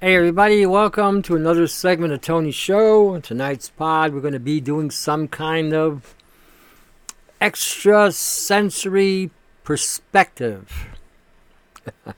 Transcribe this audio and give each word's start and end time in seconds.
Hey, 0.00 0.14
everybody, 0.14 0.64
welcome 0.64 1.22
to 1.22 1.34
another 1.34 1.66
segment 1.66 2.12
of 2.12 2.20
Tony's 2.20 2.54
Show. 2.54 3.18
Tonight's 3.18 3.70
pod, 3.70 4.14
we're 4.14 4.20
going 4.20 4.32
to 4.32 4.38
be 4.38 4.60
doing 4.60 4.92
some 4.92 5.26
kind 5.26 5.74
of 5.74 6.14
extra 7.40 8.12
sensory 8.12 9.32
perspective. 9.64 10.86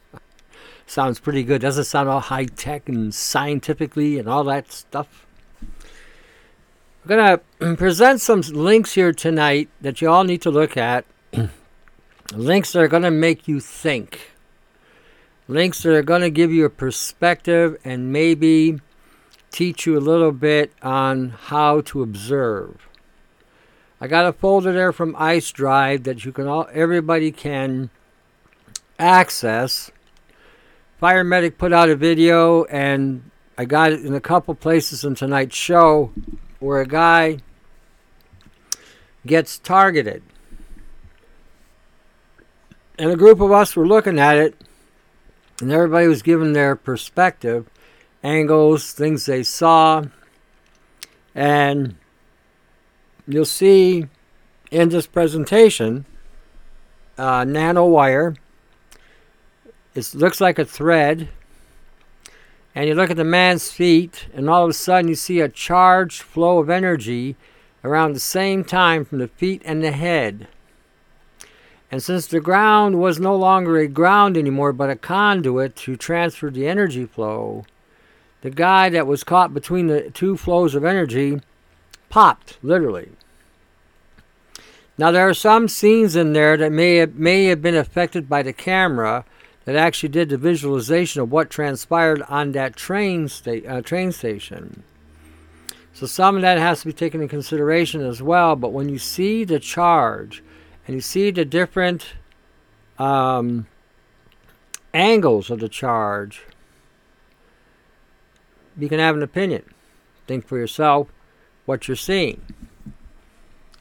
Sounds 0.86 1.18
pretty 1.20 1.42
good. 1.42 1.62
Doesn't 1.62 1.84
sound 1.84 2.10
all 2.10 2.20
high 2.20 2.44
tech 2.44 2.86
and 2.86 3.14
scientifically 3.14 4.18
and 4.18 4.28
all 4.28 4.44
that 4.44 4.70
stuff. 4.70 5.24
We're 7.06 7.16
going 7.16 7.40
to 7.60 7.76
present 7.78 8.20
some 8.20 8.42
links 8.42 8.92
here 8.92 9.14
tonight 9.14 9.70
that 9.80 10.02
you 10.02 10.10
all 10.10 10.24
need 10.24 10.42
to 10.42 10.50
look 10.50 10.76
at. 10.76 11.06
links 12.34 12.74
that 12.74 12.82
are 12.82 12.88
going 12.88 13.04
to 13.04 13.10
make 13.10 13.48
you 13.48 13.58
think 13.58 14.29
links 15.50 15.82
that 15.82 15.94
are 15.94 16.02
going 16.02 16.20
to 16.20 16.30
give 16.30 16.52
you 16.52 16.64
a 16.64 16.70
perspective 16.70 17.76
and 17.84 18.12
maybe 18.12 18.80
teach 19.50 19.84
you 19.84 19.98
a 19.98 20.00
little 20.00 20.30
bit 20.30 20.72
on 20.80 21.30
how 21.30 21.80
to 21.80 22.02
observe. 22.02 22.88
I 24.00 24.06
got 24.06 24.26
a 24.26 24.32
folder 24.32 24.72
there 24.72 24.92
from 24.92 25.14
Icedrive 25.14 26.04
that 26.04 26.24
you 26.24 26.32
can 26.32 26.46
all 26.46 26.68
everybody 26.72 27.32
can 27.32 27.90
access. 28.98 29.90
Firemedic 31.02 31.58
put 31.58 31.72
out 31.72 31.90
a 31.90 31.96
video 31.96 32.64
and 32.64 33.30
I 33.58 33.64
got 33.64 33.92
it 33.92 34.04
in 34.04 34.14
a 34.14 34.20
couple 34.20 34.54
places 34.54 35.04
in 35.04 35.16
tonight's 35.16 35.56
show 35.56 36.12
where 36.60 36.80
a 36.80 36.86
guy 36.86 37.38
gets 39.26 39.58
targeted. 39.58 40.22
And 42.98 43.10
a 43.10 43.16
group 43.16 43.40
of 43.40 43.50
us 43.50 43.74
were 43.74 43.86
looking 43.86 44.18
at 44.18 44.36
it 44.36 44.54
and 45.60 45.72
everybody 45.72 46.06
was 46.06 46.22
given 46.22 46.52
their 46.52 46.76
perspective, 46.76 47.68
angles, 48.22 48.92
things 48.92 49.26
they 49.26 49.42
saw, 49.42 50.04
and 51.34 51.96
you'll 53.26 53.44
see 53.44 54.06
in 54.70 54.88
this 54.88 55.06
presentation 55.06 56.04
uh, 57.18 57.42
nanowire. 57.42 58.36
It 59.94 60.14
looks 60.14 60.40
like 60.40 60.58
a 60.58 60.64
thread, 60.64 61.28
and 62.74 62.88
you 62.88 62.94
look 62.94 63.10
at 63.10 63.16
the 63.16 63.24
man's 63.24 63.70
feet, 63.70 64.28
and 64.32 64.48
all 64.48 64.64
of 64.64 64.70
a 64.70 64.74
sudden 64.74 65.08
you 65.08 65.14
see 65.14 65.40
a 65.40 65.48
charged 65.48 66.22
flow 66.22 66.58
of 66.58 66.70
energy 66.70 67.36
around 67.82 68.12
the 68.12 68.20
same 68.20 68.62
time 68.64 69.04
from 69.04 69.18
the 69.18 69.28
feet 69.28 69.62
and 69.64 69.82
the 69.82 69.92
head. 69.92 70.46
And 71.90 72.02
since 72.02 72.26
the 72.26 72.40
ground 72.40 73.00
was 73.00 73.18
no 73.18 73.34
longer 73.34 73.76
a 73.76 73.88
ground 73.88 74.36
anymore, 74.36 74.72
but 74.72 74.90
a 74.90 74.96
conduit 74.96 75.74
to 75.76 75.96
transfer 75.96 76.50
the 76.50 76.68
energy 76.68 77.04
flow, 77.04 77.64
the 78.42 78.50
guy 78.50 78.88
that 78.90 79.06
was 79.06 79.24
caught 79.24 79.52
between 79.52 79.88
the 79.88 80.10
two 80.10 80.36
flows 80.36 80.74
of 80.74 80.84
energy 80.84 81.40
popped, 82.08 82.58
literally. 82.62 83.10
Now, 84.96 85.10
there 85.10 85.28
are 85.28 85.34
some 85.34 85.66
scenes 85.66 86.14
in 86.14 86.32
there 86.32 86.56
that 86.56 86.70
may 86.70 86.96
have, 86.96 87.14
may 87.14 87.46
have 87.46 87.62
been 87.62 87.74
affected 87.74 88.28
by 88.28 88.42
the 88.42 88.52
camera 88.52 89.24
that 89.64 89.74
actually 89.74 90.10
did 90.10 90.28
the 90.28 90.36
visualization 90.36 91.22
of 91.22 91.32
what 91.32 91.50
transpired 91.50 92.22
on 92.28 92.52
that 92.52 92.76
train, 92.76 93.28
sta- 93.28 93.66
uh, 93.66 93.80
train 93.80 94.12
station. 94.12 94.82
So, 95.92 96.06
some 96.06 96.36
of 96.36 96.42
that 96.42 96.58
has 96.58 96.80
to 96.80 96.86
be 96.86 96.92
taken 96.92 97.20
into 97.20 97.30
consideration 97.30 98.02
as 98.02 98.22
well. 98.22 98.56
But 98.56 98.72
when 98.72 98.88
you 98.88 98.98
see 98.98 99.44
the 99.44 99.58
charge, 99.58 100.42
and 100.90 100.96
you 100.96 101.00
see 101.00 101.30
the 101.30 101.44
different 101.44 102.14
um, 102.98 103.68
angles 104.92 105.48
of 105.48 105.60
the 105.60 105.68
charge, 105.68 106.42
you 108.76 108.88
can 108.88 108.98
have 108.98 109.14
an 109.14 109.22
opinion. 109.22 109.62
Think 110.26 110.44
for 110.48 110.58
yourself 110.58 111.06
what 111.64 111.86
you're 111.86 111.96
seeing, 111.96 112.42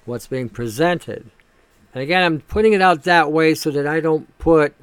what's 0.05 0.27
being 0.27 0.49
presented. 0.49 1.31
And 1.95 2.03
again, 2.03 2.21
I'm 2.21 2.41
putting 2.41 2.73
it 2.73 2.81
out 2.83 3.05
that 3.05 3.31
way 3.31 3.55
so 3.55 3.71
that 3.71 3.87
I 3.87 4.01
don't 4.01 4.37
put 4.37 4.75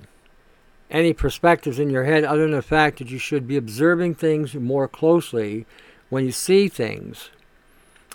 any 0.90 1.12
perspectives 1.12 1.78
in 1.78 1.90
your 1.90 2.06
head 2.06 2.24
other 2.24 2.42
than 2.42 2.50
the 2.50 2.60
fact 2.60 2.98
that 2.98 3.08
you 3.08 3.18
should 3.18 3.46
be 3.46 3.56
observing 3.56 4.16
things 4.16 4.52
more 4.52 4.88
closely 4.88 5.64
when 6.08 6.24
you 6.24 6.32
see 6.32 6.66
things 6.66 7.30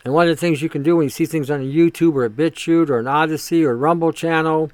and 0.03 0.13
one 0.13 0.27
of 0.27 0.35
the 0.35 0.39
things 0.39 0.61
you 0.61 0.69
can 0.69 0.83
do 0.83 0.95
when 0.95 1.05
you 1.05 1.09
see 1.09 1.25
things 1.25 1.51
on 1.51 1.61
a 1.61 1.63
YouTube 1.63 2.15
or 2.15 2.25
a 2.25 2.29
BitChute 2.29 2.89
or 2.89 2.99
an 2.99 3.07
Odysee 3.07 3.63
or 3.63 3.75
Rumble 3.75 4.11
channel, 4.11 4.71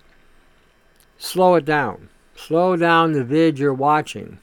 slow 1.17 1.55
it 1.55 1.65
down. 1.65 2.09
Slow 2.35 2.75
down 2.75 3.13
the 3.13 3.23
vid 3.23 3.59
you're 3.59 3.73
watching. 3.73 4.39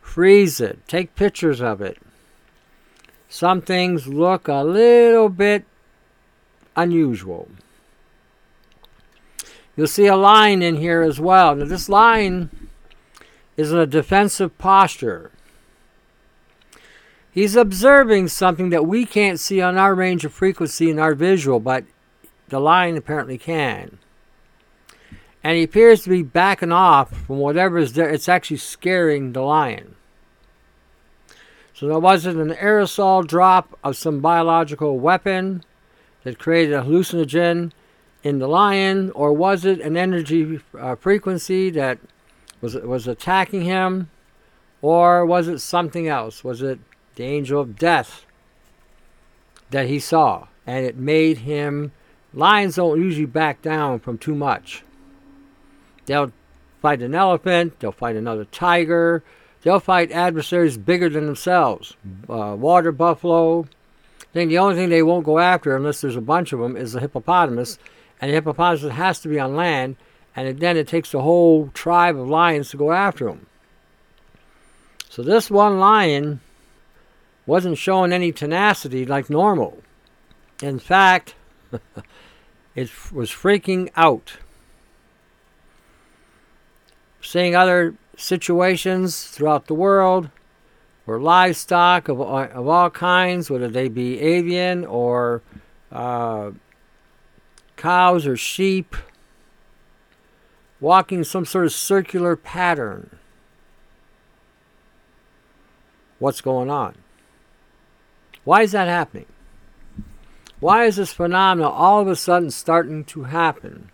Freeze 0.00 0.60
it. 0.60 0.86
Take 0.86 1.16
pictures 1.16 1.60
of 1.60 1.80
it. 1.80 1.98
Some 3.28 3.60
things 3.60 4.06
look 4.06 4.48
a 4.48 4.62
little 4.62 5.28
bit 5.28 5.64
unusual. 6.76 7.48
You'll 9.76 9.88
see 9.88 10.06
a 10.06 10.16
line 10.16 10.62
in 10.62 10.76
here 10.76 11.02
as 11.02 11.20
well. 11.20 11.54
Now, 11.54 11.66
this 11.66 11.88
line 11.88 12.48
is 13.56 13.72
in 13.72 13.78
a 13.78 13.86
defensive 13.86 14.56
posture. 14.56 15.32
He's 17.36 17.54
observing 17.54 18.28
something 18.28 18.70
that 18.70 18.86
we 18.86 19.04
can't 19.04 19.38
see 19.38 19.60
on 19.60 19.76
our 19.76 19.94
range 19.94 20.24
of 20.24 20.32
frequency 20.32 20.88
in 20.88 20.98
our 20.98 21.14
visual, 21.14 21.60
but 21.60 21.84
the 22.48 22.58
lion 22.58 22.96
apparently 22.96 23.36
can. 23.36 23.98
And 25.44 25.58
he 25.58 25.64
appears 25.64 26.02
to 26.04 26.08
be 26.08 26.22
backing 26.22 26.72
off 26.72 27.14
from 27.26 27.36
whatever 27.36 27.76
is 27.76 27.92
there. 27.92 28.08
It's 28.08 28.26
actually 28.26 28.56
scaring 28.56 29.34
the 29.34 29.42
lion. 29.42 29.96
So 31.74 31.86
there 31.88 31.98
wasn't 31.98 32.40
an 32.40 32.56
aerosol 32.56 33.26
drop 33.26 33.78
of 33.84 33.98
some 33.98 34.20
biological 34.20 34.98
weapon 34.98 35.62
that 36.24 36.38
created 36.38 36.72
a 36.72 36.84
hallucinogen 36.84 37.72
in 38.22 38.38
the 38.38 38.48
lion, 38.48 39.10
or 39.10 39.34
was 39.34 39.66
it 39.66 39.80
an 39.80 39.98
energy 39.98 40.58
uh, 40.80 40.94
frequency 40.94 41.68
that 41.68 41.98
was 42.62 42.76
was 42.76 43.06
attacking 43.06 43.60
him, 43.60 44.08
or 44.80 45.26
was 45.26 45.48
it 45.48 45.58
something 45.58 46.08
else? 46.08 46.42
Was 46.42 46.62
it 46.62 46.78
the 47.16 47.24
angel 47.24 47.60
of 47.60 47.78
death 47.78 48.24
that 49.70 49.88
he 49.88 49.98
saw, 49.98 50.46
and 50.66 50.86
it 50.86 50.96
made 50.96 51.38
him. 51.38 51.92
Lions 52.32 52.76
don't 52.76 53.00
usually 53.00 53.26
back 53.26 53.62
down 53.62 53.98
from 53.98 54.18
too 54.18 54.34
much. 54.34 54.84
They'll 56.04 56.32
fight 56.80 57.02
an 57.02 57.14
elephant, 57.14 57.80
they'll 57.80 57.92
fight 57.92 58.16
another 58.16 58.44
tiger, 58.44 59.24
they'll 59.62 59.80
fight 59.80 60.12
adversaries 60.12 60.76
bigger 60.76 61.08
than 61.08 61.26
themselves. 61.26 61.96
Uh, 62.28 62.54
water 62.58 62.92
buffalo. 62.92 63.62
I 64.20 64.32
think 64.32 64.50
the 64.50 64.58
only 64.58 64.76
thing 64.76 64.90
they 64.90 65.02
won't 65.02 65.24
go 65.24 65.38
after, 65.38 65.74
unless 65.74 66.02
there's 66.02 66.16
a 66.16 66.20
bunch 66.20 66.52
of 66.52 66.60
them, 66.60 66.76
is 66.76 66.92
the 66.92 67.00
hippopotamus. 67.00 67.78
And 68.20 68.30
the 68.30 68.34
hippopotamus 68.34 68.92
has 68.92 69.20
to 69.20 69.28
be 69.28 69.40
on 69.40 69.56
land, 69.56 69.96
and 70.36 70.60
then 70.60 70.76
it 70.76 70.86
takes 70.86 71.12
the 71.12 71.22
whole 71.22 71.70
tribe 71.72 72.18
of 72.18 72.28
lions 72.28 72.70
to 72.70 72.76
go 72.76 72.92
after 72.92 73.28
him. 73.28 73.46
So 75.08 75.22
this 75.22 75.50
one 75.50 75.78
lion 75.78 76.40
wasn't 77.46 77.78
showing 77.78 78.12
any 78.12 78.32
tenacity 78.32 79.06
like 79.06 79.30
normal. 79.30 79.82
In 80.62 80.78
fact, 80.78 81.34
it 82.74 82.90
was 83.12 83.30
freaking 83.30 83.90
out. 83.96 84.38
Seeing 87.20 87.54
other 87.54 87.94
situations 88.16 89.24
throughout 89.24 89.66
the 89.66 89.74
world 89.74 90.30
where 91.04 91.20
livestock 91.20 92.08
of, 92.08 92.20
of 92.20 92.68
all 92.68 92.90
kinds, 92.90 93.48
whether 93.48 93.68
they 93.68 93.88
be 93.88 94.20
avian 94.20 94.84
or 94.84 95.42
uh, 95.92 96.50
cows 97.76 98.26
or 98.26 98.36
sheep, 98.36 98.96
walking 100.80 101.22
some 101.24 101.44
sort 101.44 101.64
of 101.64 101.72
circular 101.72 102.34
pattern. 102.34 103.18
What's 106.18 106.40
going 106.40 106.70
on? 106.70 106.96
Why 108.46 108.62
is 108.62 108.70
that 108.70 108.86
happening? 108.86 109.26
Why 110.60 110.84
is 110.84 110.94
this 110.94 111.12
phenomenon 111.12 111.72
all 111.72 112.00
of 112.00 112.06
a 112.06 112.14
sudden 112.14 112.52
starting 112.52 113.02
to 113.06 113.24
happen? 113.24 113.90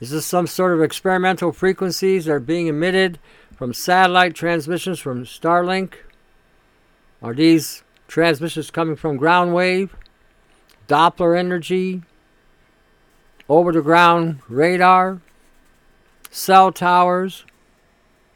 Is 0.00 0.10
this 0.10 0.26
some 0.26 0.48
sort 0.48 0.74
of 0.74 0.82
experimental 0.82 1.52
frequencies 1.52 2.24
that 2.24 2.32
are 2.32 2.40
being 2.40 2.66
emitted 2.66 3.20
from 3.54 3.72
satellite 3.72 4.34
transmissions 4.34 4.98
from 4.98 5.24
Starlink? 5.24 5.92
Are 7.22 7.34
these 7.34 7.84
transmissions 8.08 8.72
coming 8.72 8.96
from 8.96 9.16
ground 9.16 9.54
wave, 9.54 9.94
Doppler 10.88 11.38
energy, 11.38 12.02
over 13.48 13.70
the 13.70 13.80
ground 13.80 14.40
radar, 14.48 15.20
cell 16.32 16.72
towers, 16.72 17.44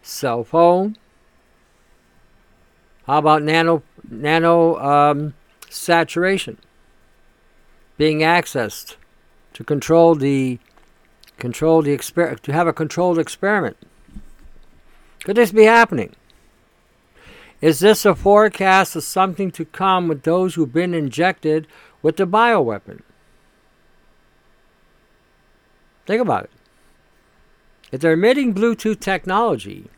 cell 0.02 0.44
phone? 0.44 0.96
How 3.10 3.18
about 3.18 3.42
nano 3.42 3.82
nano 4.08 4.78
um, 4.78 5.34
saturation 5.68 6.58
being 7.96 8.20
accessed 8.20 8.96
to 9.52 9.64
control 9.64 10.14
the 10.14 10.58
control 11.38 11.82
the 11.82 11.96
exper- 11.96 12.38
to 12.40 12.52
have 12.52 12.66
a 12.66 12.72
controlled 12.72 13.18
experiment. 13.18 13.76
Could 15.24 15.36
this 15.36 15.52
be 15.52 15.64
happening? 15.64 16.14
Is 17.60 17.80
this 17.80 18.06
a 18.06 18.14
forecast 18.14 18.96
of 18.96 19.02
something 19.02 19.50
to 19.50 19.64
come 19.64 20.08
with 20.08 20.22
those 20.22 20.54
who've 20.54 20.72
been 20.72 20.94
injected 20.94 21.66
with 22.00 22.16
the 22.16 22.26
bioweapon? 22.26 23.02
Think 26.06 26.22
about 26.22 26.44
it. 26.44 26.50
If 27.92 28.00
they're 28.00 28.12
emitting 28.12 28.54
Bluetooth 28.54 29.00
technology, 29.00 29.90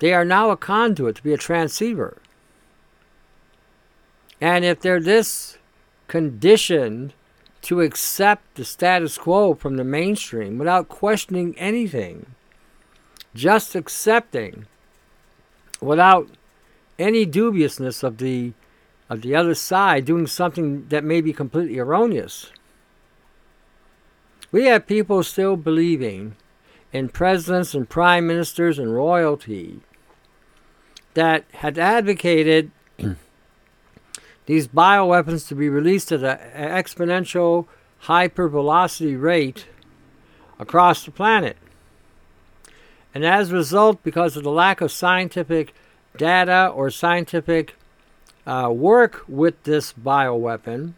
they 0.00 0.12
are 0.12 0.24
now 0.24 0.50
a 0.50 0.56
conduit 0.56 1.16
to 1.16 1.22
be 1.22 1.32
a 1.32 1.38
transceiver. 1.38 2.18
And 4.40 4.64
if 4.64 4.80
they're 4.80 5.00
this 5.00 5.58
conditioned 6.08 7.12
to 7.62 7.80
accept 7.80 8.56
the 8.56 8.64
status 8.64 9.16
quo 9.16 9.54
from 9.54 9.76
the 9.76 9.84
mainstream 9.84 10.58
without 10.58 10.88
questioning 10.88 11.58
anything, 11.58 12.26
just 13.34 13.74
accepting 13.74 14.66
without 15.80 16.28
any 16.98 17.24
dubiousness 17.24 18.02
of 18.02 18.18
the 18.18 18.52
of 19.10 19.22
the 19.22 19.34
other 19.34 19.54
side 19.54 20.04
doing 20.04 20.26
something 20.26 20.86
that 20.88 21.04
may 21.04 21.20
be 21.20 21.32
completely 21.32 21.78
erroneous. 21.78 22.50
We 24.50 24.64
have 24.64 24.86
people 24.86 25.22
still 25.22 25.56
believing 25.56 26.36
in 26.92 27.08
presidents 27.08 27.74
and 27.74 27.88
prime 27.88 28.26
ministers 28.26 28.78
and 28.78 28.94
royalty 28.94 29.80
that 31.14 31.44
had 31.54 31.78
advocated 31.78 32.70
these 34.46 34.68
bioweapons 34.68 35.48
to 35.48 35.54
be 35.54 35.68
released 35.68 36.12
at 36.12 36.22
an 36.22 36.68
exponential 36.70 37.66
hypervelocity 38.04 39.20
rate 39.20 39.66
across 40.58 41.04
the 41.04 41.10
planet. 41.10 41.56
And 43.14 43.24
as 43.24 43.50
a 43.50 43.54
result, 43.54 44.02
because 44.02 44.36
of 44.36 44.42
the 44.42 44.50
lack 44.50 44.80
of 44.80 44.90
scientific 44.90 45.72
data 46.16 46.68
or 46.74 46.90
scientific 46.90 47.76
uh, 48.46 48.70
work 48.72 49.24
with 49.28 49.62
this 49.62 49.92
bioweapon, 49.92 50.94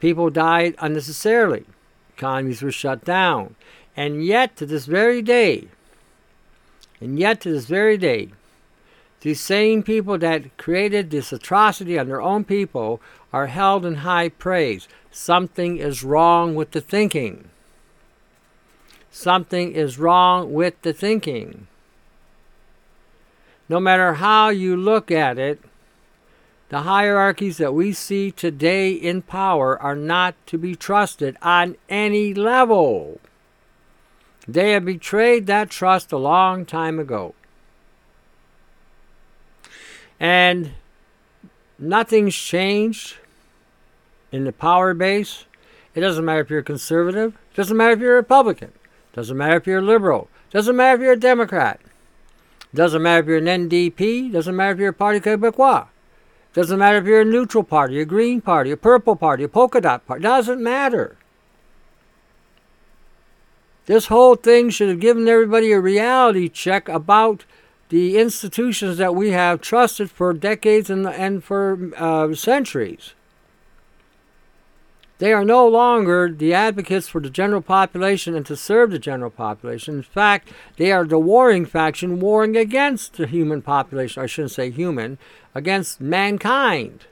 people 0.00 0.30
died 0.30 0.74
unnecessarily. 0.78 1.64
Economies 2.16 2.60
were 2.60 2.72
shut 2.72 3.04
down. 3.04 3.54
And 3.96 4.24
yet, 4.24 4.56
to 4.56 4.66
this 4.66 4.86
very 4.86 5.22
day, 5.22 5.68
and 7.00 7.18
yet 7.18 7.40
to 7.42 7.52
this 7.52 7.66
very 7.66 7.96
day, 7.96 8.30
these 9.24 9.40
same 9.40 9.82
people 9.82 10.18
that 10.18 10.54
created 10.58 11.08
this 11.08 11.32
atrocity 11.32 11.98
on 11.98 12.08
their 12.08 12.20
own 12.20 12.44
people 12.44 13.00
are 13.32 13.46
held 13.46 13.86
in 13.86 13.94
high 13.96 14.28
praise. 14.28 14.86
Something 15.10 15.78
is 15.78 16.04
wrong 16.04 16.54
with 16.54 16.72
the 16.72 16.82
thinking. 16.82 17.48
Something 19.10 19.72
is 19.72 19.98
wrong 19.98 20.52
with 20.52 20.74
the 20.82 20.92
thinking. 20.92 21.68
No 23.66 23.80
matter 23.80 24.12
how 24.12 24.50
you 24.50 24.76
look 24.76 25.10
at 25.10 25.38
it, 25.38 25.58
the 26.68 26.82
hierarchies 26.82 27.56
that 27.56 27.72
we 27.72 27.94
see 27.94 28.30
today 28.30 28.92
in 28.92 29.22
power 29.22 29.80
are 29.80 29.96
not 29.96 30.34
to 30.48 30.58
be 30.58 30.74
trusted 30.74 31.38
on 31.40 31.76
any 31.88 32.34
level. 32.34 33.22
They 34.46 34.72
have 34.72 34.84
betrayed 34.84 35.46
that 35.46 35.70
trust 35.70 36.12
a 36.12 36.18
long 36.18 36.66
time 36.66 36.98
ago. 36.98 37.34
And 40.24 40.70
nothing's 41.78 42.34
changed 42.34 43.16
in 44.32 44.44
the 44.44 44.52
power 44.52 44.94
base. 44.94 45.44
It 45.94 46.00
doesn't 46.00 46.24
matter 46.24 46.40
if 46.40 46.48
you're 46.48 46.60
a 46.60 46.64
conservative, 46.64 47.34
it 47.52 47.56
doesn't 47.56 47.76
matter 47.76 47.92
if 47.92 47.98
you're 48.00 48.14
a 48.14 48.22
Republican, 48.22 48.72
doesn't 49.12 49.36
matter 49.36 49.56
if 49.56 49.66
you're 49.66 49.80
a 49.80 49.82
liberal. 49.82 50.30
Doesn't 50.50 50.76
matter 50.76 50.94
if 50.94 51.00
you're 51.02 51.12
a 51.12 51.18
Democrat. 51.18 51.78
it 51.82 52.76
Doesn't 52.76 53.02
matter 53.02 53.20
if 53.20 53.26
you're 53.26 53.46
an 53.48 53.68
NDP. 53.68 54.32
Doesn't 54.32 54.56
matter 54.56 54.72
if 54.72 54.78
you're 54.78 54.90
a 54.90 54.94
Parti 54.94 55.20
Québécois. 55.20 55.88
Doesn't 56.54 56.78
matter 56.78 56.98
if 56.98 57.04
you're 57.04 57.20
a 57.20 57.24
neutral 57.24 57.64
party, 57.64 58.00
a 58.00 58.06
green 58.06 58.40
party, 58.40 58.70
a 58.70 58.76
purple 58.76 59.16
party, 59.16 59.44
a 59.44 59.48
polka 59.48 59.80
dot 59.80 60.06
party. 60.06 60.20
it 60.20 60.22
Doesn't 60.22 60.62
matter. 60.62 61.16
This 63.86 64.06
whole 64.06 64.36
thing 64.36 64.70
should 64.70 64.88
have 64.88 65.00
given 65.00 65.28
everybody 65.28 65.72
a 65.72 65.80
reality 65.80 66.48
check 66.48 66.88
about 66.88 67.44
the 67.88 68.18
institutions 68.18 68.98
that 68.98 69.14
we 69.14 69.30
have 69.30 69.60
trusted 69.60 70.10
for 70.10 70.32
decades 70.32 70.90
and, 70.90 71.06
and 71.06 71.44
for 71.44 71.92
uh, 71.96 72.34
centuries. 72.34 73.14
They 75.18 75.32
are 75.32 75.44
no 75.44 75.66
longer 75.66 76.28
the 76.28 76.52
advocates 76.52 77.08
for 77.08 77.20
the 77.20 77.30
general 77.30 77.62
population 77.62 78.34
and 78.34 78.44
to 78.46 78.56
serve 78.56 78.90
the 78.90 78.98
general 78.98 79.30
population. 79.30 79.96
In 79.96 80.02
fact, 80.02 80.50
they 80.76 80.90
are 80.90 81.04
the 81.04 81.18
warring 81.18 81.66
faction 81.66 82.18
warring 82.18 82.56
against 82.56 83.14
the 83.14 83.26
human 83.26 83.62
population. 83.62 84.22
I 84.22 84.26
shouldn't 84.26 84.52
say 84.52 84.70
human, 84.70 85.18
against 85.54 86.00
mankind. 86.00 87.06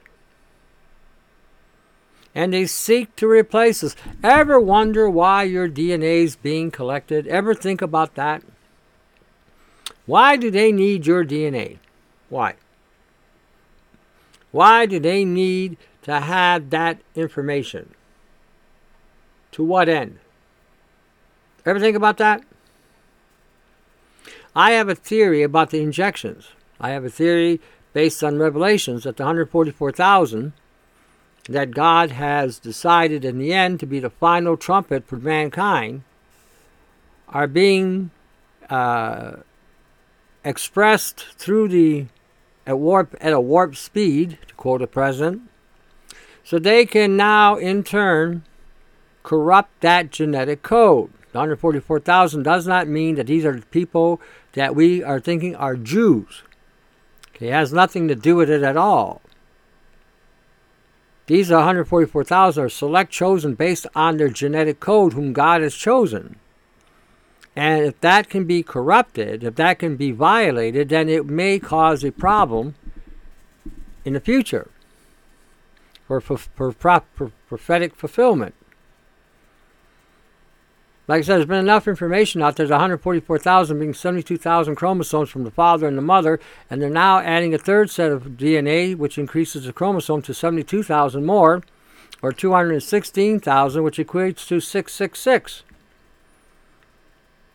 And 2.35 2.53
they 2.53 2.65
seek 2.65 3.15
to 3.15 3.27
replace 3.27 3.83
us. 3.83 3.95
Ever 4.23 4.59
wonder 4.59 5.09
why 5.09 5.43
your 5.43 5.69
DNA 5.69 6.23
is 6.23 6.35
being 6.35 6.71
collected? 6.71 7.25
Ever 7.27 7.53
think 7.53 7.81
about 7.81 8.15
that? 8.15 8.43
Why 10.05 10.35
do 10.35 10.51
they 10.51 10.71
need 10.71 11.05
your 11.07 11.23
DNA? 11.23 11.77
Why? 12.29 12.55
Why 14.51 14.85
do 14.85 14.99
they 14.99 15.25
need 15.25 15.77
to 16.03 16.19
have 16.19 16.69
that 16.69 16.99
information? 17.15 17.93
To 19.53 19.63
what 19.63 19.87
end? 19.87 20.19
Ever 21.65 21.79
think 21.79 21.95
about 21.95 22.17
that? 22.17 22.43
I 24.55 24.71
have 24.71 24.89
a 24.89 24.95
theory 24.95 25.41
about 25.41 25.69
the 25.69 25.81
injections. 25.81 26.49
I 26.79 26.89
have 26.89 27.05
a 27.05 27.09
theory 27.09 27.61
based 27.93 28.23
on 28.23 28.37
revelations 28.37 29.03
that 29.03 29.17
the 29.17 29.23
144,000 29.23 30.53
that 31.49 31.71
God 31.71 32.11
has 32.11 32.59
decided 32.59 33.25
in 33.25 33.37
the 33.37 33.53
end 33.53 33.79
to 33.79 33.85
be 33.85 33.99
the 33.99 34.09
final 34.09 34.57
trumpet 34.57 35.05
for 35.05 35.17
mankind 35.17 36.03
are 37.29 37.47
being 37.47 38.11
uh, 38.69 39.37
expressed 40.43 41.25
through 41.37 41.69
the 41.69 42.07
at 42.65 42.79
warp 42.79 43.15
at 43.19 43.33
a 43.33 43.41
warp 43.41 43.75
speed, 43.75 44.37
to 44.47 44.53
quote 44.55 44.81
the 44.81 44.87
president, 44.87 45.41
so 46.43 46.59
they 46.59 46.85
can 46.85 47.17
now 47.17 47.55
in 47.55 47.83
turn 47.83 48.43
corrupt 49.23 49.81
that 49.81 50.11
genetic 50.11 50.61
code. 50.61 51.11
144,000 51.31 52.43
does 52.43 52.67
not 52.67 52.87
mean 52.87 53.15
that 53.15 53.27
these 53.27 53.43
are 53.43 53.59
people 53.71 54.21
that 54.53 54.75
we 54.75 55.03
are 55.03 55.19
thinking 55.19 55.55
are 55.55 55.75
Jews. 55.75 56.43
Okay, 57.35 57.47
it 57.47 57.53
has 57.53 57.73
nothing 57.73 58.07
to 58.07 58.15
do 58.15 58.35
with 58.35 58.49
it 58.49 58.61
at 58.61 58.77
all. 58.77 59.21
These 61.25 61.49
144,000 61.49 62.63
are 62.63 62.69
select 62.69 63.11
chosen 63.11 63.55
based 63.55 63.87
on 63.95 64.17
their 64.17 64.29
genetic 64.29 64.79
code, 64.79 65.13
whom 65.13 65.33
God 65.33 65.61
has 65.61 65.73
chosen. 65.73 66.35
And 67.55 67.85
if 67.85 68.01
that 68.01 68.29
can 68.29 68.45
be 68.45 68.63
corrupted, 68.63 69.43
if 69.43 69.55
that 69.55 69.79
can 69.79 69.95
be 69.95 70.11
violated, 70.11 70.89
then 70.89 71.07
it 71.07 71.25
may 71.25 71.59
cause 71.59 72.03
a 72.03 72.11
problem 72.11 72.75
in 74.03 74.13
the 74.13 74.19
future 74.19 74.69
for, 76.07 76.19
for, 76.19 76.37
for, 76.37 76.71
for 76.71 77.31
prophetic 77.47 77.95
fulfillment. 77.95 78.55
Like 81.05 81.19
I 81.19 81.21
said, 81.23 81.35
there's 81.35 81.45
been 81.47 81.59
enough 81.59 81.87
information 81.87 82.41
out 82.41 82.55
there. 82.55 82.65
There's 82.65 82.71
144,000 82.71 83.77
being 83.77 83.93
72,000 83.93 84.75
chromosomes 84.75 85.29
from 85.29 85.43
the 85.43 85.51
father 85.51 85.85
and 85.85 85.97
the 85.97 86.01
mother, 86.01 86.39
and 86.69 86.81
they're 86.81 86.89
now 86.89 87.19
adding 87.19 87.53
a 87.53 87.57
third 87.57 87.89
set 87.89 88.11
of 88.11 88.23
DNA, 88.37 88.95
which 88.95 89.17
increases 89.17 89.65
the 89.65 89.73
chromosome 89.73 90.21
to 90.21 90.33
72,000 90.33 91.25
more, 91.25 91.61
or 92.21 92.31
216,000, 92.31 93.83
which 93.83 93.97
equates 93.97 94.47
to 94.47 94.61
666. 94.61 95.63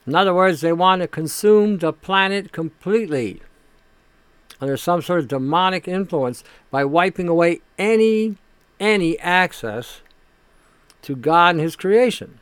In 0.09 0.15
other 0.15 0.33
words, 0.33 0.63
they 0.63 0.73
want 0.73 1.03
to 1.03 1.07
consume 1.07 1.77
the 1.77 1.93
planet 1.93 2.51
completely 2.51 3.43
under 4.59 4.79
some 4.79 5.03
sort 5.03 5.19
of 5.19 5.29
demonic 5.29 5.87
influence 5.87 6.43
by 6.71 6.83
wiping 6.83 7.29
away 7.29 7.61
any 7.77 8.37
any 8.81 9.19
access 9.19 10.01
to 11.03 11.15
God 11.15 11.57
and 11.57 11.61
his 11.61 11.77
creation. 11.77 12.39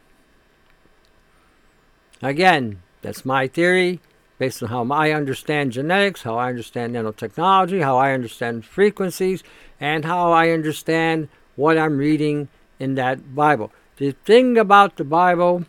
Again, 2.23 2.83
that's 3.03 3.25
my 3.25 3.49
theory 3.49 3.99
based 4.39 4.63
on 4.63 4.69
how 4.69 4.87
I 4.95 5.11
understand 5.11 5.73
genetics, 5.73 6.23
how 6.23 6.39
I 6.39 6.51
understand 6.51 6.95
nanotechnology, 6.95 7.83
how 7.83 7.97
I 7.97 8.13
understand 8.13 8.65
frequencies, 8.65 9.43
and 9.81 10.05
how 10.05 10.31
I 10.31 10.51
understand 10.51 11.29
what 11.57 11.77
I'm 11.77 11.99
reading 11.99 12.47
in 12.79 12.95
that 12.95 13.35
Bible. 13.35 13.73
The 13.97 14.13
thing 14.25 14.57
about 14.57 14.99
the 14.99 15.05
Bible 15.05 15.65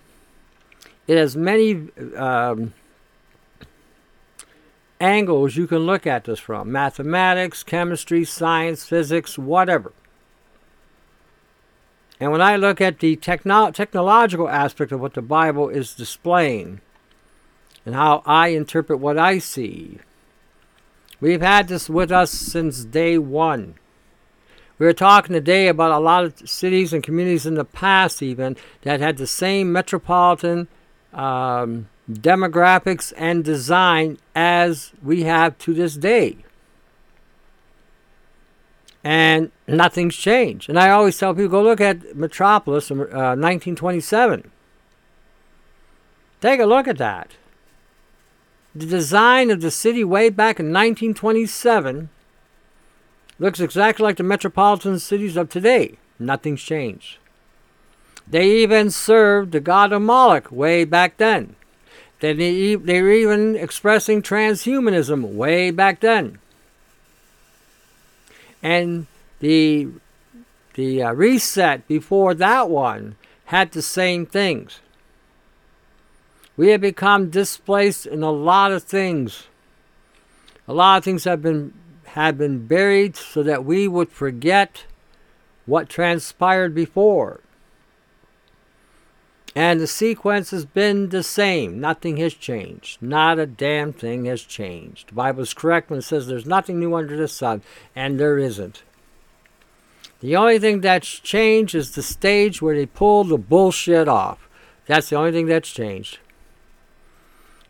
it 1.08 1.18
has 1.18 1.36
many 1.36 1.90
um, 2.16 2.74
angles 5.00 5.56
you 5.56 5.68
can 5.68 5.80
look 5.80 6.06
at 6.06 6.26
this 6.26 6.40
from 6.40 6.72
mathematics, 6.72 7.64
chemistry, 7.64 8.24
science, 8.24 8.86
physics, 8.86 9.38
whatever. 9.38 9.94
And 12.20 12.32
when 12.32 12.42
I 12.42 12.56
look 12.56 12.82
at 12.82 13.00
the 13.00 13.16
techno- 13.16 13.72
technological 13.72 14.50
aspect 14.50 14.92
of 14.92 15.00
what 15.00 15.14
the 15.14 15.22
Bible 15.22 15.70
is 15.70 15.94
displaying 15.94 16.82
and 17.86 17.96
how 17.96 18.24
I 18.26 18.50
interpret 18.50 19.00
what 19.00 19.18
I 19.18 19.38
see, 19.38 20.00
We've 21.20 21.42
had 21.42 21.68
this 21.68 21.90
with 21.90 22.12
us 22.12 22.30
since 22.30 22.86
day 22.86 23.18
one. 23.18 23.76
We 24.78 24.86
were 24.86 24.94
talking 24.94 25.34
today 25.34 25.68
about 25.68 25.92
a 25.92 25.98
lot 25.98 26.24
of 26.24 26.48
cities 26.48 26.94
and 26.94 27.02
communities 27.02 27.48
in 27.48 27.56
the 27.56 27.66
past, 27.66 28.22
even 28.22 28.56
that 28.84 29.00
had 29.00 29.18
the 29.18 29.26
same 29.26 29.72
metropolitan 29.72 30.68
um, 31.14 31.88
demographics 32.10 33.14
and 33.18 33.44
design 33.44 34.18
as 34.36 34.94
we 35.02 35.24
have 35.24 35.58
to 35.60 35.74
this 35.74 35.96
day. 35.96 36.38
And 39.04 39.52
nothing's 39.68 40.16
changed. 40.16 40.70
And 40.70 40.80
I 40.80 40.90
always 40.90 41.18
tell 41.18 41.34
people 41.34 41.50
go 41.50 41.64
look 41.64 41.82
at 41.82 42.16
Metropolis 42.16 42.92
uh, 42.92 42.96
1927. 42.96 44.52
Take 46.42 46.60
a 46.60 46.66
look 46.66 46.88
at 46.88 46.98
that. 46.98 47.32
The 48.76 48.86
design 48.86 49.50
of 49.50 49.62
the 49.62 49.72
city 49.72 50.04
way 50.04 50.30
back 50.30 50.60
in 50.60 50.68
1927 50.68 52.10
looks 53.40 53.60
exactly 53.60 54.04
like 54.04 54.18
the 54.18 54.24
metropolitan 54.24 55.00
cities 55.00 55.38
of 55.38 55.50
today. 55.50 55.98
Nothing's 56.20 56.62
changed. 56.62 57.18
They 58.30 58.58
even 58.58 58.92
served 58.92 59.52
the 59.52 59.60
god 59.60 59.94
of 59.94 60.02
Moloch 60.02 60.52
way 60.52 60.84
back 60.84 61.18
then. 61.18 61.56
They, 62.20 62.34
they 62.76 63.02
were 63.02 63.12
even 63.12 63.56
expressing 63.56 64.22
transhumanism 64.22 65.34
way 65.34 65.72
back 65.72 66.00
then. 66.00 66.40
And 68.64 69.06
the, 69.40 69.88
the 70.74 71.04
uh, 71.04 71.14
reset 71.14 71.88
before 71.88 72.34
that 72.34 72.70
one 72.70 73.16
had 73.46 73.72
the 73.72 73.84
same 73.84 74.26
things. 74.26 74.80
We 76.58 76.70
have 76.70 76.82
become 76.82 77.30
displaced 77.30 78.08
in 78.08 78.24
a 78.24 78.32
lot 78.32 78.72
of 78.72 78.84
things. 78.84 79.44
A 80.68 80.74
lot 80.74 80.98
of 80.98 81.04
things 81.04 81.24
have 81.24 81.42
been 81.42 81.74
have 82.08 82.38
been 82.38 82.66
buried 82.66 83.16
so 83.16 83.44
that 83.44 83.64
we 83.64 83.88
would 83.88 84.10
forget 84.10 84.86
what 85.68 85.88
transpired 85.88 86.74
before. 86.74 87.42
And 89.58 89.80
the 89.80 89.88
sequence 89.88 90.52
has 90.52 90.66
been 90.66 91.10
the 91.10 91.24
same. 91.24 91.80
Nothing 91.80 92.18
has 92.18 92.36
changed. 92.36 93.02
Not 93.02 93.40
a 93.40 93.48
damn 93.48 93.92
thing 93.92 94.26
has 94.26 94.44
changed. 94.44 95.10
The 95.10 95.16
Bible 95.16 95.42
is 95.42 95.56
correct 95.56 95.90
when 95.90 95.98
it 95.98 96.04
says 96.04 96.28
there's 96.28 96.46
nothing 96.46 96.80
new 96.80 96.94
under 96.94 97.18
the 97.18 97.28
sun, 97.28 97.64
and 97.96 98.20
there 98.20 98.38
isn't. 98.38 98.84
The 100.20 100.36
only 100.36 100.60
thing 100.60 100.82
that's 100.82 101.08
changed 101.08 101.74
is 101.74 101.96
the 101.96 102.04
stage 102.04 102.62
where 102.62 102.76
they 102.76 102.86
pull 102.86 103.24
the 103.24 103.40
bullshit 103.40 104.08
off. 104.08 104.48
That's 104.86 105.10
the 105.10 105.16
only 105.16 105.32
thing 105.32 105.48
that's 105.48 105.72
changed. 105.72 106.20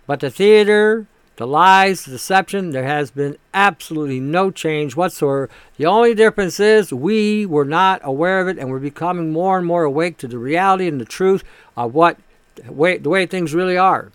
But 0.06 0.20
the 0.20 0.30
theater, 0.30 1.08
the 1.38 1.48
lies, 1.48 2.04
the 2.04 2.12
deception, 2.12 2.72
there 2.72 2.84
has 2.84 3.12
been 3.12 3.38
absolutely 3.54 4.20
no 4.20 4.52
change 4.52 4.98
whatsoever. 4.98 5.50
The 5.78 5.86
only 5.86 6.16
difference 6.16 6.60
is 6.60 6.92
we 6.92 7.46
were 7.46 7.64
not 7.64 8.02
aware 8.04 8.42
of 8.42 8.50
it 8.50 8.58
and 8.58 8.72
we're 8.72 8.80
becoming 8.80 9.32
more 9.32 9.58
and 9.58 9.66
more 9.66 9.84
awake 9.84 10.18
to 10.18 10.28
the 10.28 10.40
reality 10.40 10.88
and 10.88 11.00
the 11.00 11.06
truth 11.06 11.44
of 11.78 11.94
what 11.94 12.18
the 12.56 12.74
way, 12.74 12.98
the 12.98 13.10
way 13.10 13.26
things 13.26 13.54
really 13.54 13.78
are. 13.78 14.12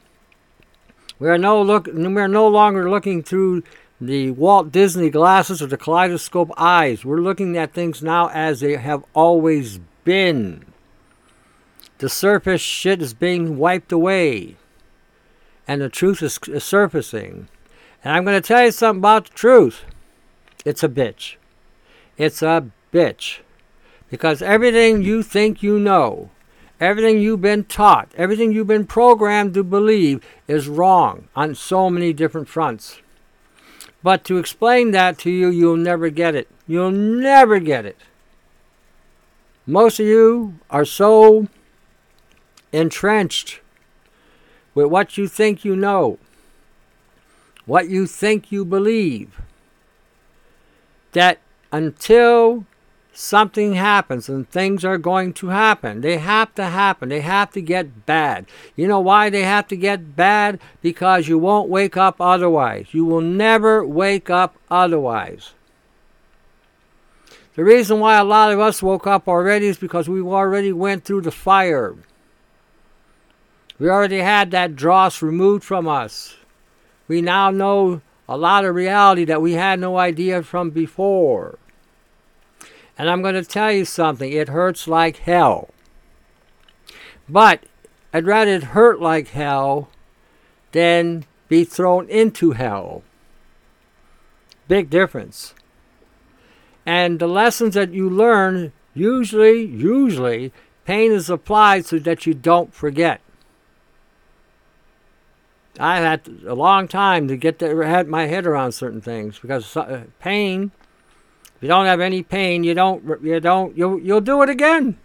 We 1.18 1.30
are 1.30 1.38
no 1.38 1.62
look 1.62 1.86
we 1.86 2.20
are 2.20 2.28
no 2.28 2.48
longer 2.48 2.90
looking 2.90 3.22
through 3.22 3.62
the 4.00 4.32
Walt 4.32 4.72
Disney 4.72 5.08
glasses 5.08 5.62
or 5.62 5.66
the 5.66 5.78
kaleidoscope 5.78 6.50
eyes. 6.58 7.04
We're 7.04 7.20
looking 7.20 7.56
at 7.56 7.72
things 7.72 8.02
now 8.02 8.28
as 8.28 8.60
they 8.60 8.76
have 8.76 9.04
always 9.14 9.78
been. 10.04 10.64
The 11.98 12.08
surface 12.08 12.60
shit 12.60 13.00
is 13.00 13.14
being 13.14 13.56
wiped 13.56 13.92
away 13.92 14.56
and 15.68 15.80
the 15.80 15.88
truth 15.88 16.22
is, 16.22 16.38
is 16.48 16.64
surfacing. 16.64 17.48
And 18.02 18.12
I'm 18.12 18.24
going 18.24 18.40
to 18.40 18.46
tell 18.46 18.64
you 18.64 18.72
something 18.72 19.00
about 19.00 19.26
the 19.26 19.34
truth. 19.34 19.84
It's 20.64 20.82
a 20.82 20.88
bitch. 20.88 21.36
It's 22.16 22.42
a 22.42 22.70
bitch. 22.92 23.38
Because 24.10 24.42
everything 24.42 25.02
you 25.02 25.22
think 25.22 25.62
you 25.62 25.78
know, 25.78 26.30
everything 26.82 27.20
you've 27.20 27.40
been 27.40 27.62
taught, 27.62 28.10
everything 28.16 28.50
you've 28.50 28.66
been 28.66 28.84
programmed 28.84 29.54
to 29.54 29.62
believe 29.62 30.20
is 30.48 30.68
wrong 30.68 31.28
on 31.36 31.54
so 31.54 31.88
many 31.88 32.12
different 32.12 32.48
fronts. 32.48 33.00
But 34.02 34.24
to 34.24 34.36
explain 34.36 34.90
that 34.90 35.16
to 35.18 35.30
you, 35.30 35.48
you'll 35.48 35.76
never 35.76 36.10
get 36.10 36.34
it. 36.34 36.48
You'll 36.66 36.90
never 36.90 37.60
get 37.60 37.86
it. 37.86 37.98
Most 39.64 40.00
of 40.00 40.06
you 40.06 40.58
are 40.70 40.84
so 40.84 41.46
entrenched 42.72 43.60
with 44.74 44.86
what 44.86 45.16
you 45.16 45.28
think 45.28 45.64
you 45.64 45.76
know, 45.76 46.18
what 47.64 47.88
you 47.88 48.06
think 48.06 48.50
you 48.50 48.64
believe. 48.64 49.40
That 51.12 51.38
until 51.70 52.66
something 53.12 53.74
happens 53.74 54.28
and 54.28 54.48
things 54.48 54.84
are 54.84 54.98
going 54.98 55.32
to 55.34 55.48
happen, 55.48 56.00
they 56.00 56.18
have 56.18 56.54
to 56.54 56.64
happen, 56.64 57.08
they 57.10 57.20
have 57.20 57.50
to 57.52 57.60
get 57.60 58.06
bad. 58.06 58.46
You 58.74 58.88
know 58.88 59.00
why 59.00 59.30
they 59.30 59.42
have 59.42 59.68
to 59.68 59.76
get 59.76 60.16
bad? 60.16 60.58
Because 60.80 61.28
you 61.28 61.38
won't 61.38 61.68
wake 61.68 61.96
up 61.96 62.20
otherwise. 62.20 62.88
You 62.92 63.04
will 63.04 63.20
never 63.20 63.86
wake 63.86 64.30
up 64.30 64.56
otherwise. 64.70 65.52
The 67.54 67.64
reason 67.64 68.00
why 68.00 68.16
a 68.16 68.24
lot 68.24 68.50
of 68.50 68.60
us 68.60 68.82
woke 68.82 69.06
up 69.06 69.28
already 69.28 69.66
is 69.66 69.76
because 69.76 70.08
we 70.08 70.22
already 70.22 70.72
went 70.72 71.04
through 71.04 71.20
the 71.20 71.30
fire. 71.30 71.94
We 73.78 73.90
already 73.90 74.20
had 74.20 74.50
that 74.52 74.74
dross 74.74 75.20
removed 75.20 75.62
from 75.62 75.86
us. 75.86 76.36
We 77.08 77.20
now 77.20 77.50
know 77.50 78.00
a 78.28 78.38
lot 78.38 78.64
of 78.64 78.74
reality 78.74 79.26
that 79.26 79.42
we 79.42 79.52
had 79.52 79.80
no 79.80 79.98
idea 79.98 80.42
from 80.42 80.70
before. 80.70 81.58
And 82.98 83.08
I'm 83.08 83.22
going 83.22 83.34
to 83.34 83.44
tell 83.44 83.72
you 83.72 83.84
something, 83.84 84.32
it 84.32 84.48
hurts 84.48 84.86
like 84.86 85.18
hell. 85.18 85.70
But 87.28 87.64
I'd 88.12 88.26
rather 88.26 88.52
it 88.52 88.62
hurt 88.64 89.00
like 89.00 89.28
hell 89.28 89.88
than 90.72 91.24
be 91.48 91.64
thrown 91.64 92.08
into 92.08 92.52
hell. 92.52 93.02
Big 94.68 94.90
difference. 94.90 95.54
And 96.84 97.18
the 97.18 97.26
lessons 97.26 97.74
that 97.74 97.92
you 97.92 98.10
learn, 98.10 98.72
usually, 98.94 99.62
usually, 99.64 100.52
pain 100.84 101.12
is 101.12 101.30
applied 101.30 101.86
so 101.86 101.98
that 102.00 102.26
you 102.26 102.34
don't 102.34 102.74
forget. 102.74 103.20
I 105.78 105.98
had 105.98 106.28
a 106.46 106.54
long 106.54 106.86
time 106.88 107.28
to 107.28 107.36
get 107.36 107.58
the, 107.58 107.74
had 107.86 108.08
my 108.08 108.26
head 108.26 108.46
around 108.46 108.72
certain 108.72 109.00
things 109.00 109.38
because 109.38 109.76
uh, 109.76 110.04
pain. 110.20 110.72
You 111.62 111.68
don't 111.68 111.86
have 111.86 112.00
any 112.00 112.24
pain, 112.24 112.64
you 112.64 112.74
don't 112.74 113.22
you 113.22 113.38
don't 113.38 113.76
you'll 113.76 114.00
you'll 114.00 114.20
do 114.20 114.42
it 114.42 114.50
again. 114.50 114.98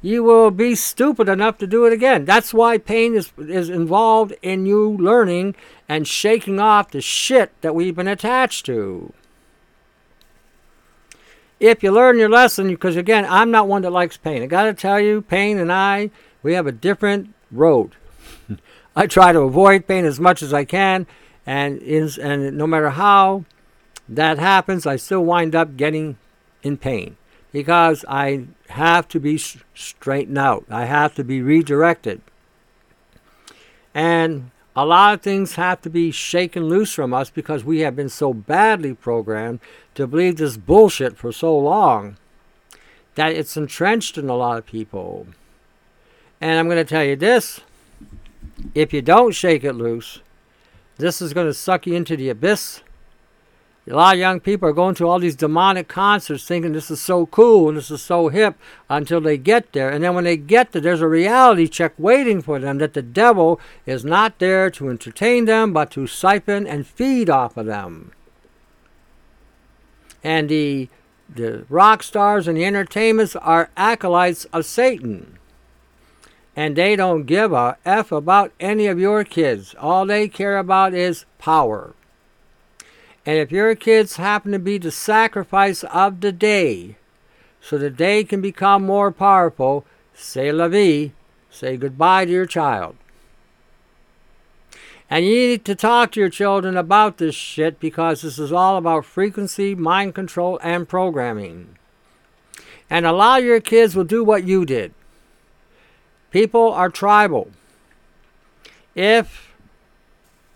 You 0.00 0.24
will 0.24 0.50
be 0.50 0.74
stupid 0.74 1.28
enough 1.28 1.58
to 1.58 1.66
do 1.66 1.84
it 1.84 1.92
again. 1.92 2.24
That's 2.24 2.54
why 2.54 2.78
pain 2.78 3.14
is 3.14 3.32
is 3.36 3.68
involved 3.68 4.32
in 4.40 4.64
you 4.64 4.96
learning 4.96 5.54
and 5.90 6.08
shaking 6.08 6.58
off 6.58 6.90
the 6.90 7.02
shit 7.02 7.52
that 7.60 7.74
we've 7.74 7.94
been 7.94 8.08
attached 8.08 8.64
to. 8.66 9.12
If 11.60 11.82
you 11.82 11.92
learn 11.92 12.18
your 12.18 12.30
lesson, 12.30 12.68
because 12.68 12.96
again, 12.96 13.26
I'm 13.28 13.50
not 13.50 13.68
one 13.68 13.82
that 13.82 13.90
likes 13.90 14.16
pain. 14.16 14.42
I 14.42 14.46
got 14.46 14.64
to 14.64 14.72
tell 14.72 14.98
you, 14.98 15.20
pain 15.20 15.58
and 15.58 15.70
I, 15.70 16.10
we 16.42 16.54
have 16.54 16.66
a 16.66 16.72
different 16.72 17.34
road. 17.50 17.96
I 18.96 19.06
try 19.06 19.32
to 19.32 19.40
avoid 19.40 19.86
pain 19.86 20.06
as 20.06 20.18
much 20.18 20.42
as 20.42 20.54
I 20.54 20.64
can, 20.64 21.06
and 21.44 21.78
is 21.82 22.16
and 22.16 22.56
no 22.56 22.66
matter 22.66 22.88
how 22.88 23.44
that 24.10 24.38
happens, 24.38 24.86
I 24.86 24.96
still 24.96 25.24
wind 25.24 25.54
up 25.54 25.76
getting 25.76 26.18
in 26.62 26.76
pain 26.76 27.16
because 27.52 28.04
I 28.08 28.46
have 28.70 29.06
to 29.08 29.20
be 29.20 29.38
straightened 29.38 30.36
out. 30.36 30.64
I 30.68 30.84
have 30.84 31.14
to 31.14 31.24
be 31.24 31.40
redirected. 31.40 32.20
And 33.94 34.50
a 34.74 34.84
lot 34.84 35.14
of 35.14 35.22
things 35.22 35.54
have 35.54 35.80
to 35.82 35.90
be 35.90 36.10
shaken 36.10 36.64
loose 36.64 36.92
from 36.92 37.14
us 37.14 37.30
because 37.30 37.64
we 37.64 37.80
have 37.80 37.94
been 37.94 38.08
so 38.08 38.34
badly 38.34 38.94
programmed 38.94 39.60
to 39.94 40.06
believe 40.06 40.36
this 40.36 40.56
bullshit 40.56 41.16
for 41.16 41.32
so 41.32 41.56
long 41.56 42.16
that 43.14 43.32
it's 43.32 43.56
entrenched 43.56 44.18
in 44.18 44.28
a 44.28 44.36
lot 44.36 44.58
of 44.58 44.66
people. 44.66 45.26
And 46.40 46.58
I'm 46.58 46.66
going 46.66 46.84
to 46.84 46.84
tell 46.84 47.04
you 47.04 47.16
this 47.16 47.60
if 48.74 48.92
you 48.92 49.02
don't 49.02 49.34
shake 49.34 49.64
it 49.64 49.74
loose, 49.74 50.20
this 50.98 51.22
is 51.22 51.32
going 51.32 51.46
to 51.46 51.54
suck 51.54 51.86
you 51.86 51.94
into 51.94 52.16
the 52.16 52.28
abyss. 52.28 52.82
A 53.90 53.94
lot 53.94 54.14
of 54.14 54.20
young 54.20 54.38
people 54.38 54.68
are 54.68 54.72
going 54.72 54.94
to 54.96 55.08
all 55.08 55.18
these 55.18 55.34
demonic 55.34 55.88
concerts 55.88 56.44
thinking 56.44 56.72
this 56.72 56.92
is 56.92 57.00
so 57.00 57.26
cool 57.26 57.68
and 57.68 57.76
this 57.76 57.90
is 57.90 58.00
so 58.00 58.28
hip 58.28 58.56
until 58.88 59.20
they 59.20 59.36
get 59.36 59.72
there. 59.72 59.90
And 59.90 60.04
then 60.04 60.14
when 60.14 60.22
they 60.22 60.36
get 60.36 60.70
there, 60.70 60.80
there's 60.80 61.00
a 61.00 61.08
reality 61.08 61.66
check 61.66 61.94
waiting 61.98 62.40
for 62.40 62.60
them 62.60 62.78
that 62.78 62.94
the 62.94 63.02
devil 63.02 63.60
is 63.86 64.04
not 64.04 64.38
there 64.38 64.70
to 64.70 64.90
entertain 64.90 65.46
them, 65.46 65.72
but 65.72 65.90
to 65.92 66.06
siphon 66.06 66.68
and 66.68 66.86
feed 66.86 67.28
off 67.28 67.56
of 67.56 67.66
them. 67.66 68.12
And 70.22 70.48
the, 70.48 70.88
the 71.28 71.64
rock 71.68 72.04
stars 72.04 72.46
and 72.46 72.56
the 72.56 72.64
entertainments 72.64 73.34
are 73.34 73.70
acolytes 73.76 74.44
of 74.46 74.66
Satan 74.66 75.36
and 76.54 76.76
they 76.76 76.94
don't 76.94 77.24
give 77.24 77.52
a 77.52 77.76
F 77.84 78.12
about 78.12 78.52
any 78.60 78.86
of 78.86 79.00
your 79.00 79.24
kids. 79.24 79.74
All 79.80 80.06
they 80.06 80.28
care 80.28 80.58
about 80.58 80.94
is 80.94 81.24
power. 81.38 81.94
And 83.26 83.38
if 83.38 83.52
your 83.52 83.74
kids 83.74 84.16
happen 84.16 84.52
to 84.52 84.58
be 84.58 84.78
the 84.78 84.90
sacrifice 84.90 85.84
of 85.84 86.20
the 86.20 86.32
day, 86.32 86.96
so 87.60 87.76
the 87.76 87.90
day 87.90 88.24
can 88.24 88.40
become 88.40 88.84
more 88.84 89.12
powerful, 89.12 89.84
say 90.14 90.50
la 90.50 90.68
vie, 90.68 91.12
say 91.50 91.76
goodbye 91.76 92.24
to 92.24 92.30
your 92.30 92.46
child. 92.46 92.96
And 95.10 95.26
you 95.26 95.32
need 95.32 95.64
to 95.64 95.74
talk 95.74 96.12
to 96.12 96.20
your 96.20 96.28
children 96.30 96.76
about 96.76 97.18
this 97.18 97.34
shit 97.34 97.80
because 97.80 98.22
this 98.22 98.38
is 98.38 98.52
all 98.52 98.76
about 98.76 99.04
frequency, 99.04 99.74
mind 99.74 100.14
control, 100.14 100.58
and 100.62 100.88
programming. 100.88 101.76
And 102.88 103.04
a 103.04 103.12
lot 103.12 103.40
of 103.40 103.44
your 103.44 103.60
kids 103.60 103.96
will 103.96 104.04
do 104.04 104.22
what 104.22 104.44
you 104.44 104.64
did. 104.64 104.94
People 106.30 106.72
are 106.72 106.88
tribal. 106.88 107.50
If 108.94 109.49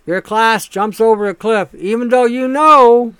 your 0.07 0.21
class 0.21 0.69
jumps 0.69 1.01
over 1.01 1.27
a 1.27 1.35
cliff, 1.35 1.75
even 1.75 2.09
though 2.09 2.25
you 2.25 2.47
know 2.47 3.15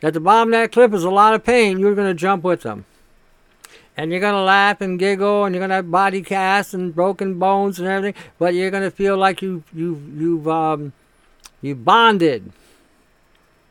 that 0.00 0.12
the 0.12 0.20
bottom 0.20 0.52
of 0.52 0.60
that 0.60 0.72
cliff 0.72 0.94
is 0.94 1.04
a 1.04 1.10
lot 1.10 1.34
of 1.34 1.44
pain, 1.44 1.78
you're 1.78 1.94
going 1.94 2.08
to 2.08 2.14
jump 2.14 2.44
with 2.44 2.62
them. 2.62 2.84
And 3.96 4.10
you're 4.10 4.20
going 4.20 4.34
to 4.34 4.42
laugh 4.42 4.80
and 4.80 4.98
giggle 4.98 5.44
and 5.44 5.54
you're 5.54 5.60
going 5.60 5.70
to 5.70 5.76
have 5.76 5.90
body 5.90 6.20
casts 6.20 6.74
and 6.74 6.94
broken 6.94 7.38
bones 7.38 7.78
and 7.78 7.86
everything 7.86 8.20
but 8.40 8.52
you're 8.52 8.72
going 8.72 8.82
to 8.82 8.90
feel 8.90 9.16
like 9.16 9.40
you 9.40 9.62
you 9.72 10.02
you've 10.16 10.48
um 10.48 10.92
you 11.62 11.76
bonded. 11.76 12.52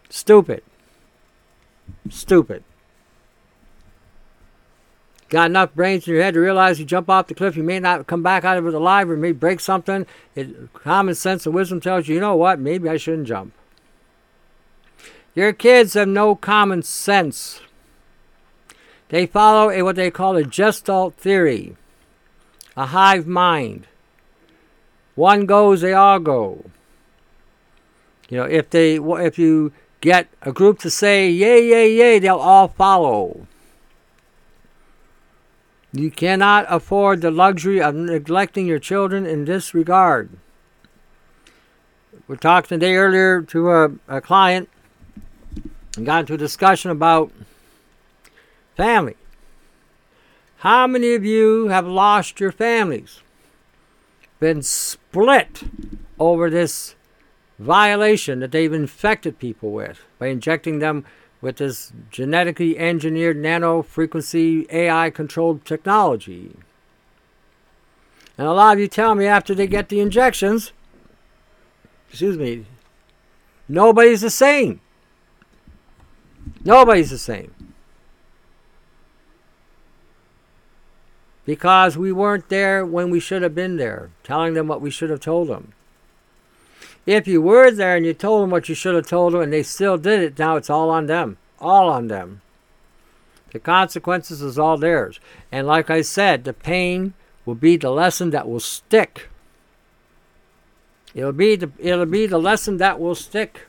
Stupid. 0.09 0.63
Stupid 2.09 2.63
got 5.29 5.49
enough 5.49 5.73
brains 5.73 6.07
in 6.07 6.13
your 6.13 6.23
head 6.23 6.33
to 6.33 6.39
realize 6.39 6.79
you 6.79 6.85
jump 6.85 7.09
off 7.09 7.27
the 7.27 7.33
cliff 7.33 7.55
you 7.55 7.63
may 7.63 7.79
not 7.79 8.07
come 8.07 8.23
back 8.23 8.43
out 8.43 8.57
of 8.57 8.67
it 8.67 8.73
alive 8.73 9.09
or 9.09 9.17
may 9.17 9.31
break 9.31 9.59
something 9.59 10.05
it, 10.35 10.73
common 10.73 11.15
sense 11.15 11.45
and 11.45 11.55
wisdom 11.55 11.79
tells 11.79 12.07
you 12.07 12.15
you 12.15 12.21
know 12.21 12.35
what 12.35 12.59
maybe 12.59 12.87
i 12.89 12.97
shouldn't 12.97 13.27
jump 13.27 13.53
your 15.33 15.53
kids 15.53 15.93
have 15.93 16.07
no 16.07 16.35
common 16.35 16.83
sense 16.83 17.61
they 19.13 19.27
follow 19.27 19.69
a, 19.69 19.83
what 19.83 19.95
they 19.95 20.09
call 20.09 20.35
a 20.37 20.43
gestalt 20.43 21.13
theory, 21.17 21.75
a 22.75 22.87
hive 22.87 23.27
mind. 23.27 23.85
One 25.13 25.45
goes, 25.45 25.81
they 25.81 25.93
all 25.93 26.17
go. 26.17 26.65
You 28.27 28.37
know, 28.37 28.45
if 28.45 28.71
they 28.71 28.95
if 28.95 29.37
you 29.37 29.71
get 30.01 30.29
a 30.41 30.51
group 30.51 30.79
to 30.79 30.89
say 30.89 31.29
yay, 31.29 31.63
yay, 31.63 31.95
yay, 31.95 32.17
they'll 32.17 32.37
all 32.37 32.69
follow. 32.69 33.45
You 35.93 36.09
cannot 36.09 36.65
afford 36.69 37.21
the 37.21 37.31
luxury 37.31 37.81
of 37.81 37.93
neglecting 37.93 38.65
your 38.65 38.79
children 38.79 39.25
in 39.25 39.45
this 39.45 39.73
regard. 39.73 40.31
We 42.27 42.35
talked 42.37 42.69
today 42.69 42.95
earlier 42.95 43.41
to 43.43 43.71
a, 43.71 43.91
a 44.07 44.19
client 44.19 44.69
and 45.95 46.05
got 46.05 46.21
into 46.21 46.33
a 46.33 46.37
discussion 46.37 46.89
about 46.89 47.31
Family. 48.75 49.15
How 50.57 50.87
many 50.87 51.13
of 51.13 51.23
you 51.23 51.67
have 51.67 51.85
lost 51.85 52.39
your 52.39 52.51
families? 52.51 53.21
Been 54.39 54.63
split 54.63 55.63
over 56.19 56.49
this 56.49 56.95
violation 57.59 58.39
that 58.39 58.51
they've 58.51 58.73
infected 58.73 59.37
people 59.37 59.71
with 59.71 60.01
by 60.17 60.27
injecting 60.27 60.79
them 60.79 61.05
with 61.43 61.57
this 61.57 61.91
genetically 62.09 62.77
engineered 62.77 63.35
nano 63.35 63.81
frequency 63.81 64.65
AI 64.69 65.09
controlled 65.09 65.65
technology. 65.65 66.55
And 68.37 68.47
a 68.47 68.53
lot 68.53 68.77
of 68.77 68.79
you 68.79 68.87
tell 68.87 69.13
me 69.13 69.25
after 69.25 69.53
they 69.53 69.67
get 69.67 69.89
the 69.89 69.99
injections, 69.99 70.71
excuse 72.09 72.37
me, 72.37 72.65
nobody's 73.67 74.21
the 74.21 74.29
same. 74.29 74.79
Nobody's 76.63 77.09
the 77.09 77.17
same. 77.17 77.53
because 81.45 81.97
we 81.97 82.09
weren't 82.09 82.47
there 82.47 82.85
when 82.85 83.09
we 83.09 83.19
should 83.19 83.41
have 83.41 83.53
been 83.53 83.75
there, 83.75 84.09
telling 84.23 84.53
them 84.53 84.65
what 84.65 84.79
we 84.79 84.89
should 84.89 85.09
have 85.09 85.19
told 85.19 85.49
them. 85.49 85.73
If 87.05 87.27
you 87.27 87.41
were 87.41 87.69
there 87.69 87.97
and 87.97 88.05
you 88.05 88.13
told 88.13 88.43
them 88.43 88.49
what 88.49 88.69
you 88.69 88.75
should 88.75 88.95
have 88.95 89.07
told 89.07 89.33
them 89.33 89.41
and 89.41 89.51
they 89.51 89.63
still 89.63 89.97
did 89.97 90.21
it, 90.21 90.39
now 90.39 90.55
it's 90.55 90.69
all 90.69 90.89
on 90.89 91.07
them. 91.07 91.37
All 91.59 91.89
on 91.89 92.07
them. 92.07 92.41
The 93.51 93.59
consequences 93.59 94.41
is 94.41 94.57
all 94.57 94.77
theirs. 94.77 95.19
And 95.51 95.67
like 95.67 95.89
I 95.89 96.01
said, 96.01 96.43
the 96.43 96.53
pain 96.53 97.13
will 97.45 97.55
be 97.55 97.77
the 97.77 97.91
lesson 97.91 98.29
that 98.31 98.47
will 98.47 98.59
stick. 98.59 99.29
It'll 101.13 101.31
be 101.31 101.55
the, 101.55 101.71
it'll 101.77 102.05
be 102.05 102.25
the 102.25 102.39
lesson 102.39 102.77
that 102.77 102.99
will 102.99 103.15
stick. 103.15 103.67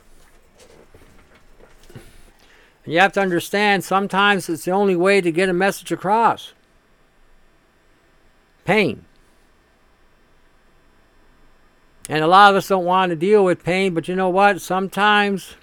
And 2.83 2.93
you 2.93 2.99
have 2.99 3.13
to 3.13 3.21
understand 3.21 3.83
sometimes 3.83 4.49
it's 4.49 4.65
the 4.65 4.71
only 4.71 4.95
way 4.95 5.21
to 5.21 5.31
get 5.31 5.49
a 5.49 5.53
message 5.53 5.91
across 5.91 6.53
pain. 8.63 9.05
And 12.07 12.23
a 12.23 12.27
lot 12.27 12.51
of 12.51 12.57
us 12.57 12.67
don't 12.67 12.85
want 12.85 13.09
to 13.09 13.15
deal 13.15 13.43
with 13.43 13.63
pain, 13.63 13.93
but 13.93 14.07
you 14.07 14.15
know 14.15 14.29
what? 14.29 14.61
Sometimes 14.61 15.55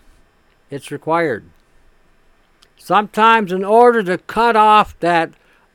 it's 0.71 0.91
required. 0.91 1.45
Sometimes, 2.77 3.53
in 3.53 3.65
order 3.65 4.03
to 4.03 4.19
cut 4.19 4.57
off 4.57 4.99
that 5.01 5.33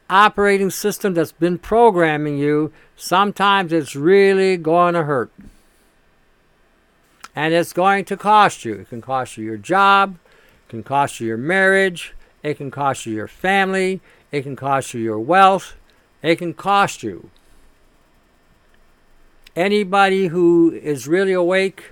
operating 0.09 0.69
system 0.69 1.13
that's 1.13 1.31
been 1.31 1.57
programming 1.57 2.37
you, 2.37 2.73
sometimes 2.97 3.71
it's 3.71 3.95
really 3.95 4.57
going 4.57 4.93
to 4.93 5.03
hurt. 5.03 5.31
And 7.33 7.53
it's 7.53 7.71
going 7.71 8.03
to 8.05 8.17
cost 8.17 8.65
you. 8.65 8.73
It 8.73 8.89
can 8.89 9.01
cost 9.01 9.37
you 9.37 9.45
your 9.45 9.57
job, 9.57 10.17
it 10.65 10.69
can 10.69 10.83
cost 10.83 11.19
you 11.19 11.27
your 11.27 11.37
marriage, 11.37 12.13
it 12.43 12.55
can 12.55 12.71
cost 12.71 13.05
you 13.05 13.13
your 13.13 13.27
family, 13.27 14.01
it 14.31 14.41
can 14.41 14.55
cost 14.55 14.93
you 14.93 14.99
your 14.99 15.19
wealth, 15.19 15.75
it 16.21 16.37
can 16.37 16.53
cost 16.53 17.03
you. 17.03 17.29
Anybody 19.57 20.27
who 20.27 20.71
is 20.71 21.07
really 21.07 21.33
awake 21.33 21.85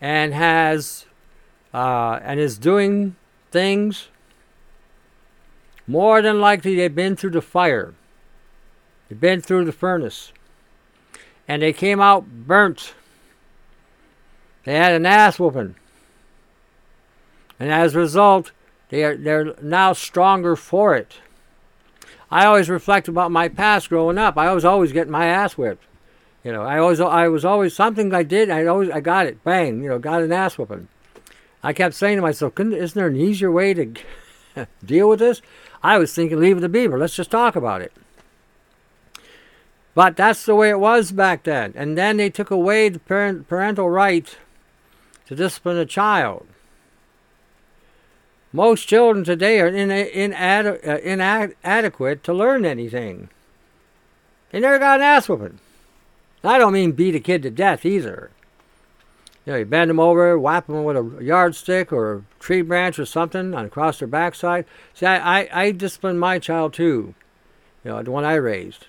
and 0.00 0.34
has 0.34 1.06
uh, 1.72 2.18
and 2.20 2.40
is 2.40 2.58
doing 2.58 3.14
things, 3.52 4.08
more 5.86 6.20
than 6.20 6.40
likely 6.40 6.74
they've 6.74 6.92
been 6.92 7.14
through 7.14 7.30
the 7.30 7.40
fire. 7.40 7.94
They've 9.08 9.20
been 9.20 9.40
through 9.40 9.66
the 9.66 9.72
furnace. 9.72 10.32
And 11.46 11.62
they 11.62 11.72
came 11.72 12.00
out 12.00 12.26
burnt. 12.26 12.94
They 14.64 14.74
had 14.74 14.92
an 14.92 15.06
ass 15.06 15.38
whooping. 15.38 15.76
And 17.60 17.70
as 17.70 17.94
a 17.94 17.98
result, 17.98 18.50
they 18.88 19.04
are 19.04 19.16
they're 19.16 19.54
now 19.62 19.92
stronger 19.92 20.56
for 20.56 20.96
it. 20.96 21.18
I 22.32 22.46
always 22.46 22.68
reflect 22.68 23.06
about 23.06 23.30
my 23.30 23.48
past 23.48 23.90
growing 23.90 24.18
up. 24.18 24.36
I 24.36 24.52
was 24.52 24.64
always 24.64 24.90
getting 24.90 25.12
my 25.12 25.26
ass 25.26 25.56
whipped. 25.56 25.84
You 26.42 26.52
know, 26.52 26.62
I 26.62 26.78
always, 26.78 27.00
I 27.00 27.28
was 27.28 27.44
always 27.44 27.74
something 27.74 28.14
I 28.14 28.22
did. 28.22 28.50
I 28.50 28.64
always, 28.66 28.90
I 28.90 29.00
got 29.00 29.26
it. 29.26 29.44
Bang! 29.44 29.82
You 29.82 29.90
know, 29.90 29.98
got 29.98 30.22
an 30.22 30.32
ass 30.32 30.56
whooping. 30.56 30.88
I 31.62 31.72
kept 31.72 31.94
saying 31.94 32.16
to 32.16 32.22
myself, 32.22 32.58
isn't 32.58 32.94
there 32.94 33.08
an 33.08 33.16
easier 33.16 33.52
way 33.52 33.74
to 33.74 33.94
deal 34.84 35.08
with 35.08 35.18
this? 35.18 35.42
I 35.82 35.98
was 35.98 36.14
thinking, 36.14 36.40
leave 36.40 36.58
it 36.58 36.60
to 36.60 36.68
Beaver. 36.68 36.98
Let's 36.98 37.16
just 37.16 37.30
talk 37.30 37.56
about 37.56 37.82
it. 37.82 37.92
But 39.94 40.16
that's 40.16 40.44
the 40.46 40.54
way 40.54 40.70
it 40.70 40.80
was 40.80 41.12
back 41.12 41.42
then. 41.42 41.72
And 41.76 41.98
then 41.98 42.16
they 42.16 42.30
took 42.30 42.50
away 42.50 42.88
the 42.88 43.00
parent, 43.00 43.48
parental 43.48 43.90
right 43.90 44.36
to 45.26 45.34
discipline 45.34 45.76
a 45.76 45.84
child. 45.84 46.46
Most 48.52 48.88
children 48.88 49.24
today 49.24 49.60
are 49.60 49.68
in, 49.68 49.90
inad, 49.90 50.86
uh, 50.86 50.98
inadequate 50.98 52.24
to 52.24 52.32
learn 52.32 52.64
anything. 52.64 53.28
They 54.50 54.60
never 54.60 54.78
got 54.78 55.00
an 55.00 55.04
ass 55.04 55.28
whooping. 55.28 55.60
I 56.42 56.58
don't 56.58 56.72
mean 56.72 56.92
beat 56.92 57.14
a 57.14 57.20
kid 57.20 57.42
to 57.42 57.50
death 57.50 57.84
either. 57.84 58.30
You 59.44 59.52
know, 59.52 59.58
you 59.58 59.64
bend 59.64 59.90
them 59.90 60.00
over, 60.00 60.38
whap 60.38 60.66
them 60.66 60.84
with 60.84 60.96
a 60.96 61.24
yardstick 61.24 61.92
or 61.92 62.14
a 62.14 62.22
tree 62.38 62.62
branch 62.62 62.98
or 62.98 63.06
something 63.06 63.54
across 63.54 63.98
their 63.98 64.08
backside. 64.08 64.64
See, 64.94 65.06
I, 65.06 65.40
I, 65.40 65.48
I 65.52 65.70
disciplined 65.72 66.20
my 66.20 66.38
child 66.38 66.72
too. 66.72 67.14
You 67.84 67.92
know, 67.92 68.02
the 68.02 68.10
one 68.10 68.24
I 68.24 68.34
raised. 68.34 68.86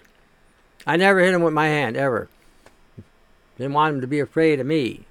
I 0.86 0.98
never 0.98 1.20
hit 1.20 1.34
him 1.34 1.44
with 1.44 1.54
my 1.54 1.68
hand, 1.68 1.96
ever. 1.96 2.30
Didn't 3.58 3.74
want 3.74 3.96
him 3.96 4.02
to 4.02 4.08
be 4.08 4.20
afraid 4.20 4.60
of 4.60 4.68
me. 4.68 5.06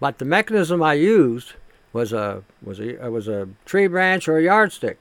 But 0.00 0.18
the 0.18 0.24
mechanism 0.24 0.82
I 0.82 0.94
used 0.94 1.54
was 1.92 2.12
a 2.12 2.42
was 2.62 2.80
a 2.80 3.10
was 3.10 3.28
a 3.28 3.48
tree 3.64 3.86
branch 3.86 4.28
or 4.28 4.38
a 4.38 4.42
yardstick. 4.42 5.00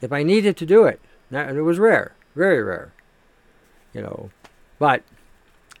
If 0.00 0.12
I 0.12 0.22
needed 0.22 0.56
to 0.58 0.66
do 0.66 0.84
it, 0.84 1.00
it 1.30 1.64
was 1.64 1.78
rare, 1.78 2.14
very 2.34 2.62
rare, 2.62 2.92
you 3.92 4.02
know. 4.02 4.30
But 4.78 5.02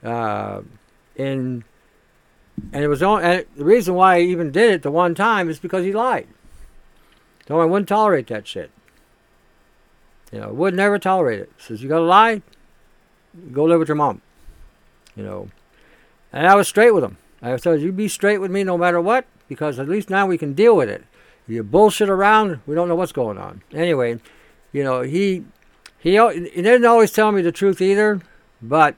uh, 0.02 0.62
in 1.16 1.64
and 2.72 2.84
it 2.84 2.88
was 2.88 3.02
only 3.02 3.24
and 3.24 3.46
the 3.56 3.64
reason 3.64 3.94
why 3.94 4.20
he 4.20 4.30
even 4.30 4.50
did 4.50 4.70
it 4.70 4.82
the 4.82 4.90
one 4.90 5.14
time 5.14 5.48
is 5.48 5.58
because 5.58 5.84
he 5.84 5.92
lied. 5.92 6.26
So 7.48 7.60
I 7.60 7.64
wouldn't 7.64 7.88
tolerate 7.88 8.26
that 8.28 8.46
shit. 8.46 8.70
You 10.32 10.40
know, 10.40 10.52
would 10.52 10.74
never 10.74 10.98
tolerate 10.98 11.40
it. 11.40 11.52
Says 11.58 11.82
you 11.82 11.88
gotta 11.88 12.04
lie, 12.04 12.42
go 13.52 13.64
live 13.64 13.78
with 13.78 13.88
your 13.88 13.96
mom. 13.96 14.22
You 15.14 15.22
know, 15.22 15.48
and 16.32 16.46
I 16.46 16.54
was 16.54 16.68
straight 16.68 16.90
with 16.90 17.04
him. 17.04 17.18
I 17.40 17.56
said, 17.56 17.80
"You 17.80 17.92
be 17.92 18.08
straight 18.08 18.38
with 18.38 18.50
me 18.50 18.64
no 18.64 18.76
matter 18.76 19.00
what." 19.00 19.26
because 19.48 19.78
at 19.78 19.88
least 19.88 20.10
now 20.10 20.26
we 20.26 20.38
can 20.38 20.54
deal 20.54 20.76
with 20.76 20.88
it. 20.88 21.04
If 21.46 21.54
you 21.54 21.62
bullshit 21.62 22.08
around, 22.08 22.60
we 22.66 22.74
don't 22.74 22.88
know 22.88 22.94
what's 22.94 23.12
going 23.12 23.38
on. 23.38 23.62
Anyway, 23.72 24.18
you 24.72 24.82
know, 24.82 25.02
he 25.02 25.44
he 25.98 26.12
he 26.12 26.62
didn't 26.62 26.84
always 26.84 27.12
tell 27.12 27.32
me 27.32 27.42
the 27.42 27.52
truth 27.52 27.80
either, 27.80 28.20
but 28.60 28.96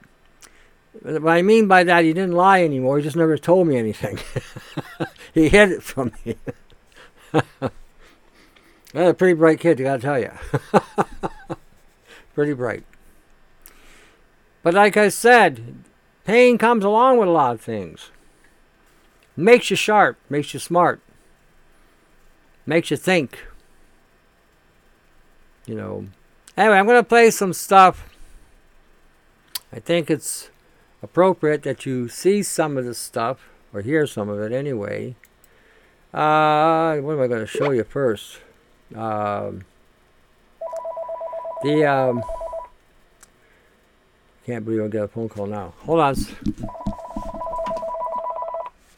what 1.03 1.29
I 1.29 1.43
mean 1.43 1.69
by 1.69 1.85
that, 1.85 2.05
he 2.05 2.13
didn't 2.13 2.33
lie 2.33 2.63
anymore. 2.63 2.99
He 2.99 3.05
just 3.05 3.17
never 3.17 3.39
told 3.39 3.67
me 3.67 3.77
anything. 3.77 4.19
he 5.35 5.49
hid 5.49 5.71
it 5.71 5.83
from 5.83 6.13
me. 6.25 6.37
That's 7.33 9.11
a 9.11 9.15
pretty 9.15 9.35
bright 9.35 9.61
kid, 9.61 9.81
I 9.81 9.85
gotta 9.85 10.03
tell 10.03 10.19
you. 10.19 10.33
pretty 12.35 12.55
bright. 12.55 12.85
But 14.63 14.75
like 14.75 14.97
I 14.97 15.09
said, 15.09 15.85
pain 16.25 16.59
comes 16.59 16.85
along 16.85 17.19
with 17.19 17.29
a 17.29 17.33
lot 17.33 17.55
of 17.55 17.61
things. 17.61 18.11
Makes 19.37 19.71
you 19.71 19.77
sharp, 19.77 20.19
makes 20.29 20.53
you 20.53 20.59
smart, 20.59 21.01
makes 22.67 22.91
you 22.91 22.97
think. 22.97 23.39
You 25.65 25.75
know. 25.75 26.07
Anyway, 26.57 26.77
I'm 26.77 26.87
to 26.87 27.05
play 27.05 27.31
some 27.31 27.53
stuff. 27.53 28.09
I 29.73 29.79
think 29.79 30.11
it's 30.11 30.51
appropriate 31.03 31.63
that 31.63 31.87
you 31.87 32.09
see 32.09 32.43
some 32.43 32.77
of 32.77 32.85
this 32.85 32.99
stuff, 32.99 33.49
or 33.73 33.83
hear 33.83 34.07
some 34.07 34.29
of 34.29 34.41
it 34.41 34.53
anyway. 34.53 35.15
Uh, 36.13 36.97
what 36.99 37.15
am 37.15 37.21
I 37.21 37.27
going 37.27 37.41
to 37.41 37.47
show 37.47 37.71
you 37.71 37.85
first? 37.85 38.39
Um, 38.95 39.65
the 41.63 41.85
um, 41.85 42.23
can't 44.47 44.65
believe 44.65 44.81
I'll 44.81 44.89
get 44.89 45.05
a 45.05 45.09
phone 45.09 45.29
call 45.29 45.47
now. 45.47 45.75
Hold 45.81 46.01
on. 46.01 46.15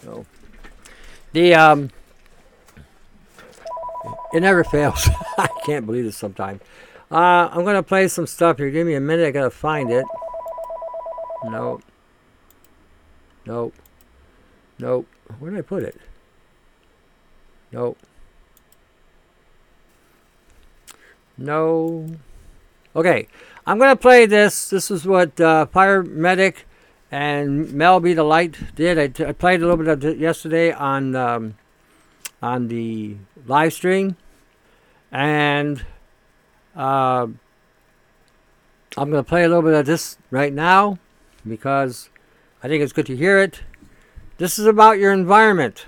No. 0.06 0.24
The 1.32 1.54
um, 1.54 1.90
it 4.32 4.40
never 4.40 4.62
fails. 4.70 5.08
I 5.36 5.48
can't 5.64 5.86
believe 5.86 6.04
this 6.04 6.16
sometimes. 6.16 6.60
Uh, 7.10 7.48
I'm 7.50 7.64
gonna 7.64 7.82
play 7.82 8.06
some 8.06 8.28
stuff 8.28 8.58
here. 8.58 8.70
Give 8.70 8.86
me 8.86 8.94
a 8.94 9.00
minute. 9.00 9.26
I 9.26 9.30
gotta 9.32 9.50
find 9.50 9.90
it. 9.90 10.04
Nope. 11.44 11.82
Nope. 13.46 13.74
Nope. 14.78 15.06
Where 15.38 15.50
did 15.50 15.58
I 15.58 15.62
put 15.62 15.82
it? 15.82 16.00
Nope. 17.72 17.98
No. 21.36 22.06
Okay. 22.94 23.28
I'm 23.66 23.78
going 23.78 23.90
to 23.90 23.96
play 23.96 24.26
this. 24.26 24.68
This 24.68 24.90
is 24.90 25.06
what 25.06 25.40
uh, 25.40 25.66
Paramedic 25.72 26.64
and 27.10 27.72
Mel 27.72 28.00
B. 28.00 28.12
the 28.14 28.24
Light 28.24 28.74
did. 28.74 28.98
I, 28.98 29.08
t- 29.08 29.24
I 29.24 29.32
played 29.32 29.60
a 29.60 29.66
little 29.66 29.76
bit 29.76 29.88
of 29.88 30.04
it 30.04 30.18
yesterday 30.18 30.72
on 30.72 31.14
um, 31.16 31.54
on 32.42 32.68
the 32.68 33.16
live 33.46 33.72
stream, 33.72 34.16
and 35.12 35.84
uh, 36.74 37.26
I'm 38.96 39.10
going 39.10 39.12
to 39.12 39.28
play 39.28 39.44
a 39.44 39.48
little 39.48 39.62
bit 39.62 39.74
of 39.74 39.86
this 39.86 40.18
right 40.30 40.52
now 40.52 40.98
because 41.46 42.08
I 42.62 42.68
think 42.68 42.82
it's 42.82 42.92
good 42.92 43.06
to 43.06 43.16
hear 43.16 43.38
it. 43.38 43.62
This 44.38 44.58
is 44.58 44.66
about 44.66 44.98
your 44.98 45.12
environment. 45.12 45.86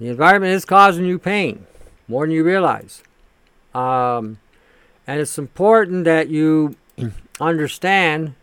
The 0.00 0.08
environment 0.08 0.52
is 0.52 0.64
causing 0.64 1.04
you 1.04 1.18
pain 1.18 1.66
more 2.08 2.26
than 2.26 2.34
you 2.34 2.44
realize. 2.44 3.02
Um, 3.74 4.38
and 5.06 5.20
it's 5.20 5.38
important 5.38 6.04
that 6.04 6.28
you 6.28 6.76
understand 7.40 8.34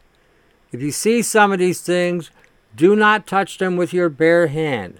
if 0.71 0.81
you 0.81 0.91
see 0.91 1.21
some 1.21 1.51
of 1.51 1.59
these 1.59 1.81
things, 1.81 2.31
do 2.75 2.95
not 2.95 3.27
touch 3.27 3.57
them 3.57 3.75
with 3.75 3.93
your 3.93 4.07
bare 4.07 4.47
hand. 4.47 4.99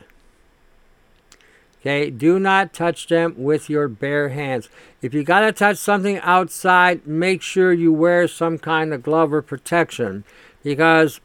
Okay, 1.80 2.12
do 2.12 2.38
not 2.38 2.74
touch 2.74 3.08
them 3.08 3.34
with 3.38 3.70
your 3.70 3.88
bare 3.88 4.30
hands. 4.30 4.70
If 5.02 5.14
you 5.14 5.24
got 5.24 5.40
to 5.42 5.52
touch 5.52 5.78
something 5.78 6.20
outside, 6.20 7.08
make 7.08 7.42
sure 7.42 7.74
you 7.74 7.92
wear 7.92 8.28
some 8.28 8.60
kind 8.60 8.94
of 8.94 9.02
glove 9.02 9.34
or 9.34 9.42
protection 9.42 10.24
because 10.64 11.20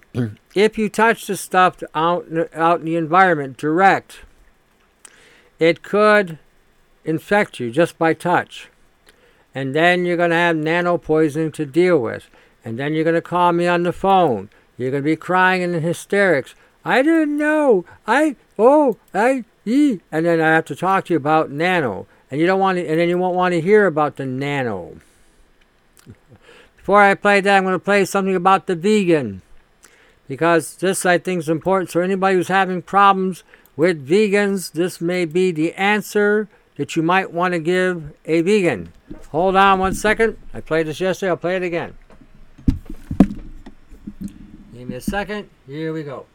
if 0.54 0.78
you 0.78 0.88
touch 0.88 1.26
the 1.26 1.36
stuff 1.36 1.82
out, 1.94 2.26
out 2.54 2.80
in 2.80 2.86
the 2.86 2.96
environment 2.96 3.56
direct, 3.56 4.20
it 5.58 5.82
could 5.82 6.38
infect 7.04 7.60
you 7.60 7.70
just 7.70 7.98
by 7.98 8.14
touch. 8.14 8.68
And 9.54 9.74
then 9.74 10.04
you're 10.04 10.16
going 10.16 10.30
to 10.30 10.36
have 10.36 10.56
nano 10.56 10.98
poisoning 10.98 11.52
to 11.52 11.64
deal 11.64 11.98
with. 11.98 12.28
And 12.64 12.78
then 12.78 12.92
you're 12.92 13.04
going 13.04 13.14
to 13.14 13.22
call 13.22 13.52
me 13.52 13.66
on 13.66 13.84
the 13.84 13.92
phone. 13.92 14.50
You're 14.76 14.90
going 14.90 15.02
to 15.02 15.10
be 15.10 15.16
crying 15.16 15.62
in 15.62 15.72
hysterics. 15.80 16.54
I 16.84 17.02
didn't 17.02 17.38
know. 17.38 17.84
I, 18.06 18.36
oh, 18.58 18.98
I, 19.14 19.44
e. 19.64 20.00
And 20.12 20.26
then 20.26 20.40
I 20.40 20.48
have 20.48 20.66
to 20.66 20.76
talk 20.76 21.06
to 21.06 21.14
you 21.14 21.16
about 21.16 21.50
nano. 21.50 22.06
And 22.30 22.40
you 22.40 22.46
don't 22.46 22.60
want 22.60 22.76
to, 22.76 22.86
and 22.86 23.00
then 23.00 23.08
you 23.08 23.16
won't 23.16 23.36
want 23.36 23.54
to 23.54 23.60
hear 23.60 23.86
about 23.86 24.16
the 24.16 24.26
nano. 24.26 24.98
Before 26.86 27.02
I 27.02 27.16
play 27.16 27.40
that, 27.40 27.56
I'm 27.56 27.64
going 27.64 27.72
to 27.72 27.80
play 27.80 28.04
something 28.04 28.36
about 28.36 28.68
the 28.68 28.76
vegan. 28.76 29.42
Because 30.28 30.76
this, 30.76 31.04
I 31.04 31.18
think, 31.18 31.40
is 31.40 31.48
important. 31.48 31.90
So 31.90 32.00
anybody 32.00 32.36
who's 32.36 32.46
having 32.46 32.80
problems 32.80 33.42
with 33.74 34.06
vegans, 34.06 34.70
this 34.70 35.00
may 35.00 35.24
be 35.24 35.50
the 35.50 35.74
answer 35.74 36.48
that 36.76 36.94
you 36.94 37.02
might 37.02 37.32
want 37.32 37.54
to 37.54 37.58
give 37.58 38.12
a 38.24 38.40
vegan. 38.40 38.92
Hold 39.30 39.56
on 39.56 39.80
one 39.80 39.94
second. 39.94 40.38
I 40.54 40.60
played 40.60 40.86
this 40.86 41.00
yesterday. 41.00 41.30
I'll 41.30 41.36
play 41.36 41.56
it 41.56 41.64
again. 41.64 41.94
Give 44.72 44.88
me 44.88 44.94
a 44.94 45.00
second. 45.00 45.50
Here 45.66 45.92
we 45.92 46.04
go. 46.04 46.26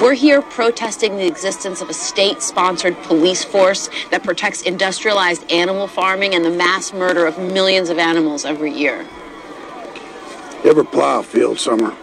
We're 0.00 0.14
here 0.14 0.40
protesting 0.40 1.18
the 1.18 1.26
existence 1.26 1.82
of 1.82 1.90
a 1.90 1.92
state 1.92 2.40
sponsored 2.40 2.96
police 3.02 3.44
force 3.44 3.90
that 4.10 4.24
protects 4.24 4.62
industrialized 4.62 5.52
animal 5.52 5.86
farming 5.86 6.34
and 6.34 6.42
the 6.42 6.50
mass 6.50 6.94
murder 6.94 7.26
of 7.26 7.38
millions 7.38 7.90
of 7.90 7.98
animals 7.98 8.46
every 8.46 8.72
year. 8.72 9.06
You 10.64 10.70
ever 10.70 10.84
plow 10.84 11.20
a 11.20 11.22
field, 11.22 11.60
Summer? 11.60 11.94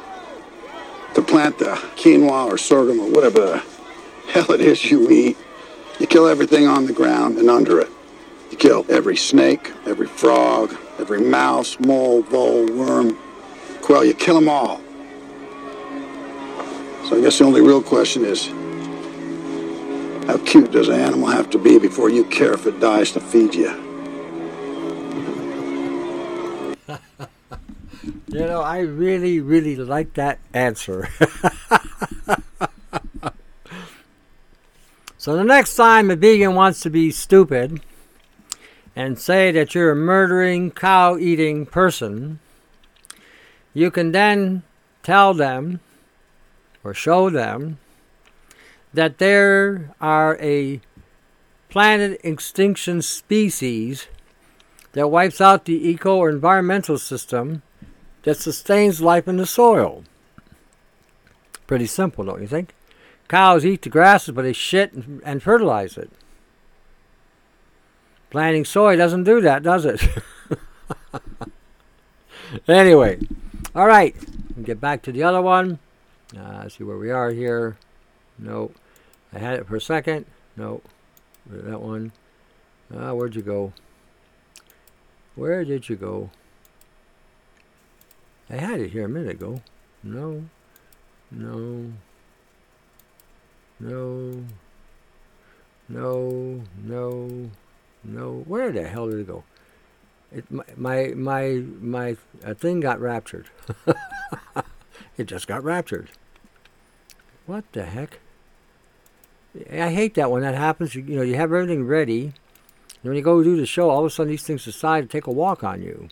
To 1.16 1.24
plant 1.24 1.58
the 1.58 1.74
quinoa 1.96 2.46
or 2.46 2.60
sorghum 2.60 3.00
or 3.00 3.10
whatever 3.10 3.40
the 3.40 3.58
hell 4.32 4.52
it 4.52 4.62
is 4.62 4.92
you 4.92 5.10
eat? 5.10 5.36
You 6.00 6.06
kill 6.06 6.28
everything 6.28 6.68
on 6.68 6.86
the 6.86 6.94
ground 6.94 7.40
and 7.40 7.50
under 7.50 7.80
it. 7.80 7.90
You 8.52 8.58
kill 8.58 8.86
every 8.90 9.18
snake, 9.18 9.74
every 9.88 10.08
frog, 10.08 10.78
every 11.00 11.22
mouse, 11.22 11.80
mole, 11.80 12.22
vole, 12.22 12.68
worm, 12.68 13.18
quail. 13.82 14.06
You 14.06 14.14
kill 14.14 14.36
them 14.36 14.50
all. 14.50 14.82
So 17.08 17.18
I 17.18 17.22
guess 17.22 17.38
the 17.38 17.46
only 17.46 17.62
real 17.62 17.82
question 17.82 18.26
is, 18.26 18.48
how 20.28 20.38
cute 20.46 20.72
does 20.72 20.90
an 20.90 21.00
animal 21.00 21.28
have 21.28 21.50
to 21.52 21.58
be 21.58 21.80
before 21.80 22.10
you 22.10 22.26
care 22.26 22.54
if 22.54 22.68
it 22.68 22.80
dies 22.80 23.12
to 23.14 23.20
feed 23.20 23.56
you? 23.56 23.70
you 28.28 28.40
know, 28.40 28.62
I 28.62 28.80
really, 28.80 29.40
really 29.40 29.76
like 29.76 30.14
that 30.16 30.40
answer. 30.54 31.10
So 35.28 35.36
the 35.36 35.44
next 35.44 35.76
time 35.76 36.10
a 36.10 36.16
vegan 36.16 36.56
wants 36.56 36.80
to 36.84 36.90
be 36.90 37.12
stupid 37.12 37.82
and 38.96 39.20
say 39.20 39.52
that 39.52 39.76
you're 39.76 39.92
a 39.92 39.96
murdering, 39.96 40.72
cow 40.72 41.18
eating 41.18 41.66
person, 41.66 42.40
you 43.74 43.92
can 43.92 44.14
then 44.14 44.64
tell 45.04 45.34
them 45.34 45.82
or 46.88 46.94
show 46.94 47.30
them 47.30 47.78
that 48.94 49.18
there 49.18 49.94
are 50.00 50.38
a 50.40 50.80
planet 51.70 52.20
extinction 52.24 53.02
species 53.02 54.08
that 54.94 55.10
wipes 55.10 55.42
out 55.42 55.66
the 55.66 55.90
eco 55.90 56.16
or 56.16 56.30
environmental 56.30 56.98
system 56.98 57.62
that 58.24 58.38
sustains 58.38 59.02
life 59.02 59.28
in 59.28 59.38
the 59.38 59.46
soil. 59.46 60.04
Pretty 61.68 61.86
simple, 61.86 62.24
don't 62.24 62.42
you 62.42 62.48
think? 62.48 62.74
Cows 63.28 63.66
eat 63.66 63.82
the 63.82 63.90
grasses, 63.90 64.34
but 64.34 64.44
they 64.44 64.54
shit 64.54 64.94
and, 64.94 65.22
and 65.26 65.44
fertilize 65.44 65.98
it. 65.98 66.10
Planting 68.30 68.66
soy 68.66 68.96
doesn't 68.96 69.26
do 69.26 69.42
that, 69.42 69.64
does 69.64 69.86
it? 69.86 70.08
anyway, 72.68 73.20
all 73.76 73.88
right. 73.88 74.16
Get 74.64 74.82
back 74.82 75.02
to 75.04 75.12
the 75.12 75.24
other 75.24 75.42
one. 75.42 75.80
Uh, 76.36 76.68
see 76.68 76.84
where 76.84 76.98
we 76.98 77.12
are 77.12 77.32
here. 77.32 77.78
No, 78.40 78.72
I 79.32 79.40
had 79.40 79.60
it 79.60 79.68
for 79.68 79.76
a 79.76 79.82
second. 79.82 80.26
No, 80.56 80.82
that 81.46 81.82
one. 81.82 82.12
Uh, 82.94 83.12
where'd 83.12 83.36
you 83.36 83.42
go? 83.42 83.74
Where 85.36 85.64
did 85.64 85.88
you 85.88 85.96
go? 85.96 86.32
I 88.50 88.56
had 88.56 88.80
it 88.80 88.92
here 88.92 89.06
a 89.06 89.10
minute 89.10 89.32
ago. 89.32 89.62
No, 90.04 90.46
no. 91.32 91.92
No. 93.80 94.44
No. 95.90 96.64
No. 96.84 97.50
No. 98.04 98.44
Where 98.48 98.72
the 98.72 98.88
hell 98.88 99.10
did 99.10 99.20
it 99.20 99.28
go? 99.28 99.44
It, 100.32 100.46
my 100.50 100.66
my 100.78 101.14
my, 101.16 101.64
my 101.84 102.18
thing 102.54 102.80
got 102.80 103.00
raptured. 103.00 103.50
it 105.18 105.26
just 105.26 105.48
got 105.48 105.64
raptured. 105.64 106.10
What 107.46 107.66
the 107.72 107.86
heck? 107.86 108.20
I 109.72 109.92
hate 109.92 110.14
that 110.16 110.30
when 110.30 110.44
that 110.44 110.56
happens. 110.56 110.94
You, 110.94 111.04
you 111.04 111.16
know, 111.16 111.24
you 111.24 111.36
have 111.36 111.52
everything 111.52 111.88
ready, 111.88 112.22
and 112.24 113.04
when 113.04 113.16
you 113.16 113.22
go 113.22 113.42
do 113.44 113.56
the 113.56 113.66
show, 113.66 113.90
all 113.90 114.00
of 114.00 114.06
a 114.06 114.10
sudden 114.10 114.32
these 114.32 114.44
things 114.44 114.66
decide 114.66 115.02
to 115.02 115.08
take 115.08 115.28
a 115.28 115.32
walk 115.32 115.64
on 115.64 115.82
you. 115.82 116.10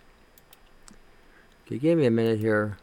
Okay, 1.66 1.78
give 1.78 1.98
me 1.98 2.06
a 2.06 2.12
minute 2.12 2.40
here. 2.40 2.78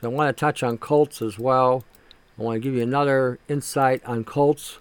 So 0.00 0.10
I 0.10 0.14
want 0.14 0.36
to 0.36 0.38
touch 0.38 0.62
on 0.62 0.78
cults 0.78 1.22
as 1.22 1.38
well. 1.38 1.84
I 2.38 2.42
want 2.42 2.56
to 2.56 2.60
give 2.60 2.74
you 2.74 2.82
another 2.82 3.38
insight 3.48 4.04
on 4.04 4.24
cults, 4.24 4.78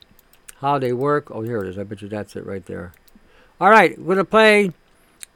how 0.59 0.79
they 0.79 0.93
work. 0.93 1.29
Oh, 1.29 1.41
here 1.41 1.61
it 1.61 1.67
is. 1.67 1.77
I 1.77 1.83
bet 1.83 2.01
you 2.01 2.07
that's 2.07 2.35
it 2.35 2.45
right 2.45 2.65
there. 2.65 2.93
All 3.59 3.69
right, 3.69 3.97
we're 3.99 4.15
going 4.15 4.17
to 4.17 4.25
play 4.25 4.71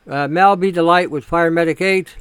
uh, 0.07 0.27
Mel 0.27 0.55
B. 0.55 0.71
Delight 0.71 1.11
with 1.11 1.29
Firemedic 1.29 1.81
8. 1.81 2.15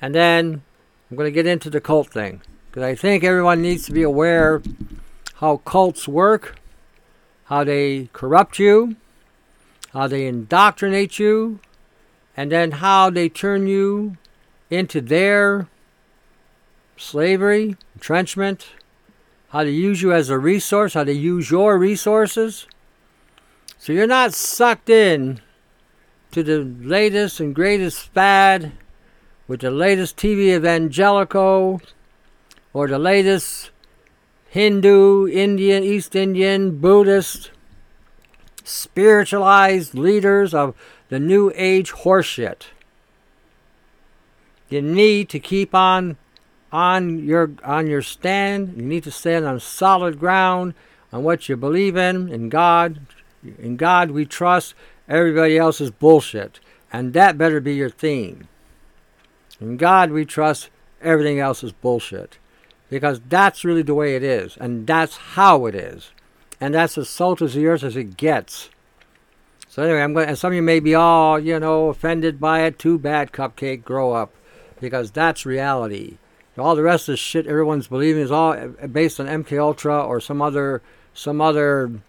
And 0.00 0.14
then 0.14 0.62
I'm 1.10 1.16
going 1.16 1.26
to 1.26 1.32
get 1.32 1.46
into 1.46 1.70
the 1.70 1.80
cult 1.80 2.08
thing. 2.08 2.42
Because 2.70 2.82
I 2.82 2.94
think 2.94 3.24
everyone 3.24 3.62
needs 3.62 3.86
to 3.86 3.92
be 3.92 4.02
aware 4.02 4.62
how 5.36 5.58
cults 5.58 6.06
work, 6.06 6.56
how 7.44 7.64
they 7.64 8.10
corrupt 8.12 8.58
you, 8.58 8.96
how 9.92 10.06
they 10.06 10.26
indoctrinate 10.26 11.18
you, 11.18 11.60
and 12.36 12.52
then 12.52 12.72
how 12.72 13.10
they 13.10 13.28
turn 13.28 13.66
you 13.66 14.16
into 14.70 15.00
their 15.00 15.68
slavery, 16.96 17.76
entrenchment, 17.94 18.68
how 19.50 19.62
to 19.62 19.70
use 19.70 20.02
you 20.02 20.12
as 20.12 20.28
a 20.28 20.38
resource, 20.38 20.94
how 20.94 21.04
to 21.04 21.12
use 21.12 21.50
your 21.50 21.78
resources. 21.78 22.66
So 23.78 23.92
you're 23.92 24.06
not 24.06 24.34
sucked 24.34 24.90
in 24.90 25.40
to 26.32 26.42
the 26.42 26.58
latest 26.58 27.40
and 27.40 27.54
greatest 27.54 28.12
fad 28.12 28.72
with 29.48 29.60
the 29.60 29.70
latest 29.70 30.16
TV 30.16 30.54
evangelical 30.54 31.80
or 32.74 32.86
the 32.86 32.98
latest 32.98 33.70
Hindu, 34.50 35.26
Indian, 35.26 35.82
East 35.82 36.14
Indian, 36.14 36.78
Buddhist, 36.78 37.50
spiritualized 38.62 39.94
leaders 39.94 40.54
of 40.54 40.74
the 41.08 41.18
New 41.18 41.50
Age 41.54 41.92
horseshit. 41.92 42.64
You 44.68 44.82
need 44.82 45.30
to 45.30 45.40
keep 45.40 45.74
on 45.74 46.18
on 46.70 47.24
your 47.24 47.50
on 47.64 47.86
your 47.86 48.02
stand. 48.02 48.76
You 48.76 48.82
need 48.82 49.04
to 49.04 49.10
stand 49.10 49.46
on 49.46 49.60
solid 49.60 50.20
ground 50.20 50.74
on 51.10 51.24
what 51.24 51.48
you 51.48 51.56
believe 51.56 51.96
in. 51.96 52.28
In 52.28 52.50
God, 52.50 53.00
in 53.58 53.76
God 53.76 54.10
we 54.10 54.26
trust. 54.26 54.74
Everybody 55.08 55.56
else 55.56 55.80
is 55.80 55.90
bullshit, 55.90 56.60
and 56.92 57.14
that 57.14 57.38
better 57.38 57.60
be 57.60 57.74
your 57.74 57.88
theme. 57.88 58.48
In 59.60 59.76
God 59.76 60.10
we 60.10 60.24
trust. 60.24 60.70
Everything 61.00 61.38
else 61.38 61.62
is 61.62 61.70
bullshit, 61.70 62.38
because 62.90 63.20
that's 63.28 63.64
really 63.64 63.82
the 63.82 63.94
way 63.94 64.16
it 64.16 64.24
is, 64.24 64.56
and 64.56 64.84
that's 64.84 65.16
how 65.16 65.66
it 65.66 65.74
is, 65.76 66.10
and 66.60 66.74
that's 66.74 66.98
as 66.98 67.08
salt 67.08 67.40
as 67.40 67.54
the 67.54 67.66
earth 67.66 67.84
as 67.84 67.96
it 67.96 68.16
gets. 68.16 68.68
So 69.68 69.84
anyway, 69.84 70.02
I'm 70.02 70.12
going. 70.12 70.28
And 70.28 70.36
some 70.36 70.50
of 70.50 70.56
you 70.56 70.62
may 70.62 70.80
be 70.80 70.96
all 70.96 71.38
you 71.38 71.60
know 71.60 71.88
offended 71.88 72.40
by 72.40 72.62
it. 72.62 72.78
Too 72.78 72.98
bad, 72.98 73.30
cupcake. 73.30 73.84
Grow 73.84 74.12
up, 74.12 74.32
because 74.80 75.12
that's 75.12 75.46
reality 75.46 76.18
all 76.58 76.74
the 76.74 76.82
rest 76.82 77.08
of 77.08 77.12
the 77.12 77.16
shit 77.16 77.46
everyone's 77.46 77.88
believing 77.88 78.22
is 78.22 78.30
all 78.30 78.52
uh, 78.52 78.86
based 78.86 79.20
on 79.20 79.26
MK 79.26 79.58
Ultra 79.58 80.02
or 80.04 80.20
some 80.20 80.42
other 80.42 80.82
some 81.14 81.40
other 81.40 82.00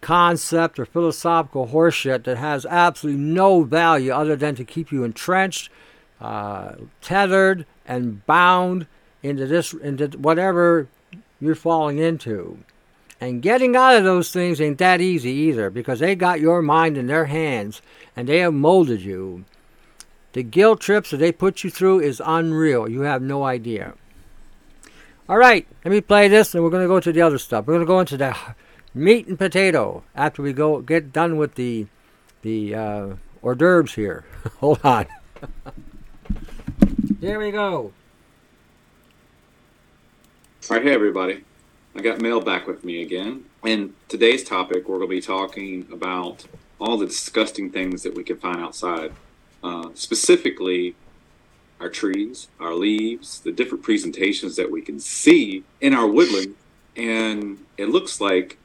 concept 0.00 0.78
or 0.78 0.84
philosophical 0.84 1.68
horseshit 1.68 2.24
that 2.24 2.36
has 2.36 2.66
absolutely 2.66 3.20
no 3.20 3.62
value 3.62 4.12
other 4.12 4.36
than 4.36 4.54
to 4.54 4.64
keep 4.64 4.92
you 4.92 5.04
entrenched, 5.04 5.70
uh, 6.20 6.72
tethered, 7.00 7.66
and 7.86 8.24
bound 8.26 8.86
into 9.22 9.46
this 9.46 9.72
into 9.72 10.08
whatever 10.18 10.88
you're 11.40 11.54
falling 11.54 11.98
into. 11.98 12.58
And 13.20 13.40
getting 13.40 13.74
out 13.74 13.96
of 13.96 14.04
those 14.04 14.30
things 14.30 14.60
ain't 14.60 14.78
that 14.78 15.00
easy 15.00 15.30
either 15.30 15.70
because 15.70 16.00
they 16.00 16.14
got 16.14 16.40
your 16.40 16.60
mind 16.60 16.98
in 16.98 17.06
their 17.06 17.24
hands 17.26 17.80
and 18.14 18.28
they 18.28 18.40
have 18.40 18.52
molded 18.52 19.00
you. 19.00 19.44
The 20.32 20.42
guilt 20.42 20.80
trips 20.80 21.10
that 21.10 21.16
they 21.16 21.32
put 21.32 21.64
you 21.64 21.70
through 21.70 22.00
is 22.00 22.20
unreal. 22.24 22.90
You 22.90 23.02
have 23.02 23.22
no 23.22 23.44
idea. 23.44 23.94
All 25.28 25.38
right, 25.38 25.66
let 25.84 25.90
me 25.90 26.00
play 26.00 26.28
this, 26.28 26.54
and 26.54 26.62
we're 26.62 26.70
going 26.70 26.84
to 26.84 26.88
go 26.88 27.00
to 27.00 27.10
the 27.10 27.22
other 27.22 27.38
stuff. 27.38 27.66
We're 27.66 27.74
going 27.74 27.86
to 27.86 27.88
go 27.88 28.00
into 28.00 28.16
the 28.16 28.36
meat 28.94 29.26
and 29.26 29.38
potato 29.38 30.04
after 30.14 30.42
we 30.42 30.52
go 30.52 30.80
get 30.80 31.12
done 31.12 31.36
with 31.36 31.54
the 31.54 31.86
the 32.42 32.74
uh, 32.74 33.06
hors 33.42 33.56
d'oeuvres 33.56 33.94
here. 33.94 34.24
Hold 34.58 34.80
on. 34.84 35.06
here 37.26 37.40
we 37.40 37.50
go. 37.50 37.92
All 40.70 40.76
right, 40.76 40.82
hey 40.82 40.92
everybody. 40.92 41.42
I 41.96 42.00
got 42.00 42.20
Mel 42.20 42.40
back 42.40 42.68
with 42.68 42.84
me 42.84 43.02
again. 43.02 43.46
And 43.64 43.94
today's 44.06 44.44
topic, 44.44 44.88
we're 44.88 44.98
going 44.98 45.10
to 45.10 45.16
be 45.16 45.20
talking 45.20 45.88
about 45.90 46.46
all 46.78 46.96
the 46.96 47.06
disgusting 47.06 47.70
things 47.70 48.04
that 48.04 48.14
we 48.14 48.22
can 48.22 48.36
find 48.36 48.60
outside. 48.60 49.12
Uh, 49.64 49.88
specifically 49.94 50.94
our 51.80 51.88
trees, 51.88 52.46
our 52.60 52.74
leaves, 52.74 53.40
the 53.40 53.50
different 53.50 53.82
presentations 53.82 54.54
that 54.54 54.70
we 54.70 54.80
can 54.80 55.00
see 55.00 55.64
in 55.80 55.94
our 55.94 56.06
woodland, 56.06 56.54
and 56.96 57.58
it 57.76 57.88
looks 57.88 58.20
like 58.20 58.56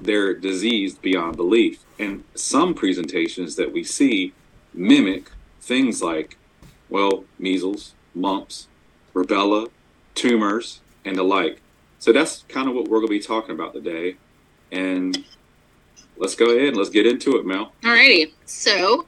they're 0.00 0.32
diseased 0.32 1.02
beyond 1.02 1.36
belief. 1.36 1.84
And 1.98 2.24
some 2.34 2.72
presentations 2.72 3.56
that 3.56 3.74
we 3.74 3.84
see 3.84 4.32
mimic 4.72 5.30
things 5.60 6.02
like, 6.02 6.38
well, 6.88 7.24
measles, 7.38 7.92
mumps, 8.16 8.66
rubella, 9.14 9.70
tumors, 10.14 10.80
and 11.04 11.16
the 11.16 11.22
like. 11.22 11.60
So 11.98 12.12
that's 12.12 12.44
kind 12.48 12.68
of 12.68 12.74
what 12.74 12.88
we're 12.88 12.98
going 12.98 13.08
to 13.08 13.18
be 13.18 13.20
talking 13.20 13.54
about 13.54 13.72
today. 13.72 14.16
And 14.72 15.24
let's 16.16 16.34
go 16.34 16.46
ahead 16.46 16.68
and 16.68 16.76
let's 16.76 16.90
get 16.90 17.06
into 17.06 17.36
it, 17.36 17.46
Mel. 17.46 17.72
Alrighty. 17.82 18.32
So 18.46 19.06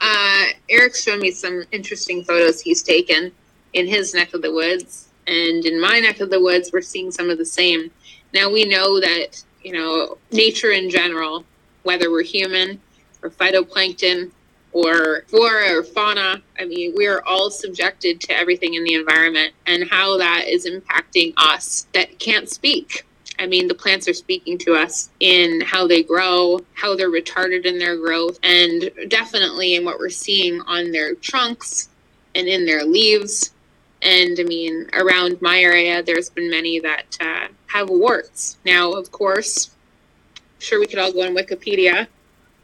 uh, 0.00 0.44
Eric 0.68 0.94
showed 0.94 1.20
me 1.20 1.30
some 1.30 1.64
interesting 1.72 2.24
photos 2.24 2.60
he's 2.60 2.82
taken 2.82 3.32
in 3.72 3.86
his 3.86 4.14
neck 4.14 4.34
of 4.34 4.42
the 4.42 4.52
woods, 4.52 5.08
and 5.26 5.64
in 5.64 5.80
my 5.80 5.98
neck 5.98 6.20
of 6.20 6.30
the 6.30 6.40
woods, 6.40 6.70
we're 6.72 6.82
seeing 6.82 7.10
some 7.10 7.30
of 7.30 7.38
the 7.38 7.44
same. 7.44 7.90
Now 8.32 8.50
we 8.50 8.64
know 8.64 9.00
that 9.00 9.42
you 9.62 9.72
know 9.72 10.18
nature 10.30 10.72
in 10.72 10.90
general, 10.90 11.44
whether 11.82 12.10
we're 12.10 12.22
human 12.22 12.80
or 13.22 13.30
phytoplankton 13.30 14.30
or 14.74 15.24
flora 15.28 15.78
or 15.78 15.82
fauna. 15.84 16.42
I 16.58 16.64
mean, 16.64 16.92
we 16.96 17.06
are 17.06 17.22
all 17.24 17.50
subjected 17.50 18.20
to 18.22 18.36
everything 18.36 18.74
in 18.74 18.84
the 18.84 18.94
environment 18.94 19.54
and 19.66 19.88
how 19.88 20.18
that 20.18 20.48
is 20.48 20.66
impacting 20.66 21.32
us 21.36 21.86
that 21.94 22.18
can't 22.18 22.50
speak. 22.50 23.06
I 23.38 23.46
mean, 23.46 23.68
the 23.68 23.74
plants 23.74 24.08
are 24.08 24.14
speaking 24.14 24.58
to 24.58 24.74
us 24.74 25.10
in 25.20 25.60
how 25.60 25.86
they 25.86 26.02
grow, 26.02 26.60
how 26.74 26.96
they're 26.96 27.10
retarded 27.10 27.66
in 27.66 27.78
their 27.78 27.96
growth, 27.96 28.38
and 28.42 28.90
definitely 29.08 29.76
in 29.76 29.84
what 29.84 29.98
we're 29.98 30.10
seeing 30.10 30.60
on 30.62 30.90
their 30.90 31.14
trunks 31.14 31.88
and 32.34 32.46
in 32.48 32.66
their 32.66 32.84
leaves. 32.84 33.52
And 34.02 34.38
I 34.38 34.42
mean, 34.42 34.88
around 34.92 35.40
my 35.40 35.60
area, 35.60 36.02
there's 36.02 36.30
been 36.30 36.50
many 36.50 36.80
that 36.80 37.16
uh, 37.20 37.48
have 37.66 37.88
warts. 37.90 38.58
Now, 38.64 38.92
of 38.92 39.10
course, 39.10 39.70
sure 40.58 40.80
we 40.80 40.86
could 40.86 40.98
all 40.98 41.12
go 41.12 41.22
on 41.22 41.34
Wikipedia 41.34 42.08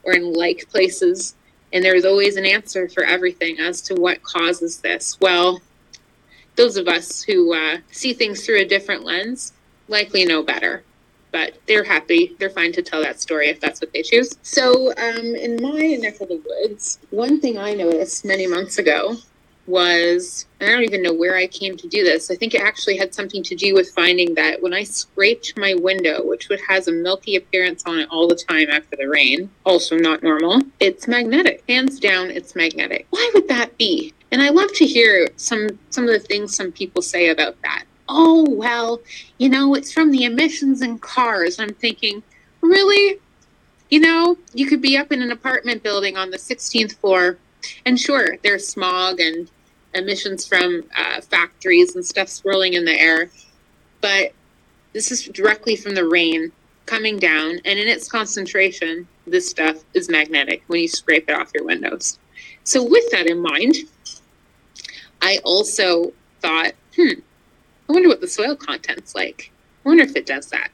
or 0.02 0.14
in 0.14 0.32
like 0.32 0.68
places, 0.70 1.34
and 1.72 1.84
there's 1.84 2.04
always 2.04 2.36
an 2.36 2.46
answer 2.46 2.88
for 2.88 3.04
everything 3.04 3.58
as 3.60 3.80
to 3.82 3.94
what 3.94 4.22
causes 4.22 4.78
this. 4.78 5.18
Well, 5.20 5.60
those 6.56 6.76
of 6.76 6.88
us 6.88 7.22
who 7.22 7.54
uh, 7.54 7.78
see 7.90 8.12
things 8.12 8.44
through 8.44 8.60
a 8.60 8.64
different 8.64 9.04
lens 9.04 9.52
likely 9.88 10.24
know 10.24 10.42
better 10.42 10.84
but 11.32 11.54
they're 11.66 11.84
happy. 11.84 12.36
They're 12.38 12.50
fine 12.50 12.72
to 12.72 12.82
tell 12.82 13.02
that 13.02 13.20
story 13.20 13.48
if 13.48 13.60
that's 13.60 13.80
what 13.80 13.92
they 13.92 14.02
choose. 14.02 14.36
So, 14.42 14.92
um, 14.96 15.34
in 15.36 15.58
my 15.62 15.96
neck 16.00 16.20
of 16.20 16.28
the 16.28 16.42
woods, 16.44 16.98
one 17.10 17.40
thing 17.40 17.58
I 17.58 17.74
noticed 17.74 18.24
many 18.24 18.46
months 18.46 18.78
ago 18.78 19.16
was 19.70 20.46
I 20.60 20.66
don't 20.66 20.82
even 20.82 21.02
know 21.02 21.14
where 21.14 21.36
I 21.36 21.46
came 21.46 21.76
to 21.78 21.88
do 21.88 22.04
this. 22.04 22.30
I 22.30 22.36
think 22.36 22.54
it 22.54 22.60
actually 22.60 22.96
had 22.96 23.14
something 23.14 23.42
to 23.44 23.54
do 23.54 23.74
with 23.74 23.90
finding 23.90 24.34
that 24.34 24.60
when 24.60 24.74
I 24.74 24.84
scraped 24.84 25.56
my 25.56 25.74
window, 25.74 26.24
which 26.26 26.48
has 26.68 26.88
a 26.88 26.92
milky 26.92 27.36
appearance 27.36 27.84
on 27.86 27.98
it 27.98 28.08
all 28.10 28.28
the 28.28 28.34
time 28.34 28.68
after 28.68 28.96
the 28.96 29.06
rain, 29.06 29.50
also 29.64 29.96
not 29.96 30.22
normal, 30.22 30.60
it's 30.80 31.08
magnetic. 31.08 31.64
Hands 31.68 31.98
down, 31.98 32.30
it's 32.30 32.54
magnetic. 32.54 33.06
Why 33.10 33.30
would 33.34 33.48
that 33.48 33.78
be? 33.78 34.12
And 34.32 34.42
I 34.42 34.50
love 34.50 34.72
to 34.74 34.84
hear 34.84 35.28
some 35.36 35.78
some 35.90 36.04
of 36.04 36.10
the 36.10 36.20
things 36.20 36.54
some 36.54 36.72
people 36.72 37.02
say 37.02 37.28
about 37.28 37.60
that 37.62 37.84
oh, 38.10 38.44
well, 38.50 39.00
you 39.38 39.48
know, 39.48 39.74
it's 39.74 39.92
from 39.92 40.10
the 40.10 40.24
emissions 40.24 40.82
in 40.82 40.98
cars. 40.98 41.58
I'm 41.58 41.72
thinking, 41.72 42.22
really? 42.60 43.18
You 43.88 44.00
know, 44.00 44.36
you 44.52 44.66
could 44.66 44.82
be 44.82 44.98
up 44.98 45.12
in 45.12 45.22
an 45.22 45.30
apartment 45.30 45.82
building 45.82 46.16
on 46.16 46.30
the 46.30 46.36
16th 46.36 46.96
floor, 46.96 47.38
and 47.86 47.98
sure, 47.98 48.36
there's 48.42 48.68
smog 48.68 49.20
and 49.20 49.50
emissions 49.94 50.46
from 50.46 50.84
uh, 50.96 51.20
factories 51.20 51.94
and 51.94 52.04
stuff 52.04 52.28
swirling 52.28 52.74
in 52.74 52.84
the 52.84 52.98
air, 52.98 53.30
but 54.00 54.32
this 54.92 55.10
is 55.10 55.24
directly 55.24 55.76
from 55.76 55.94
the 55.94 56.06
rain 56.06 56.52
coming 56.86 57.18
down, 57.18 57.60
and 57.64 57.78
in 57.78 57.86
its 57.86 58.08
concentration, 58.08 59.06
this 59.26 59.48
stuff 59.48 59.84
is 59.94 60.08
magnetic 60.08 60.62
when 60.66 60.80
you 60.80 60.88
scrape 60.88 61.28
it 61.28 61.32
off 61.32 61.52
your 61.54 61.64
windows. 61.64 62.18
So, 62.64 62.82
with 62.82 63.10
that 63.12 63.26
in 63.26 63.40
mind, 63.40 63.76
I 65.22 65.38
also 65.44 66.12
thought, 66.40 66.72
hmm, 66.96 67.20
I 67.88 67.92
wonder 67.92 68.08
what 68.08 68.20
the 68.20 68.28
soil 68.28 68.56
content's 68.56 69.14
like. 69.14 69.52
I 69.84 69.88
wonder 69.88 70.04
if 70.04 70.16
it 70.16 70.26
does 70.26 70.46
that. 70.50 70.70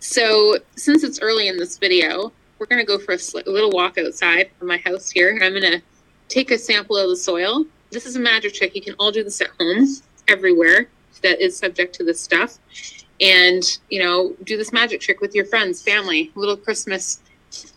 So 0.00 0.56
since 0.76 1.02
it's 1.02 1.20
early 1.20 1.48
in 1.48 1.56
this 1.56 1.78
video, 1.78 2.32
we're 2.58 2.66
going 2.66 2.80
to 2.80 2.86
go 2.86 2.98
for 2.98 3.12
a, 3.12 3.50
little 3.50 3.70
walk 3.70 3.98
outside 3.98 4.50
of 4.60 4.66
my 4.66 4.78
house 4.78 5.10
here. 5.10 5.38
I'm 5.42 5.52
going 5.52 5.62
to 5.62 5.82
take 6.28 6.50
a 6.50 6.58
sample 6.58 6.96
of 6.96 7.08
the 7.08 7.16
soil. 7.16 7.64
This 7.90 8.06
is 8.06 8.16
a 8.16 8.20
magic 8.20 8.54
trick. 8.54 8.74
You 8.74 8.82
can 8.82 8.94
all 8.98 9.10
do 9.10 9.22
this 9.22 9.40
at 9.40 9.48
home, 9.60 9.86
everywhere 10.28 10.88
that 11.22 11.40
is 11.40 11.56
subject 11.56 11.94
to 11.96 12.04
this 12.04 12.20
stuff. 12.20 12.58
And, 13.20 13.62
you 13.88 14.02
know, 14.02 14.34
do 14.44 14.56
this 14.56 14.72
magic 14.72 15.00
trick 15.00 15.20
with 15.20 15.34
your 15.34 15.46
friends, 15.46 15.82
family, 15.82 16.30
little 16.34 16.56
Christmas 16.56 17.20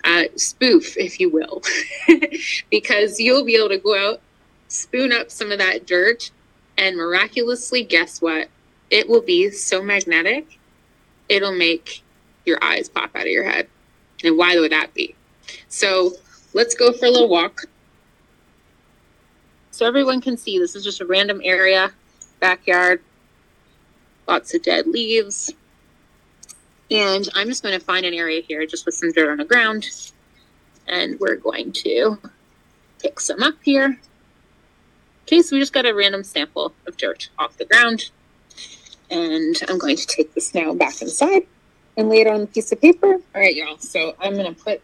uh, 0.03 0.23
spoof, 0.35 0.97
if 0.97 1.19
you 1.19 1.29
will, 1.29 1.61
because 2.69 3.19
you'll 3.19 3.45
be 3.45 3.55
able 3.55 3.69
to 3.69 3.77
go 3.77 4.11
out, 4.11 4.21
spoon 4.67 5.13
up 5.13 5.31
some 5.31 5.51
of 5.51 5.59
that 5.59 5.85
dirt, 5.85 6.31
and 6.77 6.97
miraculously, 6.97 7.83
guess 7.83 8.21
what? 8.21 8.49
It 8.89 9.07
will 9.07 9.21
be 9.21 9.51
so 9.51 9.81
magnetic, 9.81 10.59
it'll 11.29 11.55
make 11.55 12.03
your 12.45 12.61
eyes 12.63 12.89
pop 12.89 13.15
out 13.15 13.21
of 13.21 13.27
your 13.27 13.49
head. 13.49 13.67
And 14.23 14.37
why 14.37 14.59
would 14.59 14.71
that 14.71 14.93
be? 14.93 15.15
So 15.69 16.13
let's 16.53 16.75
go 16.75 16.91
for 16.91 17.05
a 17.05 17.09
little 17.09 17.29
walk. 17.29 17.65
So 19.79 19.85
everyone 19.85 20.19
can 20.19 20.35
see 20.35 20.59
this 20.59 20.75
is 20.75 20.83
just 20.83 20.99
a 20.99 21.05
random 21.05 21.39
area, 21.41 21.93
backyard, 22.41 23.01
lots 24.27 24.53
of 24.53 24.61
dead 24.61 24.87
leaves. 24.87 25.53
And 26.91 27.29
I'm 27.33 27.47
just 27.47 27.63
going 27.63 27.79
to 27.79 27.85
find 27.85 28.05
an 28.05 28.13
area 28.13 28.41
here 28.41 28.65
just 28.65 28.85
with 28.85 28.95
some 28.95 29.13
dirt 29.13 29.31
on 29.31 29.37
the 29.37 29.45
ground. 29.45 29.85
And 30.85 31.17
we're 31.21 31.37
going 31.37 31.71
to 31.71 32.19
pick 33.01 33.21
some 33.21 33.41
up 33.41 33.53
here. 33.63 33.97
Okay, 35.23 35.41
so 35.41 35.55
we 35.55 35.61
just 35.61 35.71
got 35.71 35.85
a 35.85 35.95
random 35.95 36.25
sample 36.25 36.73
of 36.85 36.97
dirt 36.97 37.29
off 37.39 37.57
the 37.57 37.63
ground. 37.63 38.11
And 39.09 39.55
I'm 39.69 39.77
going 39.77 39.95
to 39.95 40.05
take 40.05 40.33
this 40.33 40.53
now 40.53 40.73
back 40.73 41.01
inside 41.01 41.43
and 41.95 42.09
lay 42.09 42.19
it 42.19 42.27
on 42.27 42.41
a 42.41 42.47
piece 42.47 42.73
of 42.73 42.81
paper. 42.81 43.13
All 43.13 43.21
right, 43.33 43.55
y'all. 43.55 43.77
So 43.77 44.13
I'm 44.19 44.33
going 44.33 44.53
to 44.53 44.61
put 44.61 44.81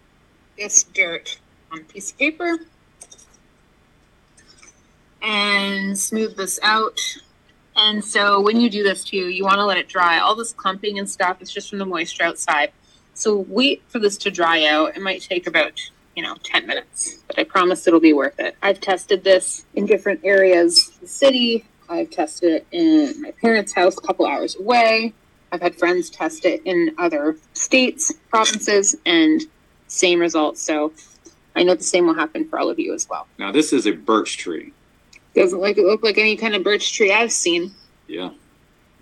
this 0.58 0.84
dirt 0.84 1.38
on 1.74 1.82
a 1.82 1.84
piece 1.84 2.14
of 2.14 2.18
paper 2.18 2.60
and 5.26 5.98
smooth 5.98 6.38
this 6.38 6.60
out. 6.64 7.00
And 7.76 8.04
so 8.04 8.40
when 8.40 8.62
you 8.62 8.70
do 8.70 8.84
this 8.84 9.04
too, 9.04 9.30
you 9.30 9.44
want 9.44 9.58
to 9.58 9.66
let 9.66 9.78
it 9.78 9.90
dry. 9.90 10.20
All 10.20 10.36
this 10.36 10.54
clumping 10.54 11.00
and 11.00 11.10
stuff 11.10 11.42
is 11.42 11.52
just 11.52 11.70
from 11.70 11.80
the 11.80 11.86
moisture 11.86 12.24
outside. 12.24 12.72
So 13.14 13.46
wait 13.50 13.82
for 13.88 14.00
this 14.00 14.18
to 14.20 14.32
dry 14.32 14.66
out. 14.66 14.96
It 14.96 15.02
might 15.02 15.22
take 15.22 15.48
about, 15.48 15.74
you 16.16 16.24
know, 16.24 16.36
10 16.44 16.68
minutes, 16.68 17.18
but 17.28 17.40
I 17.40 17.44
promise 17.44 17.88
it'll 17.88 18.00
be 18.00 18.14
worth 18.14 18.40
it. 18.40 18.56
I've 18.62 18.80
tested 18.80 19.24
this 19.24 19.66
in 19.74 19.86
different 19.86 20.22
areas 20.24 20.90
of 20.90 21.02
the 21.02 21.08
city. 21.08 21.66
I've 21.90 22.12
tested 22.12 22.54
it 22.54 22.68
in 22.72 23.22
my 23.22 23.32
parents' 23.32 23.74
house 23.74 23.98
a 23.98 24.02
couple 24.02 24.26
hours 24.26 24.56
away. 24.56 25.14
I've 25.52 25.62
had 25.62 25.76
friends 25.76 26.10
test 26.10 26.46
it 26.46 26.62
in 26.66 26.94
other 26.98 27.38
states, 27.54 28.14
provinces, 28.30 28.96
and 29.06 29.42
same 29.88 30.20
results. 30.20 30.62
So 30.62 30.94
I 31.56 31.64
know 31.64 31.76
the 31.76 31.84
same 31.84 32.08
will 32.08 32.16
happen 32.16 32.48
for 32.48 32.60
all 32.60 32.70
of 32.70 32.80
you 32.80 32.94
as 32.94 33.08
well. 33.10 33.28
Now, 33.38 33.52
this 33.52 33.72
is 33.72 33.88
a 33.88 33.92
birch 33.92 34.38
tree. 34.38 34.74
Doesn't 35.36 35.60
like 35.60 35.78
it 35.78 35.86
look 35.86 36.04
like 36.04 36.18
any 36.18 36.38
kind 36.38 36.56
of 36.56 36.64
birch 36.64 36.94
tree 36.94 37.12
I've 37.12 37.32
seen. 37.32 37.72
Yeah, 38.08 38.32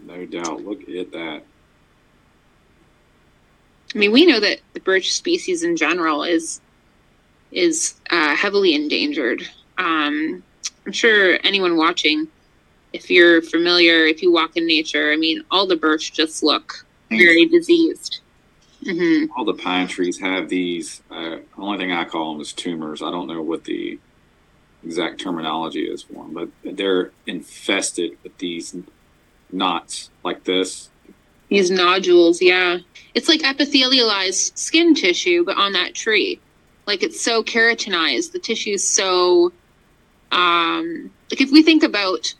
no 0.03 0.25
doubt. 0.25 0.63
Look 0.65 0.81
at 0.89 1.11
that. 1.11 1.43
I 3.93 3.97
mean, 3.97 4.11
we 4.11 4.25
know 4.25 4.39
that 4.39 4.59
the 4.73 4.79
birch 4.79 5.13
species 5.13 5.63
in 5.63 5.77
general 5.77 6.23
is 6.23 6.59
is 7.51 7.95
uh, 8.09 8.35
heavily 8.35 8.73
endangered. 8.73 9.43
Um, 9.77 10.41
I'm 10.85 10.91
sure 10.91 11.37
anyone 11.43 11.77
watching, 11.77 12.27
if 12.93 13.11
you're 13.11 13.41
familiar, 13.43 14.05
if 14.07 14.23
you 14.23 14.31
walk 14.31 14.57
in 14.57 14.65
nature, 14.65 15.11
I 15.11 15.17
mean, 15.17 15.43
all 15.51 15.67
the 15.67 15.75
birch 15.75 16.13
just 16.13 16.41
look 16.41 16.85
very 17.09 17.45
diseased. 17.45 18.21
hmm 18.83 19.25
All 19.37 19.45
the 19.45 19.53
pine 19.53 19.87
trees 19.87 20.19
have 20.19 20.49
these. 20.49 21.03
Uh, 21.11 21.37
only 21.59 21.77
thing 21.77 21.91
I 21.91 22.05
call 22.05 22.33
them 22.33 22.41
is 22.41 22.53
tumors. 22.53 23.03
I 23.03 23.11
don't 23.11 23.27
know 23.27 23.41
what 23.43 23.63
the 23.65 23.99
exact 24.85 25.19
terminology 25.19 25.85
is 25.85 26.03
for 26.03 26.13
them, 26.13 26.33
but 26.33 26.49
they're 26.63 27.11
infested 27.27 28.17
with 28.23 28.37
these 28.37 28.75
knots 29.51 30.09
like 30.23 30.43
this. 30.43 30.89
These 31.49 31.71
nodules, 31.71 32.41
yeah, 32.41 32.79
it's 33.13 33.29
like 33.29 33.41
epithelialized 33.41 34.57
skin 34.57 34.95
tissue, 34.95 35.45
but 35.45 35.57
on 35.57 35.73
that 35.73 35.93
tree. 35.93 36.39
Like 36.85 37.03
it's 37.03 37.21
so 37.21 37.43
keratinized. 37.43 38.31
The 38.31 38.39
tissue 38.39 38.71
is 38.71 38.85
so, 38.85 39.53
um, 40.31 41.11
like 41.31 41.41
if 41.41 41.51
we 41.51 41.63
think 41.63 41.83
about 41.83 42.33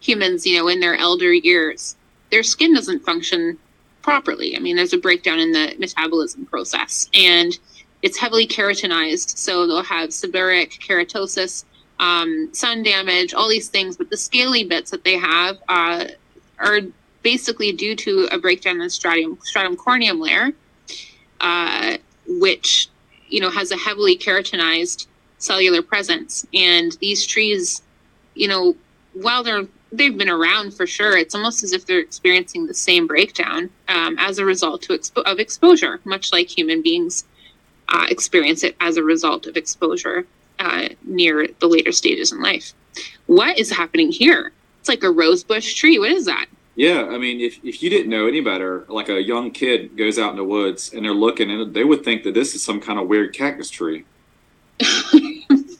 humans, 0.00 0.46
you 0.46 0.58
know, 0.58 0.68
in 0.68 0.80
their 0.80 0.96
elder 0.96 1.32
years, 1.32 1.96
their 2.30 2.42
skin 2.42 2.74
doesn't 2.74 3.04
function 3.04 3.58
properly. 4.02 4.56
I 4.56 4.60
mean, 4.60 4.76
there's 4.76 4.92
a 4.92 4.98
breakdown 4.98 5.40
in 5.40 5.52
the 5.52 5.74
metabolism 5.78 6.46
process, 6.46 7.08
and 7.14 7.58
it's 8.06 8.16
heavily 8.16 8.46
keratinized. 8.46 9.36
So 9.36 9.66
they'll 9.66 9.82
have 9.82 10.10
seborrheic 10.10 10.78
keratosis, 10.78 11.64
um, 11.98 12.54
sun 12.54 12.84
damage, 12.84 13.34
all 13.34 13.48
these 13.48 13.68
things. 13.68 13.96
But 13.96 14.10
the 14.10 14.16
scaly 14.16 14.62
bits 14.62 14.92
that 14.92 15.02
they 15.02 15.18
have 15.18 15.58
uh, 15.68 16.04
are 16.60 16.80
basically 17.22 17.72
due 17.72 17.96
to 17.96 18.28
a 18.30 18.38
breakdown 18.38 18.74
in 18.74 18.82
the 18.82 18.90
stratum, 18.90 19.36
stratum 19.42 19.76
corneum 19.76 20.20
layer, 20.20 20.52
uh, 21.40 21.96
which 22.28 22.88
you 23.28 23.40
know 23.40 23.50
has 23.50 23.72
a 23.72 23.76
heavily 23.76 24.16
keratinized 24.16 25.08
cellular 25.38 25.82
presence. 25.82 26.46
And 26.54 26.92
these 27.00 27.26
trees, 27.26 27.82
you 28.36 28.46
know, 28.46 28.76
while 29.14 29.42
they're 29.42 29.66
they've 29.90 30.16
been 30.16 30.30
around 30.30 30.74
for 30.74 30.86
sure, 30.86 31.16
it's 31.16 31.34
almost 31.34 31.64
as 31.64 31.72
if 31.72 31.86
they're 31.86 31.98
experiencing 31.98 32.68
the 32.68 32.74
same 32.74 33.08
breakdown 33.08 33.68
um, 33.88 34.16
as 34.20 34.38
a 34.38 34.44
result 34.44 34.82
expo- 34.82 35.24
of 35.24 35.40
exposure, 35.40 35.98
much 36.04 36.32
like 36.32 36.46
human 36.56 36.82
beings 36.82 37.24
uh, 37.88 38.06
experience 38.10 38.62
it 38.62 38.76
as 38.80 38.96
a 38.96 39.02
result 39.02 39.46
of 39.46 39.56
exposure 39.56 40.26
uh, 40.58 40.88
near 41.04 41.48
the 41.60 41.66
later 41.66 41.92
stages 41.92 42.32
in 42.32 42.42
life. 42.42 42.72
What 43.26 43.58
is 43.58 43.70
happening 43.70 44.10
here? 44.10 44.52
It's 44.80 44.88
like 44.88 45.02
a 45.02 45.10
rosebush 45.10 45.74
tree. 45.74 45.98
What 45.98 46.10
is 46.10 46.26
that? 46.26 46.46
Yeah, 46.76 47.06
I 47.06 47.18
mean, 47.18 47.40
if, 47.40 47.58
if 47.64 47.82
you 47.82 47.88
didn't 47.88 48.10
know 48.10 48.26
any 48.26 48.40
better, 48.40 48.84
like 48.88 49.08
a 49.08 49.22
young 49.22 49.50
kid 49.50 49.96
goes 49.96 50.18
out 50.18 50.30
in 50.30 50.36
the 50.36 50.44
woods 50.44 50.92
and 50.92 51.04
they're 51.04 51.14
looking, 51.14 51.50
and 51.50 51.72
they 51.72 51.84
would 51.84 52.04
think 52.04 52.22
that 52.24 52.34
this 52.34 52.54
is 52.54 52.62
some 52.62 52.80
kind 52.80 52.98
of 52.98 53.08
weird 53.08 53.34
cactus 53.34 53.70
tree. 53.70 54.04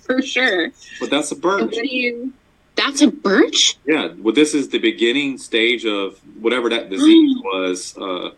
for 0.06 0.22
sure. 0.22 0.70
But 1.00 1.10
that's 1.10 1.30
a 1.32 1.36
birch. 1.36 1.76
you? 1.76 2.32
That's 2.76 3.02
a 3.02 3.10
birch. 3.10 3.76
Yeah, 3.86 4.12
well, 4.18 4.34
this 4.34 4.54
is 4.54 4.68
the 4.68 4.78
beginning 4.78 5.38
stage 5.38 5.84
of 5.84 6.18
whatever 6.40 6.70
that 6.70 6.90
disease 6.90 7.36
was. 7.42 7.96
Uh, 7.96 8.30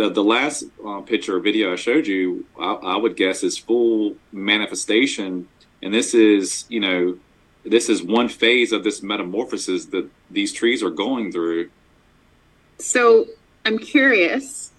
the 0.00 0.10
the 0.10 0.24
last 0.24 0.64
uh, 0.86 1.00
picture 1.00 1.36
or 1.36 1.40
video 1.40 1.72
I 1.72 1.76
showed 1.76 2.06
you, 2.06 2.46
I, 2.58 2.72
I 2.72 2.96
would 2.96 3.16
guess 3.16 3.42
is 3.42 3.58
full 3.58 4.16
manifestation, 4.32 5.48
and 5.82 5.92
this 5.92 6.14
is 6.14 6.64
you 6.68 6.80
know, 6.80 7.18
this 7.64 7.88
is 7.88 8.02
one 8.02 8.28
phase 8.28 8.72
of 8.72 8.82
this 8.84 9.02
metamorphosis 9.02 9.86
that 9.86 10.08
these 10.30 10.52
trees 10.52 10.82
are 10.82 10.90
going 10.90 11.32
through. 11.32 11.70
So 12.78 13.26
I'm 13.64 13.78
curious. 13.78 14.70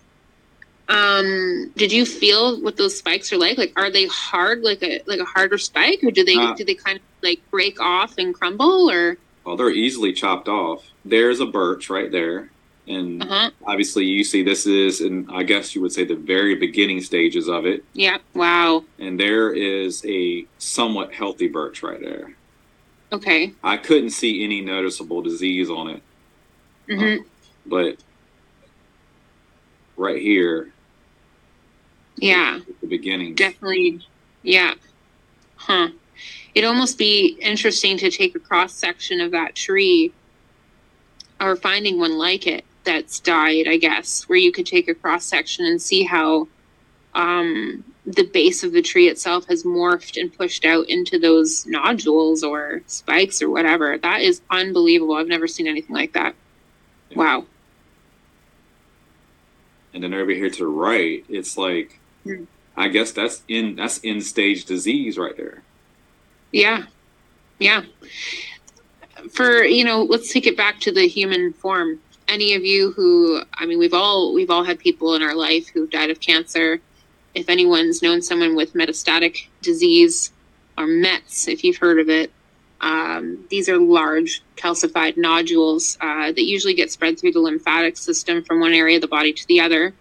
Um, 0.90 1.72
did 1.78 1.92
you 1.92 2.06
feel 2.06 2.60
what 2.62 2.76
those 2.76 2.98
spikes 2.98 3.32
are 3.32 3.38
like? 3.38 3.58
Like, 3.58 3.74
are 3.78 3.90
they 3.90 4.08
hard, 4.08 4.64
like 4.64 4.82
a 4.84 5.02
like 5.06 5.20
a 5.20 5.26
harder 5.26 5.58
spike, 5.58 6.00
or 6.04 6.12
do 6.12 6.24
they 6.26 6.36
Uh, 6.36 6.54
do 6.56 6.66
they 6.66 6.76
kind 6.76 6.98
of 6.98 7.04
like 7.22 7.40
break 7.52 7.80
off 7.80 8.18
and 8.18 8.34
crumble, 8.34 8.90
or 8.90 9.18
Well, 9.46 9.56
they're 9.56 9.70
easily 9.72 10.14
chopped 10.14 10.48
off. 10.48 10.84
There's 11.06 11.40
a 11.40 11.46
birch 11.46 11.90
right 11.90 12.12
there, 12.12 12.50
and 12.88 13.22
uh 13.24 13.28
huh? 13.28 13.52
obviously 13.66 14.06
you 14.06 14.24
see 14.24 14.44
this 14.44 14.66
is, 14.66 15.02
and 15.02 15.30
I 15.32 15.44
guess 15.44 15.76
you 15.76 15.82
would 15.82 15.92
say 15.92 16.04
the 16.04 16.16
very 16.16 16.56
beginning 16.56 17.02
stages 17.02 17.48
of 17.48 17.66
it. 17.66 17.84
Yeah. 17.94 18.18
Wow. 18.34 18.84
And 19.00 19.20
there 19.20 19.54
is 19.54 20.04
a 20.06 20.46
somewhat 20.58 21.14
healthy 21.14 21.48
birch 21.48 21.84
right 21.84 22.00
there. 22.02 22.34
Okay. 23.14 23.54
I 23.64 23.78
couldn't 23.78 24.12
see 24.12 24.44
any 24.44 24.62
noticeable 24.62 25.22
disease 25.22 25.70
on 25.70 25.90
it, 25.90 26.04
Mm-hmm. 26.90 27.24
but 27.68 27.98
right 29.98 30.22
here, 30.22 30.72
Yeah. 32.18 32.60
the 32.82 32.88
beginning, 32.88 33.36
Definitely. 33.36 34.02
Yeah. 34.44 34.74
Huh. 35.56 35.90
It'd 36.56 36.68
almost 36.68 36.98
be 36.98 37.38
interesting 37.42 37.98
to 38.00 38.10
take 38.10 38.36
a 38.36 38.40
cross 38.40 38.74
section 38.74 39.22
of 39.22 39.32
that 39.32 39.56
tree 39.56 40.12
or 41.40 41.56
finding 41.56 42.00
one 42.00 42.18
like 42.18 42.48
it 42.48 42.66
that's 42.84 43.20
died, 43.20 43.68
I 43.68 43.78
guess, 43.78 44.28
where 44.30 44.38
you 44.40 44.52
could 44.52 44.66
take 44.66 44.88
a 44.88 44.96
cross 44.96 45.26
section 45.26 45.66
and 45.66 45.82
see 45.82 46.04
how 46.04 46.48
um, 47.14 47.84
the 48.06 48.24
base 48.24 48.64
of 48.64 48.72
the 48.74 48.82
tree 48.82 49.08
itself 49.08 49.46
has 49.48 49.64
morphed 49.64 50.20
and 50.20 50.36
pushed 50.36 50.66
out 50.66 50.90
into 50.90 51.20
those 51.20 51.66
nodules 51.68 52.44
or 52.44 52.82
spikes 52.88 53.42
or 53.42 53.50
whatever. 53.50 53.98
That 53.98 54.22
is 54.22 54.42
unbelievable. 54.50 55.16
I've 55.16 55.28
never 55.28 55.48
seen 55.48 55.68
anything 55.68 55.96
like 55.96 56.14
that. 56.14 56.36
Yeah. 57.10 57.18
Wow. 57.18 57.46
and 59.94 60.04
then 60.04 60.14
over 60.14 60.32
here 60.32 60.50
to 60.50 60.58
the 60.60 60.68
right, 60.68 61.26
it's 61.30 61.58
like, 61.58 62.00
Hmm. 62.24 62.44
I 62.78 62.88
guess 62.88 63.12
that's 63.12 63.44
in 63.48 63.76
that's 63.76 63.98
in 64.00 64.22
stage 64.22 64.66
disease 64.66 65.18
right 65.18 65.36
there. 65.36 65.64
Yeah. 66.52 66.86
Yeah. 67.60 67.84
For, 69.34 69.64
you 69.64 69.84
know, 69.84 70.04
let's 70.04 70.32
take 70.32 70.48
it 70.48 70.56
back 70.58 70.80
to 70.82 70.92
the 70.92 71.08
human 71.08 71.54
form. 71.54 72.00
Any 72.28 72.54
of 72.54 72.64
you 72.64 72.92
who, 72.92 73.42
I 73.54 73.66
mean, 73.66 73.80
we've 73.80 73.94
all 73.94 74.34
we've 74.34 74.50
all 74.50 74.64
had 74.64 74.80
people 74.80 75.16
in 75.16 75.22
our 75.22 75.36
life 75.36 75.68
who've 75.68 75.90
died 75.90 76.10
of 76.10 76.20
cancer. 76.20 76.80
If 77.34 77.50
anyone's 77.50 78.02
known 78.02 78.22
someone 78.22 78.56
with 78.56 78.74
metastatic 78.74 79.48
disease 79.62 80.32
or 80.78 80.88
METS, 80.88 81.48
if 81.48 81.64
you've 81.64 81.78
heard 81.78 82.00
of 82.00 82.10
it, 82.10 82.32
um, 82.82 83.46
these 83.50 83.70
are 83.70 83.78
large 83.78 84.42
calcified 84.58 85.16
nodules 85.16 85.98
uh, 86.02 86.32
that 86.32 86.44
usually 86.44 86.74
get 86.74 86.92
spread 86.92 87.20
through 87.20 87.32
the 87.32 87.40
lymphatic 87.40 87.96
system 87.96 88.44
from 88.44 88.60
one 88.60 88.74
area 88.74 88.98
of 88.98 89.02
the 89.02 89.08
body 89.08 89.32
to 89.32 89.48
the 89.48 89.60
other, 89.62 89.94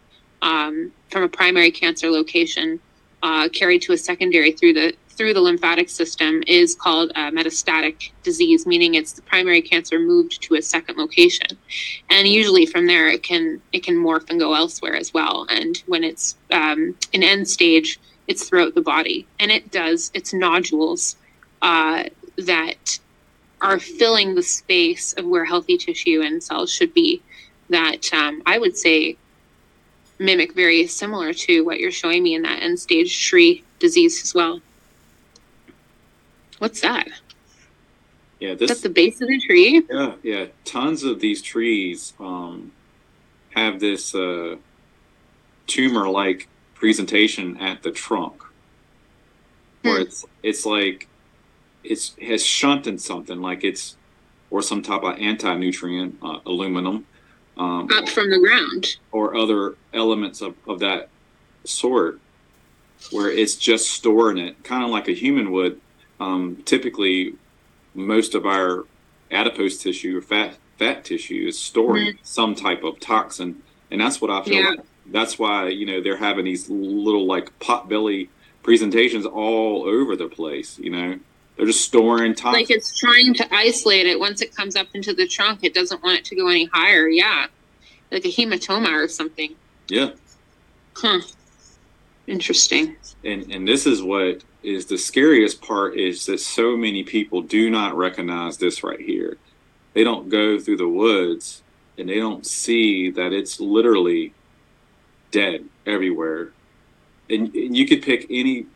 um, 0.42 0.90
from 1.10 1.22
a 1.22 1.28
primary 1.28 1.70
cancer 1.70 2.10
location, 2.10 2.80
uh, 3.22 3.48
carried 3.50 3.82
to 3.82 3.92
a 3.92 3.98
secondary 3.98 4.52
through 4.52 4.72
the 4.72 4.94
through 5.20 5.34
the 5.34 5.40
lymphatic 5.42 5.90
system 5.90 6.42
is 6.46 6.74
called 6.74 7.10
a 7.10 7.30
metastatic 7.30 8.10
disease, 8.22 8.66
meaning 8.66 8.94
it's 8.94 9.12
the 9.12 9.20
primary 9.20 9.60
cancer 9.60 9.98
moved 9.98 10.40
to 10.40 10.54
a 10.54 10.62
second 10.62 10.96
location, 10.96 11.58
and 12.08 12.26
usually 12.26 12.64
from 12.64 12.86
there 12.86 13.06
it 13.06 13.22
can 13.22 13.60
it 13.70 13.84
can 13.84 13.96
morph 13.96 14.30
and 14.30 14.40
go 14.40 14.54
elsewhere 14.54 14.96
as 14.96 15.12
well. 15.12 15.46
And 15.50 15.76
when 15.84 16.04
it's 16.04 16.38
um, 16.50 16.96
an 17.12 17.22
end 17.22 17.46
stage, 17.46 18.00
it's 18.28 18.48
throughout 18.48 18.74
the 18.74 18.80
body, 18.80 19.26
and 19.38 19.50
it 19.50 19.70
does 19.70 20.10
it's 20.14 20.32
nodules 20.32 21.16
uh, 21.60 22.04
that 22.38 22.98
are 23.60 23.78
filling 23.78 24.34
the 24.34 24.42
space 24.42 25.12
of 25.12 25.26
where 25.26 25.44
healthy 25.44 25.76
tissue 25.76 26.22
and 26.22 26.42
cells 26.42 26.72
should 26.72 26.94
be. 26.94 27.20
That 27.68 28.10
um, 28.14 28.42
I 28.46 28.58
would 28.58 28.74
say 28.74 29.18
mimic 30.18 30.54
very 30.54 30.86
similar 30.86 31.34
to 31.34 31.60
what 31.60 31.78
you're 31.78 31.90
showing 31.90 32.22
me 32.22 32.34
in 32.34 32.40
that 32.40 32.62
end 32.62 32.80
stage 32.80 33.28
tree 33.28 33.62
disease 33.80 34.22
as 34.22 34.34
well. 34.34 34.62
What's 36.60 36.82
that? 36.82 37.08
Yeah, 38.38 38.54
That's 38.54 38.82
the 38.82 38.90
base 38.90 39.20
of 39.22 39.28
the 39.28 39.40
tree. 39.40 39.82
Yeah, 39.90 40.12
yeah. 40.22 40.46
Tons 40.66 41.02
of 41.04 41.20
these 41.20 41.40
trees 41.42 42.12
um, 42.20 42.70
have 43.50 43.80
this 43.80 44.14
uh, 44.14 44.56
tumor-like 45.66 46.48
presentation 46.74 47.56
at 47.56 47.82
the 47.82 47.90
trunk, 47.90 48.42
where 49.82 49.96
Hmm. 49.96 50.02
it's 50.02 50.24
it's 50.42 50.66
like 50.66 51.08
it's 51.82 52.14
has 52.20 52.44
shunted 52.44 53.00
something, 53.00 53.40
like 53.40 53.64
it's 53.64 53.96
or 54.50 54.60
some 54.62 54.82
type 54.82 55.02
of 55.02 55.16
anti-nutrient, 55.18 56.16
uh, 56.22 56.40
aluminum, 56.44 57.06
um, 57.56 57.88
Up 57.96 58.08
from 58.08 58.30
the 58.30 58.38
ground. 58.38 58.96
or 59.12 59.34
other 59.36 59.76
elements 59.94 60.40
of, 60.42 60.56
of 60.66 60.80
that 60.80 61.08
sort 61.64 62.20
where 63.12 63.30
it's 63.30 63.54
just 63.54 63.90
storing 63.92 64.38
it 64.38 64.62
kind 64.64 64.82
of 64.84 64.90
like 64.90 65.08
a 65.08 65.12
human 65.12 65.52
would 65.52 65.80
um, 66.20 66.56
typically 66.64 67.34
most 67.94 68.34
of 68.34 68.46
our 68.46 68.84
adipose 69.30 69.78
tissue 69.78 70.18
or 70.18 70.22
fat 70.22 70.56
fat 70.78 71.04
tissue 71.04 71.46
is 71.48 71.58
storing 71.58 72.18
some 72.22 72.54
type 72.54 72.82
of 72.84 72.98
toxin 73.00 73.60
and 73.90 74.00
that's 74.00 74.20
what 74.20 74.30
i 74.30 74.42
feel 74.42 74.54
Yeah. 74.62 74.68
like 74.70 74.80
that's 75.06 75.38
why 75.38 75.68
you 75.68 75.84
know 75.86 76.00
they're 76.00 76.16
having 76.16 76.44
these 76.44 76.68
little 76.70 77.26
like 77.26 77.56
potbelly 77.58 78.28
presentations 78.62 79.26
all 79.26 79.84
over 79.84 80.14
the 80.16 80.28
place 80.28 80.78
you 80.78 80.90
know 80.90 81.18
they're 81.56 81.66
just 81.66 81.82
storing 81.84 82.34
toxin 82.34 82.52
Like 82.60 82.70
it's 82.70 82.98
trying 82.98 83.34
to 83.34 83.54
isolate 83.54 84.06
it. 84.06 84.18
Once 84.18 84.40
it 84.40 84.54
comes 84.56 84.76
up 84.76 84.86
into 84.94 85.12
the 85.12 85.26
trunk, 85.28 85.58
it 85.62 85.74
doesn't 85.74 86.02
want 86.02 86.18
it 86.18 86.24
to 86.26 86.36
go 86.36 86.48
any 86.48 86.64
higher. 86.72 87.06
Yeah. 87.06 87.48
Like 88.10 88.24
a 88.24 88.28
hematoma 88.28 88.88
or 89.04 89.08
something. 89.08 89.54
yeah 89.88 90.12
Huh. 90.96 91.20
Interesting. 92.26 92.96
and 93.24 93.50
and 93.52 93.66
this 93.68 93.86
is 93.86 94.02
what 94.02 94.42
is 94.62 94.86
the 94.86 94.98
scariest 94.98 95.62
part 95.62 95.96
is 95.96 96.26
that 96.26 96.40
so 96.40 96.76
many 96.76 97.02
people 97.02 97.40
do 97.40 97.70
not 97.70 97.96
recognize 97.96 98.58
this 98.58 98.82
right 98.82 99.00
here. 99.00 99.38
They 99.94 100.04
don't 100.04 100.28
go 100.28 100.58
through 100.58 100.76
the 100.76 100.88
woods 100.88 101.62
and 101.98 102.08
they 102.08 102.18
don't 102.18 102.46
see 102.46 103.10
that 103.10 103.32
it's 103.32 103.60
literally 103.60 104.34
dead 105.30 105.64
everywhere. 105.86 106.52
And, 107.28 107.54
and 107.54 107.76
you 107.76 107.86
could 107.86 108.02
pick 108.02 108.26
any 108.30 108.66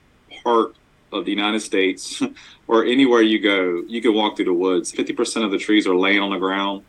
part 0.43 0.74
of 1.12 1.24
the 1.24 1.30
united 1.30 1.61
states 1.61 2.20
or 2.66 2.85
anywhere 2.85 3.22
you 3.22 3.39
go 3.39 3.85
you 3.87 4.03
can 4.03 4.12
walk 4.14 4.37
through 4.37 4.47
the 4.47 4.53
woods. 4.53 4.91
50% 4.93 5.45
of 5.45 5.51
the 5.51 5.59
trees 5.59 5.87
are 5.87 5.95
laying 5.95 6.20
on 6.20 6.30
the 6.30 6.39
ground 6.39 6.85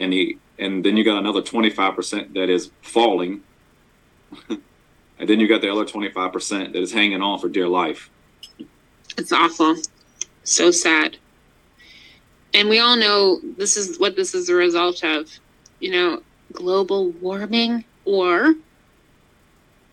and 0.00 0.12
the 0.12 0.38
and 0.58 0.84
then 0.84 0.96
you 0.96 1.04
got 1.04 1.18
another 1.18 1.40
25% 1.40 2.34
that 2.34 2.48
is 2.48 2.70
falling. 2.82 3.42
And 5.20 5.28
then 5.28 5.40
you 5.40 5.48
got 5.48 5.62
the 5.62 5.72
other 5.72 5.84
25% 5.84 6.74
that 6.74 6.76
is 6.76 6.92
hanging 6.92 7.22
on 7.22 7.40
for 7.40 7.48
dear 7.48 7.66
life 7.66 8.08
It's 9.16 9.32
awful. 9.32 9.76
So 10.44 10.70
sad. 10.70 11.16
And 12.54 12.68
we 12.68 12.78
all 12.78 12.96
know 12.96 13.40
this 13.56 13.76
is 13.76 13.98
what 13.98 14.16
this 14.16 14.34
is 14.34 14.48
a 14.48 14.54
result 14.54 15.04
of. 15.04 15.30
You 15.80 15.92
know, 15.92 16.22
global 16.52 17.10
warming 17.10 17.84
or 18.04 18.54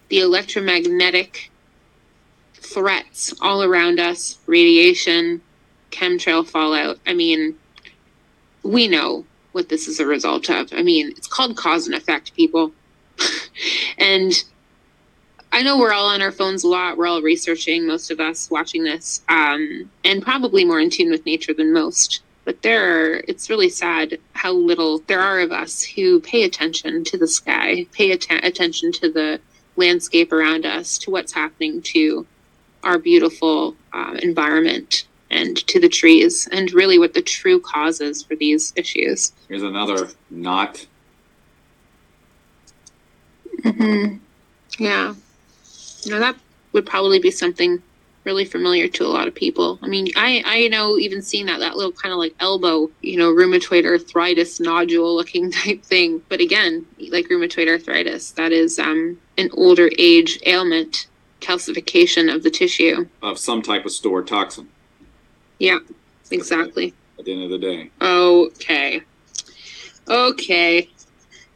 the 0.09 0.19
electromagnetic 0.19 1.51
threats 2.53 3.33
all 3.41 3.63
around 3.63 3.99
us, 3.99 4.39
radiation, 4.47 5.41
chemtrail 5.91 6.47
fallout. 6.47 6.99
I 7.05 7.13
mean, 7.13 7.55
we 8.63 8.87
know 8.87 9.25
what 9.51 9.69
this 9.69 9.87
is 9.87 9.99
a 9.99 10.05
result 10.05 10.49
of. 10.49 10.73
I 10.73 10.81
mean, 10.81 11.11
it's 11.11 11.27
called 11.27 11.55
cause 11.55 11.87
and 11.87 11.95
effect, 11.95 12.35
people. 12.35 12.71
and 13.97 14.33
I 15.55 15.61
know 15.61 15.77
we're 15.77 15.93
all 15.93 16.09
on 16.09 16.21
our 16.21 16.33
phones 16.33 16.65
a 16.65 16.67
lot. 16.67 16.97
We're 16.97 17.07
all 17.07 17.21
researching, 17.21 17.87
most 17.87 18.11
of 18.11 18.19
us 18.19 18.51
watching 18.51 18.83
this, 18.83 19.23
um, 19.29 19.89
and 20.03 20.21
probably 20.21 20.65
more 20.65 20.81
in 20.81 20.89
tune 20.89 21.09
with 21.09 21.25
nature 21.25 21.53
than 21.53 21.71
most. 21.71 22.23
But 22.43 22.61
there, 22.61 23.13
are, 23.13 23.23
it's 23.25 23.49
really 23.49 23.69
sad 23.69 24.19
how 24.33 24.51
little 24.51 24.99
there 25.07 25.21
are 25.21 25.39
of 25.39 25.53
us 25.53 25.81
who 25.81 26.19
pay 26.19 26.43
attention 26.43 27.05
to 27.05 27.17
the 27.17 27.25
sky, 27.25 27.87
pay 27.93 28.11
atten- 28.11 28.43
attention 28.43 28.91
to 28.91 29.09
the 29.09 29.39
landscape 29.77 30.33
around 30.33 30.65
us, 30.65 30.97
to 30.97 31.11
what's 31.11 31.31
happening 31.31 31.81
to 31.83 32.27
our 32.83 32.99
beautiful 32.99 33.77
uh, 33.93 34.17
environment 34.21 35.07
and 35.31 35.55
to 35.67 35.79
the 35.79 35.87
trees, 35.87 36.49
and 36.51 36.73
really 36.73 36.99
what 36.99 37.13
the 37.13 37.21
true 37.21 37.61
causes 37.61 38.21
for 38.21 38.35
these 38.35 38.73
issues. 38.75 39.31
here's 39.47 39.63
another 39.63 40.09
not 40.29 40.85
Mm-hmm. 43.63 44.17
Yeah. 44.77 45.15
You 46.05 46.11
know, 46.11 46.19
that 46.19 46.35
would 46.73 46.85
probably 46.85 47.19
be 47.19 47.31
something 47.31 47.81
really 48.25 48.45
familiar 48.45 48.87
to 48.87 49.05
a 49.05 49.07
lot 49.07 49.27
of 49.27 49.35
people. 49.35 49.77
I 49.83 49.87
mean, 49.87 50.07
I, 50.15 50.41
I 50.45 50.67
know 50.69 50.97
even 50.97 51.21
seeing 51.21 51.45
that, 51.45 51.59
that 51.59 51.75
little 51.75 51.91
kind 51.91 52.11
of 52.11 52.17
like 52.17 52.33
elbow, 52.39 52.89
you 53.01 53.17
know, 53.17 53.31
rheumatoid 53.31 53.85
arthritis 53.85 54.59
nodule 54.59 55.15
looking 55.15 55.51
type 55.63 55.83
thing. 55.83 56.21
But 56.27 56.41
again, 56.41 56.85
like 57.11 57.27
rheumatoid 57.27 57.67
arthritis, 57.67 58.31
that 58.31 58.51
is 58.51 58.79
um, 58.79 59.19
an 59.37 59.49
older 59.53 59.89
age 59.99 60.39
ailment, 60.45 61.07
calcification 61.39 62.33
of 62.33 62.41
the 62.43 62.49
tissue. 62.49 63.07
of 63.21 63.37
some 63.37 63.61
type 63.61 63.85
of 63.85 63.91
stored 63.91 64.25
toxin 64.27 64.67
Yeah, 65.59 65.77
exactly. 66.31 66.93
at 67.19 67.25
the 67.25 67.33
end 67.33 67.43
of 67.43 67.49
the 67.51 67.59
day 67.59 67.91
Okay. 68.01 69.01
Okay. 70.07 70.89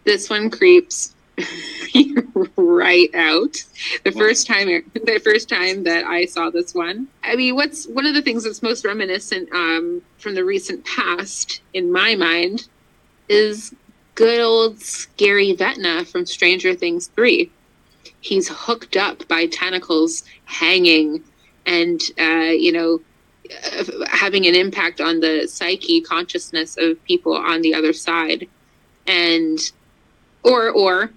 This 0.06 0.30
one 0.30 0.50
creeps 0.50 1.14
right 2.56 3.14
out. 3.16 3.64
The 4.04 4.12
first 4.12 4.48
time 4.48 4.68
the 4.94 5.22
first 5.24 5.50
time 5.50 5.84
that 5.84 6.06
I 6.06 6.26
saw 6.26 6.50
this 6.50 6.74
one. 6.74 7.08
I 7.24 7.36
mean, 7.36 7.56
what's 7.56 7.88
one 7.88 8.06
of 8.06 8.14
the 8.14 8.22
things 8.22 8.44
that's 8.44 8.62
most 8.62 8.86
reminiscent 8.86 9.52
um, 9.54 10.02
from 10.18 10.36
the 10.36 10.44
recent 10.44 10.86
past 10.86 11.62
in 11.74 11.92
my 11.92 12.16
mind 12.16 12.68
is 13.28 13.74
good 14.16 14.42
old 14.42 14.80
scary 14.80 15.56
Vecna 15.56 16.06
from 16.06 16.26
Stranger 16.26 16.76
Things 16.76 17.08
3. 17.16 17.50
He's 18.22 18.50
hooked 18.50 18.98
up 18.98 19.28
by 19.28 19.46
tentacles 19.48 20.24
hanging 20.46 21.24
and 21.66 22.02
uh, 22.20 22.52
you 22.52 22.72
know 22.72 23.00
uh, 23.50 23.86
having 24.08 24.46
an 24.46 24.56
impact 24.56 25.00
on 25.00 25.20
the 25.20 25.48
psyche 25.48 26.02
consciousness 26.02 26.78
of 26.78 27.04
people 27.06 27.34
on 27.34 27.62
the 27.62 27.74
other 27.74 27.94
side 27.94 28.48
and 29.08 29.72
or 30.44 30.70
or 30.70 31.12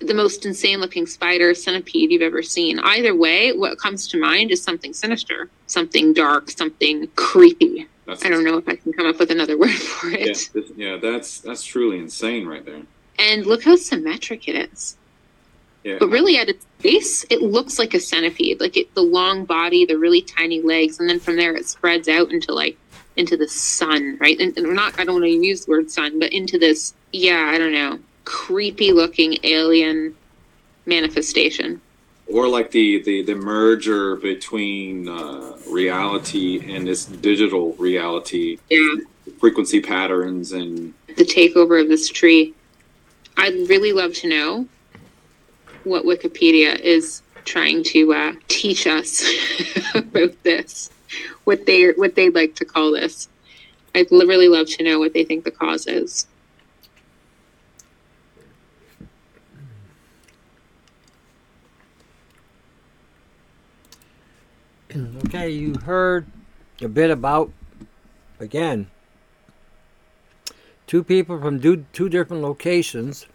the 0.00 0.14
most 0.14 0.44
insane 0.44 0.78
looking 0.78 1.06
spider 1.06 1.54
centipede 1.54 2.10
you've 2.10 2.22
ever 2.22 2.42
seen. 2.42 2.78
Either 2.80 3.14
way 3.14 3.52
what 3.52 3.78
comes 3.78 4.06
to 4.08 4.20
mind 4.20 4.50
is 4.50 4.62
something 4.62 4.92
sinister 4.92 5.48
something 5.66 6.12
dark 6.12 6.50
something 6.50 7.08
creepy. 7.16 7.86
That's 8.06 8.24
i 8.24 8.28
don't 8.28 8.44
know 8.44 8.58
if 8.58 8.68
i 8.68 8.76
can 8.76 8.92
come 8.92 9.06
up 9.06 9.18
with 9.18 9.30
another 9.30 9.58
word 9.62 9.70
for 9.70 10.10
it. 10.10 10.50
This- 10.52 10.70
yeah 10.76 10.96
that's 10.96 11.40
that's 11.40 11.64
truly 11.64 11.98
insane 11.98 12.46
right 12.46 12.64
there. 12.64 12.82
And 13.18 13.46
look 13.46 13.64
how 13.64 13.76
symmetric 13.76 14.46
it 14.46 14.70
is. 14.70 14.96
Yeah. 15.82 15.96
But 15.98 16.08
really 16.08 16.36
at 16.36 16.48
its 16.48 16.66
base 16.82 17.24
it 17.30 17.40
looks 17.40 17.78
like 17.78 17.94
a 17.94 18.00
centipede 18.00 18.60
like 18.60 18.76
it, 18.76 18.94
the 18.94 19.02
long 19.02 19.44
body 19.44 19.86
the 19.86 19.96
really 19.96 20.20
tiny 20.20 20.60
legs 20.60 21.00
and 21.00 21.08
then 21.08 21.20
from 21.20 21.36
there 21.36 21.54
it 21.56 21.66
spreads 21.66 22.08
out 22.08 22.32
into 22.32 22.52
like 22.52 22.76
into 23.16 23.36
the 23.36 23.48
sun 23.48 24.18
right? 24.20 24.38
And, 24.38 24.56
and 24.58 24.74
not 24.74 24.98
i 25.00 25.04
don't 25.04 25.14
want 25.14 25.24
to 25.24 25.30
use 25.30 25.64
the 25.64 25.70
word 25.70 25.90
sun 25.90 26.18
but 26.18 26.32
into 26.32 26.58
this 26.58 26.92
yeah 27.12 27.50
i 27.52 27.56
don't 27.56 27.72
know 27.72 27.98
creepy 28.26 28.92
looking 28.92 29.38
alien 29.44 30.14
manifestation. 30.84 31.80
Or 32.26 32.46
like 32.48 32.70
the 32.72 33.02
the, 33.02 33.22
the 33.22 33.34
merger 33.34 34.16
between 34.16 35.08
uh, 35.08 35.56
reality 35.70 36.74
and 36.74 36.86
this 36.86 37.06
digital 37.06 37.72
reality. 37.74 38.58
Yeah. 38.68 38.96
Frequency 39.38 39.80
patterns 39.80 40.52
and 40.52 40.92
the 41.16 41.24
takeover 41.24 41.80
of 41.80 41.88
this 41.88 42.08
tree. 42.08 42.54
I'd 43.36 43.68
really 43.68 43.92
love 43.92 44.14
to 44.14 44.28
know 44.28 44.66
what 45.84 46.04
Wikipedia 46.04 46.78
is 46.80 47.22
trying 47.44 47.82
to 47.84 48.12
uh, 48.12 48.32
teach 48.48 48.86
us 48.86 49.24
about 49.94 50.42
this, 50.42 50.90
what 51.44 51.66
they 51.66 51.90
what 51.90 52.14
they'd 52.14 52.34
like 52.34 52.54
to 52.56 52.64
call 52.64 52.92
this. 52.92 53.28
I'd 53.94 54.10
really 54.10 54.48
love 54.48 54.68
to 54.70 54.82
know 54.82 54.98
what 54.98 55.12
they 55.12 55.24
think 55.24 55.44
the 55.44 55.50
cause 55.50 55.86
is. 55.86 56.26
Mm, 64.96 65.26
okay, 65.26 65.50
you 65.50 65.74
heard 65.84 66.24
a 66.80 66.88
bit 66.88 67.10
about, 67.10 67.52
again, 68.40 68.86
two 70.86 71.04
people 71.04 71.38
from 71.38 71.60
two 71.60 72.08
different 72.08 72.42
locations 72.42 73.26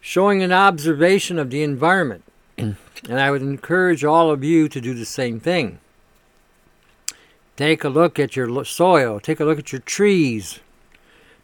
showing 0.00 0.42
an 0.42 0.50
observation 0.50 1.38
of 1.38 1.50
the 1.50 1.62
environment. 1.62 2.24
and 2.58 2.76
I 3.08 3.30
would 3.30 3.42
encourage 3.42 4.02
all 4.02 4.32
of 4.32 4.42
you 4.42 4.68
to 4.70 4.80
do 4.80 4.92
the 4.92 5.04
same 5.04 5.38
thing. 5.38 5.78
Take 7.54 7.84
a 7.84 7.88
look 7.88 8.18
at 8.18 8.34
your 8.34 8.64
soil, 8.64 9.20
take 9.20 9.38
a 9.38 9.44
look 9.44 9.60
at 9.60 9.70
your 9.70 9.82
trees, 9.82 10.58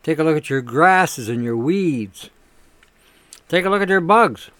take 0.02 0.18
a 0.18 0.24
look 0.24 0.36
at 0.36 0.50
your 0.50 0.62
grasses 0.62 1.28
and 1.28 1.44
your 1.44 1.56
weeds, 1.56 2.28
take 3.48 3.64
a 3.64 3.70
look 3.70 3.82
at 3.82 3.88
your 3.88 4.00
bugs. 4.00 4.50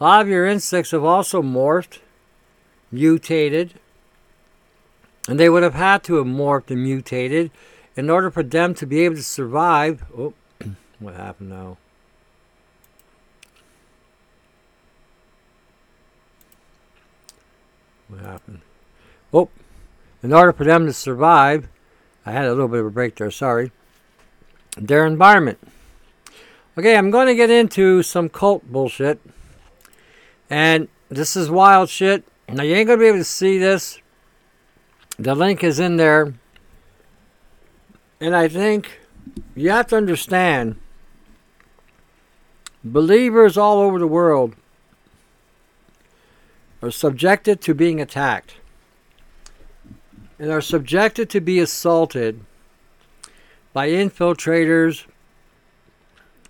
A 0.00 0.04
lot 0.04 0.22
of 0.22 0.28
your 0.28 0.46
insects 0.46 0.92
have 0.92 1.04
also 1.04 1.42
morphed 1.42 1.98
mutated, 2.90 3.74
and 5.28 5.38
they 5.38 5.48
would 5.48 5.62
have 5.62 5.74
had 5.74 6.02
to 6.04 6.14
have 6.16 6.26
morphed 6.26 6.70
and 6.70 6.82
mutated 6.82 7.50
in 7.96 8.08
order 8.08 8.30
for 8.30 8.42
them 8.42 8.74
to 8.74 8.86
be 8.86 9.00
able 9.00 9.16
to 9.16 9.22
survive. 9.22 10.04
Oh, 10.16 10.34
what 10.98 11.14
happened 11.14 11.50
now? 11.50 11.76
What 18.08 18.20
happened? 18.20 18.60
Oh, 19.32 19.50
in 20.22 20.32
order 20.32 20.52
for 20.52 20.64
them 20.64 20.86
to 20.86 20.92
survive, 20.92 21.68
I 22.24 22.32
had 22.32 22.46
a 22.46 22.50
little 22.50 22.68
bit 22.68 22.80
of 22.80 22.86
a 22.86 22.90
break 22.90 23.16
there, 23.16 23.30
sorry. 23.30 23.72
Their 24.76 25.06
environment. 25.06 25.58
Okay, 26.78 26.96
I'm 26.96 27.10
going 27.10 27.26
to 27.26 27.34
get 27.34 27.50
into 27.50 28.02
some 28.02 28.28
cult 28.28 28.70
bullshit. 28.70 29.20
And 30.48 30.88
this 31.08 31.36
is 31.36 31.50
wild 31.50 31.88
shit. 31.88 32.24
Now 32.50 32.62
you 32.62 32.74
ain't 32.74 32.86
gonna 32.86 32.98
be 32.98 33.06
able 33.06 33.18
to 33.18 33.24
see 33.24 33.58
this. 33.58 34.00
The 35.18 35.34
link 35.34 35.62
is 35.62 35.78
in 35.78 35.96
there. 35.96 36.32
And 38.20 38.34
I 38.34 38.48
think 38.48 39.00
you 39.54 39.70
have 39.70 39.88
to 39.88 39.96
understand 39.96 40.76
believers 42.82 43.58
all 43.58 43.80
over 43.80 43.98
the 43.98 44.06
world 44.06 44.54
are 46.80 46.90
subjected 46.90 47.60
to 47.60 47.74
being 47.74 48.00
attacked 48.00 48.54
and 50.38 50.50
are 50.50 50.60
subjected 50.60 51.28
to 51.30 51.40
be 51.40 51.58
assaulted 51.58 52.44
by 53.72 53.88
infiltrators 53.88 55.04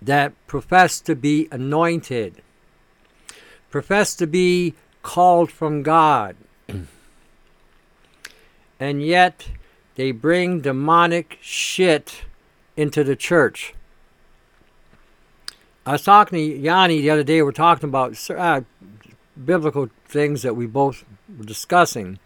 that 0.01 0.31
profess 0.47 1.01
to 1.01 1.15
be 1.15 1.47
anointed, 1.51 2.41
profess 3.69 4.15
to 4.15 4.25
be 4.25 4.75
called 5.01 5.51
from 5.51 5.83
God. 5.83 6.35
and 8.79 9.03
yet 9.03 9.49
they 9.95 10.11
bring 10.11 10.61
demonic 10.61 11.37
shit 11.41 12.23
into 12.77 13.03
the 13.03 13.15
church. 13.15 13.73
I 15.85 15.93
was 15.93 16.03
talking 16.03 16.37
to 16.37 16.43
Yanni 16.43 17.01
the 17.01 17.09
other 17.09 17.23
day. 17.23 17.41
We're 17.41 17.51
talking 17.51 17.89
about 17.89 18.29
uh, 18.29 18.61
biblical 19.43 19.89
things 20.07 20.43
that 20.43 20.55
we 20.55 20.67
both 20.67 21.03
were 21.37 21.45
discussing. 21.45 22.19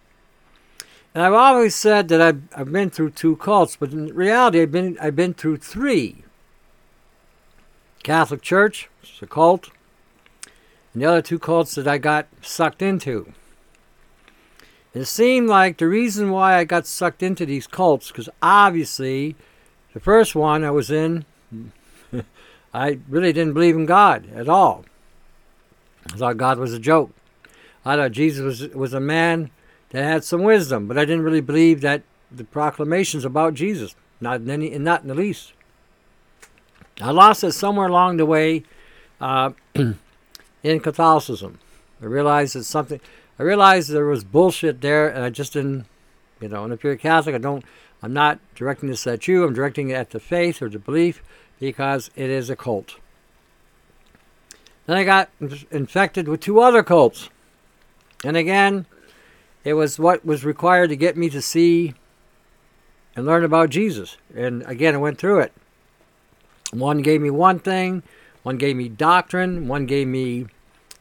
And 1.13 1.23
I've 1.23 1.33
always 1.33 1.75
said 1.75 2.07
that 2.09 2.21
I've, 2.21 2.41
I've 2.55 2.71
been 2.71 2.89
through 2.89 3.11
two 3.11 3.35
cults, 3.37 3.75
but 3.75 3.91
in 3.91 4.13
reality, 4.13 4.61
I've 4.61 4.71
been 4.71 4.97
I've 4.99 5.15
been 5.15 5.33
through 5.33 5.57
three. 5.57 6.23
Catholic 8.01 8.41
Church, 8.41 8.89
it's 9.01 9.21
a 9.21 9.27
cult 9.27 9.69
and 10.93 11.01
the 11.01 11.05
other 11.05 11.21
two 11.21 11.39
cults 11.39 11.75
that 11.75 11.87
I 11.87 11.97
got 11.97 12.27
sucked 12.41 12.81
into. 12.81 13.33
It 14.93 15.05
seemed 15.05 15.49
like 15.49 15.77
the 15.77 15.87
reason 15.87 16.29
why 16.29 16.55
I 16.55 16.65
got 16.65 16.85
sucked 16.85 17.23
into 17.23 17.45
these 17.45 17.65
cults, 17.65 18.09
because 18.09 18.29
obviously 18.41 19.35
the 19.93 19.99
first 19.99 20.35
one 20.35 20.63
I 20.63 20.69
was 20.69 20.91
in, 20.91 21.25
I 22.73 22.99
really 23.09 23.33
didn't 23.33 23.53
believe 23.53 23.75
in 23.75 23.87
God 23.87 24.29
at 24.35 24.47
all. 24.47 24.85
I 26.13 26.17
thought 26.17 26.37
God 26.37 26.59
was 26.59 26.73
a 26.73 26.79
joke. 26.79 27.11
I 27.83 27.95
thought 27.95 28.11
Jesus 28.11 28.43
was, 28.43 28.75
was 28.75 28.93
a 28.93 28.99
man 28.99 29.49
that 29.89 30.03
had 30.03 30.23
some 30.23 30.43
wisdom, 30.43 30.87
but 30.87 30.97
I 30.97 31.05
didn't 31.05 31.23
really 31.23 31.41
believe 31.41 31.81
that 31.81 32.03
the 32.31 32.43
proclamations 32.43 33.25
about 33.25 33.55
Jesus, 33.55 33.95
not 34.21 34.41
in, 34.41 34.49
any, 34.49 34.77
not 34.77 35.01
in 35.01 35.07
the 35.07 35.15
least. 35.15 35.53
I 37.01 37.11
lost 37.11 37.43
it 37.43 37.53
somewhere 37.53 37.87
along 37.87 38.17
the 38.17 38.25
way. 38.25 38.63
Uh, 39.19 39.51
in 40.63 40.79
Catholicism. 40.79 41.59
I 42.01 42.05
realized 42.05 42.55
that 42.55 42.63
something. 42.63 42.99
I 43.37 43.43
realized 43.43 43.89
there 43.89 44.05
was 44.05 44.23
bullshit 44.23 44.81
there, 44.81 45.07
and 45.07 45.23
I 45.23 45.29
just 45.29 45.53
didn't. 45.53 45.85
You 46.39 46.49
know, 46.49 46.63
and 46.63 46.73
if 46.73 46.83
you're 46.83 46.93
a 46.93 46.97
Catholic, 46.97 47.35
I 47.35 47.37
don't. 47.37 47.63
I'm 48.01 48.13
not 48.13 48.39
directing 48.55 48.89
this 48.89 49.07
at 49.07 49.27
you. 49.27 49.45
I'm 49.45 49.53
directing 49.53 49.89
it 49.89 49.93
at 49.93 50.09
the 50.09 50.19
faith 50.19 50.61
or 50.61 50.69
the 50.69 50.79
belief 50.79 51.23
because 51.59 52.09
it 52.15 52.29
is 52.29 52.49
a 52.49 52.55
cult. 52.55 52.97
Then 54.85 54.97
I 54.97 55.05
got 55.05 55.29
infected 55.71 56.27
with 56.27 56.41
two 56.41 56.59
other 56.59 56.83
cults. 56.83 57.29
And 58.25 58.35
again, 58.35 58.85
it 59.63 59.73
was 59.73 59.97
what 59.97 60.25
was 60.25 60.43
required 60.43 60.89
to 60.89 60.97
get 60.97 61.15
me 61.15 61.29
to 61.29 61.41
see 61.41 61.93
and 63.15 63.25
learn 63.25 63.45
about 63.45 63.69
Jesus. 63.69 64.17
And 64.35 64.63
again, 64.63 64.95
I 64.95 64.97
went 64.97 65.17
through 65.17 65.39
it. 65.39 65.53
One 66.71 67.01
gave 67.01 67.21
me 67.21 67.29
one 67.29 67.59
thing, 67.59 68.03
one 68.41 68.57
gave 68.57 68.75
me 68.75 68.89
doctrine, 68.89 69.67
one 69.67 69.85
gave 69.85 70.07
me 70.07 70.47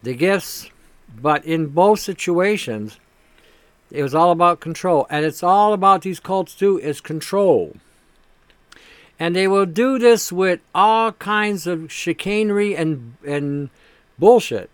the 0.02 0.14
gifts, 0.14 0.70
but 1.20 1.44
in 1.44 1.66
both 1.68 2.00
situations, 2.00 2.98
it 3.90 4.02
was 4.02 4.14
all 4.14 4.30
about 4.30 4.60
control. 4.60 5.06
And 5.10 5.24
it's 5.24 5.42
all 5.42 5.72
about 5.72 6.02
these 6.02 6.20
cults 6.20 6.54
too, 6.54 6.78
is 6.78 7.00
control. 7.00 7.76
And 9.18 9.36
they 9.36 9.46
will 9.46 9.66
do 9.66 9.98
this 9.98 10.32
with 10.32 10.60
all 10.74 11.12
kinds 11.12 11.66
of 11.66 11.92
chicanery 11.92 12.74
and 12.74 13.14
and 13.24 13.70
bullshit. 14.18 14.70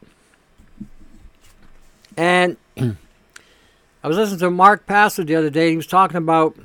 And 2.16 2.56
I 2.76 4.08
was 4.08 4.16
listening 4.16 4.38
to 4.40 4.50
Mark 4.50 4.86
Passio 4.86 5.24
the 5.24 5.36
other 5.36 5.50
day. 5.50 5.70
He 5.70 5.76
was 5.76 5.86
talking 5.86 6.16
about 6.16 6.56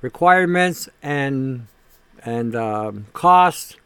requirements 0.00 0.88
and 1.02 1.66
and 2.24 2.54
um, 2.54 3.06
costs 3.12 3.76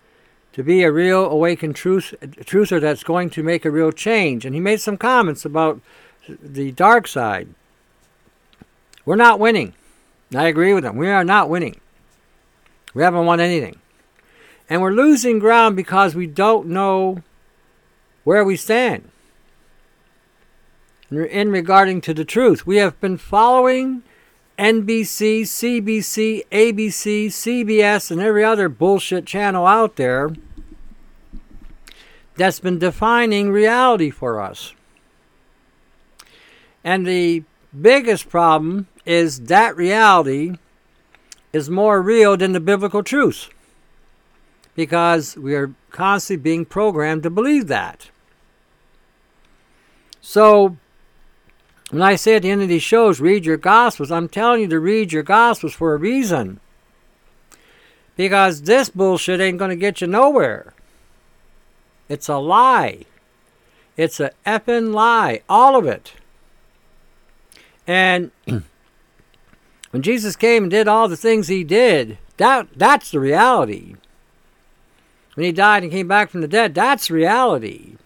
to 0.52 0.62
be 0.62 0.82
a 0.82 0.92
real 0.92 1.24
awakened 1.30 1.76
truth, 1.76 2.14
truther 2.20 2.80
that's 2.80 3.04
going 3.04 3.30
to 3.30 3.42
make 3.42 3.64
a 3.64 3.70
real 3.70 3.92
change. 3.92 4.44
And 4.44 4.54
he 4.54 4.60
made 4.60 4.80
some 4.80 4.96
comments 4.96 5.44
about 5.44 5.80
the 6.28 6.72
dark 6.72 7.06
side. 7.06 7.48
We're 9.04 9.16
not 9.16 9.38
winning. 9.38 9.74
I 10.34 10.46
agree 10.46 10.74
with 10.74 10.84
him. 10.84 10.96
We 10.96 11.08
are 11.08 11.24
not 11.24 11.48
winning. 11.48 11.80
We 12.94 13.02
haven't 13.02 13.26
won 13.26 13.40
anything. 13.40 13.78
And 14.68 14.80
we're 14.82 14.92
losing 14.92 15.38
ground 15.38 15.76
because 15.76 16.14
we 16.14 16.26
don't 16.26 16.68
know 16.68 17.22
where 18.24 18.44
we 18.44 18.56
stand 18.56 19.10
in 21.10 21.50
regarding 21.50 22.00
to 22.02 22.14
the 22.14 22.24
truth. 22.24 22.66
We 22.66 22.76
have 22.76 23.00
been 23.00 23.16
following 23.16 24.02
NBC, 24.60 25.40
CBC, 25.40 26.44
ABC, 26.52 27.26
CBS, 27.28 28.10
and 28.10 28.20
every 28.20 28.44
other 28.44 28.68
bullshit 28.68 29.24
channel 29.24 29.66
out 29.66 29.96
there 29.96 30.34
that's 32.36 32.60
been 32.60 32.78
defining 32.78 33.50
reality 33.50 34.10
for 34.10 34.38
us. 34.38 34.74
And 36.84 37.06
the 37.06 37.44
biggest 37.80 38.28
problem 38.28 38.86
is 39.06 39.40
that 39.44 39.74
reality 39.76 40.56
is 41.54 41.70
more 41.70 42.02
real 42.02 42.36
than 42.36 42.52
the 42.52 42.60
biblical 42.60 43.02
truth 43.02 43.48
because 44.74 45.38
we 45.38 45.54
are 45.54 45.74
constantly 45.90 46.42
being 46.42 46.66
programmed 46.66 47.22
to 47.22 47.30
believe 47.30 47.66
that. 47.68 48.10
So, 50.20 50.76
when 51.90 52.02
I 52.02 52.16
say 52.16 52.36
at 52.36 52.42
the 52.42 52.50
end 52.50 52.62
of 52.62 52.68
these 52.68 52.82
shows, 52.82 53.20
read 53.20 53.44
your 53.44 53.56
Gospels, 53.56 54.10
I'm 54.12 54.28
telling 54.28 54.62
you 54.62 54.68
to 54.68 54.80
read 54.80 55.12
your 55.12 55.24
Gospels 55.24 55.74
for 55.74 55.92
a 55.92 55.98
reason. 55.98 56.60
Because 58.16 58.62
this 58.62 58.90
bullshit 58.90 59.40
ain't 59.40 59.58
going 59.58 59.70
to 59.70 59.76
get 59.76 60.00
you 60.00 60.06
nowhere. 60.06 60.72
It's 62.08 62.28
a 62.28 62.36
lie. 62.36 63.06
It's 63.96 64.20
a 64.20 64.32
effing 64.46 64.92
lie. 64.92 65.42
All 65.48 65.76
of 65.76 65.86
it. 65.86 66.12
And 67.86 68.30
when 68.44 70.02
Jesus 70.02 70.36
came 70.36 70.64
and 70.64 70.70
did 70.70 70.86
all 70.86 71.08
the 71.08 71.16
things 71.16 71.48
he 71.48 71.64
did, 71.64 72.18
that 72.36 72.68
that's 72.76 73.10
the 73.10 73.20
reality. 73.20 73.96
when 75.34 75.46
he 75.46 75.52
died 75.52 75.82
and 75.82 75.92
came 75.92 76.08
back 76.08 76.30
from 76.30 76.40
the 76.40 76.48
dead. 76.48 76.74
That's 76.74 77.10
reality. 77.10 77.96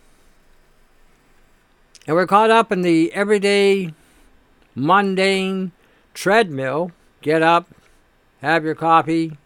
And 2.06 2.16
we're 2.16 2.26
caught 2.26 2.50
up 2.50 2.70
in 2.70 2.82
the 2.82 3.12
everyday, 3.14 3.94
mundane 4.74 5.72
treadmill. 6.12 6.92
Get 7.22 7.42
up, 7.42 7.68
have 8.42 8.64
your 8.64 8.74
coffee, 8.74 9.38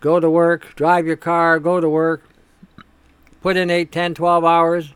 go 0.00 0.20
to 0.20 0.30
work, 0.30 0.76
drive 0.76 1.06
your 1.06 1.16
car, 1.16 1.58
go 1.58 1.80
to 1.80 1.88
work, 1.88 2.22
put 3.40 3.56
in 3.56 3.68
8, 3.68 3.90
10, 3.90 4.14
12 4.14 4.44
hours, 4.44 4.92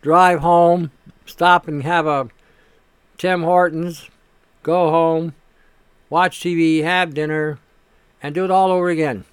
drive 0.00 0.40
home, 0.40 0.90
stop 1.26 1.68
and 1.68 1.82
have 1.82 2.06
a 2.06 2.28
Tim 3.18 3.42
Hortons, 3.42 4.08
go 4.62 4.90
home, 4.90 5.34
watch 6.08 6.40
TV, 6.40 6.82
have 6.82 7.12
dinner, 7.12 7.58
and 8.22 8.34
do 8.34 8.44
it 8.44 8.50
all 8.50 8.70
over 8.70 8.88
again. 8.88 9.26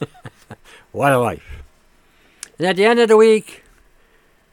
what 0.92 1.12
a 1.12 1.18
life. 1.18 1.62
And 2.58 2.66
at 2.66 2.76
the 2.76 2.84
end 2.84 3.00
of 3.00 3.08
the 3.08 3.16
week, 3.16 3.63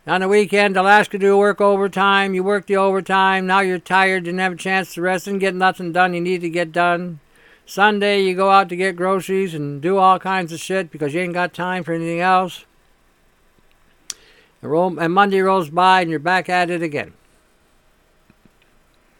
on 0.07 0.21
the 0.21 0.27
weekend, 0.27 0.75
to 0.75 1.17
do 1.19 1.37
work 1.37 1.61
overtime. 1.61 2.33
You 2.33 2.43
work 2.43 2.65
the 2.65 2.77
overtime. 2.77 3.45
Now 3.45 3.59
you're 3.59 3.79
tired, 3.79 4.23
didn't 4.23 4.39
have 4.39 4.53
a 4.53 4.57
chance 4.57 4.93
to 4.95 5.01
rest, 5.01 5.27
and 5.27 5.39
get 5.39 5.53
nothing 5.53 5.91
done 5.91 6.13
you 6.13 6.21
need 6.21 6.41
to 6.41 6.49
get 6.49 6.71
done. 6.71 7.19
Sunday, 7.65 8.21
you 8.21 8.35
go 8.35 8.49
out 8.49 8.67
to 8.69 8.75
get 8.75 8.95
groceries 8.95 9.53
and 9.53 9.81
do 9.81 9.97
all 9.97 10.19
kinds 10.19 10.51
of 10.51 10.59
shit 10.59 10.91
because 10.91 11.13
you 11.13 11.21
ain't 11.21 11.33
got 11.33 11.53
time 11.53 11.83
for 11.83 11.93
anything 11.93 12.19
else. 12.19 12.65
And 14.63 15.13
Monday 15.13 15.39
rolls 15.41 15.69
by 15.69 16.01
and 16.01 16.09
you're 16.09 16.19
back 16.19 16.49
at 16.49 16.69
it 16.69 16.81
again. 16.81 17.13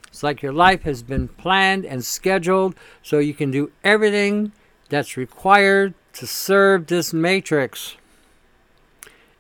It's 0.08 0.24
like 0.24 0.42
your 0.42 0.52
life 0.52 0.82
has 0.84 1.04
been 1.04 1.30
planned 1.30 1.86
and 1.86 2.04
scheduled 2.04 2.76
so 3.02 3.20
you 3.20 3.34
can 3.34 3.50
do 3.50 3.72
everything 3.84 4.52
that's 4.90 5.16
required 5.16 5.94
to 6.14 6.28
serve 6.28 6.88
this 6.88 7.14
matrix 7.14 7.96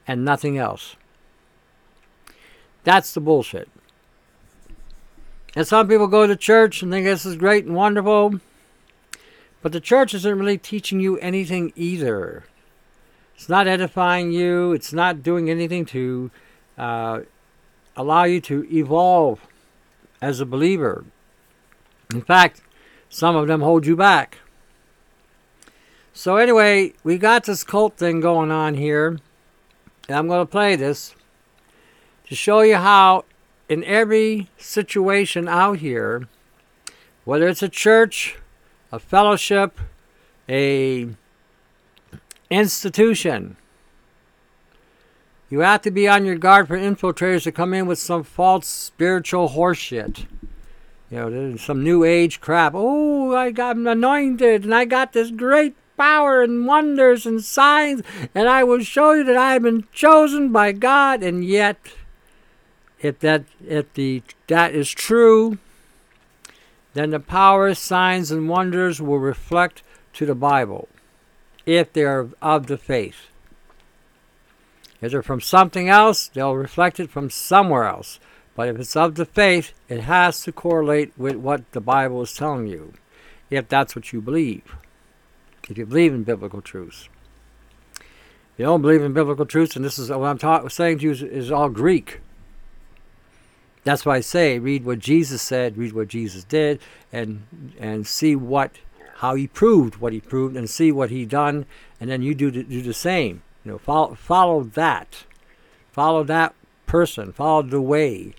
and 0.07 0.23
nothing 0.23 0.57
else. 0.57 0.95
That's 2.83 3.13
the 3.13 3.19
bullshit. 3.19 3.69
And 5.55 5.67
some 5.67 5.87
people 5.87 6.07
go 6.07 6.27
to 6.27 6.35
church 6.35 6.81
and 6.81 6.91
think 6.91 7.05
this 7.05 7.25
is 7.25 7.35
great 7.35 7.65
and 7.65 7.75
wonderful, 7.75 8.39
but 9.61 9.71
the 9.71 9.81
church 9.81 10.13
isn't 10.13 10.39
really 10.39 10.57
teaching 10.57 10.99
you 10.99 11.17
anything 11.17 11.73
either. 11.75 12.45
It's 13.35 13.49
not 13.49 13.67
edifying 13.67 14.31
you, 14.31 14.71
it's 14.71 14.93
not 14.93 15.23
doing 15.23 15.49
anything 15.49 15.85
to 15.87 16.31
uh, 16.77 17.21
allow 17.97 18.23
you 18.23 18.39
to 18.41 18.65
evolve 18.73 19.41
as 20.21 20.39
a 20.39 20.45
believer. 20.45 21.03
In 22.13 22.21
fact, 22.21 22.61
some 23.09 23.35
of 23.35 23.47
them 23.47 23.61
hold 23.61 23.85
you 23.85 23.95
back. 23.95 24.37
So, 26.13 26.37
anyway, 26.37 26.93
we 27.03 27.17
got 27.17 27.45
this 27.45 27.63
cult 27.63 27.97
thing 27.97 28.19
going 28.19 28.51
on 28.51 28.75
here. 28.75 29.19
And 30.07 30.17
I'm 30.17 30.27
going 30.27 30.45
to 30.45 30.51
play 30.51 30.75
this 30.75 31.15
to 32.31 32.35
show 32.37 32.61
you 32.61 32.77
how, 32.77 33.25
in 33.67 33.83
every 33.83 34.47
situation 34.55 35.49
out 35.49 35.79
here, 35.79 36.29
whether 37.25 37.45
it's 37.45 37.61
a 37.61 37.67
church, 37.67 38.37
a 38.89 38.99
fellowship, 38.99 39.77
a 40.47 41.09
institution, 42.49 43.57
you 45.49 45.59
have 45.59 45.81
to 45.81 45.91
be 45.91 46.07
on 46.07 46.23
your 46.23 46.37
guard 46.37 46.69
for 46.69 46.77
infiltrators 46.77 47.43
to 47.43 47.51
come 47.51 47.73
in 47.73 47.85
with 47.85 47.99
some 47.99 48.23
false 48.23 48.65
spiritual 48.65 49.49
horseshit. 49.49 50.25
You 51.09 51.29
know, 51.29 51.57
some 51.57 51.83
new 51.83 52.05
age 52.05 52.39
crap. 52.39 52.71
Oh, 52.73 53.35
I 53.35 53.51
got 53.51 53.75
anointed 53.75 54.63
and 54.63 54.73
I 54.73 54.85
got 54.85 55.11
this 55.11 55.31
great 55.31 55.75
power 55.97 56.43
and 56.43 56.65
wonders 56.65 57.25
and 57.25 57.43
signs, 57.43 58.01
and 58.33 58.47
I 58.47 58.63
will 58.63 58.79
show 58.79 59.11
you 59.11 59.25
that 59.25 59.35
I 59.35 59.51
have 59.51 59.63
been 59.63 59.83
chosen 59.91 60.53
by 60.53 60.71
God. 60.71 61.23
And 61.23 61.43
yet, 61.43 61.77
if 63.01 63.19
that 63.19 63.43
if 63.65 63.93
the 63.93 64.23
that 64.47 64.73
is 64.73 64.89
true, 64.89 65.57
then 66.93 67.09
the 67.09 67.19
power, 67.19 67.73
signs, 67.73 68.31
and 68.31 68.49
wonders 68.49 69.01
will 69.01 69.19
reflect 69.19 69.83
to 70.13 70.25
the 70.25 70.35
Bible, 70.35 70.87
if 71.65 71.91
they 71.93 72.03
are 72.03 72.29
of 72.41 72.67
the 72.67 72.77
faith. 72.77 73.27
If 75.01 75.11
they're 75.11 75.23
from 75.23 75.41
something 75.41 75.89
else, 75.89 76.27
they'll 76.27 76.55
reflect 76.55 76.99
it 76.99 77.09
from 77.09 77.29
somewhere 77.29 77.85
else. 77.85 78.19
But 78.55 78.67
if 78.67 78.77
it's 78.77 78.95
of 78.95 79.15
the 79.15 79.25
faith, 79.25 79.73
it 79.89 80.01
has 80.01 80.43
to 80.43 80.51
correlate 80.51 81.13
with 81.17 81.37
what 81.37 81.71
the 81.71 81.81
Bible 81.81 82.21
is 82.21 82.33
telling 82.33 82.67
you, 82.67 82.93
if 83.49 83.67
that's 83.67 83.95
what 83.95 84.13
you 84.13 84.21
believe. 84.21 84.75
If 85.69 85.77
you 85.77 85.85
believe 85.85 86.13
in 86.13 86.23
biblical 86.23 86.61
truths. 86.61 87.07
If 87.95 88.59
you 88.59 88.65
don't 88.65 88.81
believe 88.81 89.01
in 89.01 89.13
biblical 89.13 89.45
truths, 89.45 89.75
and 89.75 89.85
this 89.85 89.97
is 89.97 90.09
what 90.09 90.23
I'm 90.23 90.37
ta- 90.37 90.67
saying 90.67 90.99
to 90.99 91.05
you 91.05 91.11
is, 91.11 91.23
is 91.23 91.51
all 91.51 91.69
Greek. 91.69 92.19
That's 93.83 94.05
why 94.05 94.17
I 94.17 94.21
say 94.21 94.59
read 94.59 94.85
what 94.85 94.99
Jesus 94.99 95.41
said, 95.41 95.77
read 95.77 95.93
what 95.93 96.07
Jesus 96.07 96.43
did, 96.43 96.79
and 97.11 97.73
and 97.79 98.05
see 98.05 98.35
what 98.35 98.71
how 99.15 99.35
he 99.35 99.47
proved 99.47 99.97
what 99.97 100.13
he 100.13 100.21
proved, 100.21 100.55
and 100.55 100.69
see 100.69 100.91
what 100.91 101.09
he 101.09 101.25
done, 101.25 101.65
and 101.99 102.09
then 102.09 102.21
you 102.21 102.33
do 102.33 102.51
the, 102.51 102.63
do 102.63 102.81
the 102.81 102.93
same. 102.93 103.43
You 103.63 103.73
know, 103.73 103.77
follow, 103.77 104.15
follow 104.15 104.63
that. 104.63 105.25
Follow 105.91 106.23
that 106.23 106.55
person. 106.87 107.31
Follow 107.31 107.61
the 107.61 107.81
way. 107.81 108.33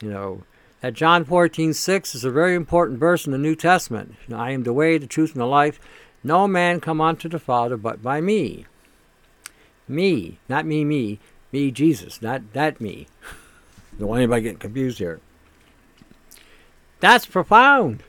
You 0.00 0.10
know, 0.10 0.42
that 0.80 0.94
John 0.94 1.24
fourteen 1.24 1.72
six 1.72 2.14
is 2.14 2.24
a 2.24 2.30
very 2.30 2.54
important 2.54 2.98
verse 2.98 3.26
in 3.26 3.32
the 3.32 3.38
New 3.38 3.54
Testament. 3.54 4.14
You 4.26 4.34
know, 4.34 4.40
I 4.40 4.50
am 4.50 4.64
the 4.64 4.72
way, 4.72 4.98
the 4.98 5.06
truth, 5.06 5.32
and 5.32 5.40
the 5.40 5.46
life. 5.46 5.78
No 6.24 6.46
man 6.46 6.80
come 6.80 7.00
unto 7.00 7.28
the 7.28 7.38
Father 7.38 7.76
but 7.76 8.02
by 8.02 8.20
me. 8.20 8.66
Me, 9.88 10.38
not 10.48 10.64
me, 10.64 10.84
me. 10.84 11.18
Me, 11.50 11.70
Jesus, 11.70 12.22
not 12.22 12.52
that 12.54 12.80
me. 12.80 13.06
Don't 13.98 14.08
want 14.08 14.20
anybody 14.20 14.42
getting 14.42 14.58
confused 14.58 14.98
here. 14.98 15.20
That's 17.00 17.26
profound. 17.26 18.02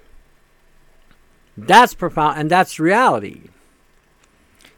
That's 1.58 1.94
profound, 1.94 2.40
and 2.40 2.50
that's 2.50 2.80
reality. 2.80 3.50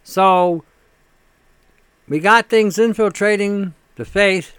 So, 0.04 0.64
we 2.08 2.20
got 2.20 2.50
things 2.50 2.78
infiltrating 2.78 3.74
the 3.96 4.06
faith. 4.06 4.54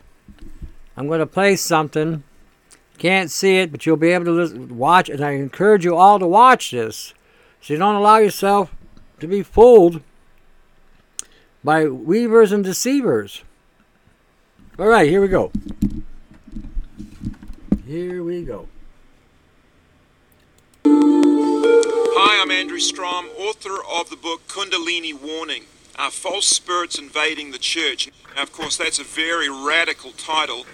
I'm 0.97 1.07
going 1.07 1.20
to 1.20 1.26
play 1.26 1.57
something. 1.57 2.24
Can't 2.99 3.30
see 3.30 3.59
it, 3.59 3.70
but 3.70 3.84
you'll 3.84 3.97
be 3.97 4.11
able 4.11 4.24
to 4.26 4.32
listen, 4.32 4.78
watch. 4.78 5.09
And 5.09 5.22
I 5.22 5.32
encourage 5.32 5.84
you 5.84 5.94
all 5.94 6.18
to 6.18 6.26
watch 6.26 6.70
this, 6.70 7.12
so 7.61 7.74
you 7.74 7.78
don't 7.78 7.94
allow 7.94 8.16
yourself 8.16 8.74
to 9.20 9.26
be 9.26 9.42
fooled 9.42 10.03
by 11.62 11.86
weavers 11.86 12.53
and 12.53 12.64
deceivers. 12.64 13.42
All 14.78 14.86
right, 14.86 15.09
here 15.09 15.20
we 15.20 15.28
go. 15.28 15.53
Here 17.87 18.24
we 18.24 18.43
go. 18.43 18.66
Hi, 20.84 22.43
I'm 22.43 22.51
Andrew 22.51 22.80
Strom, 22.80 23.26
author 23.39 23.76
of 23.89 24.11
the 24.11 24.16
book 24.16 24.49
Kundalini 24.49 25.14
Warning 25.14 25.66
uh, 25.97 26.11
false 26.11 26.47
spirits 26.47 26.99
invading 26.99 27.53
the 27.53 27.59
church. 27.59 28.11
Now, 28.34 28.43
of 28.43 28.51
course, 28.51 28.76
that's 28.76 28.99
a 28.99 29.05
very 29.05 29.49
radical 29.49 30.11
title. 30.11 30.66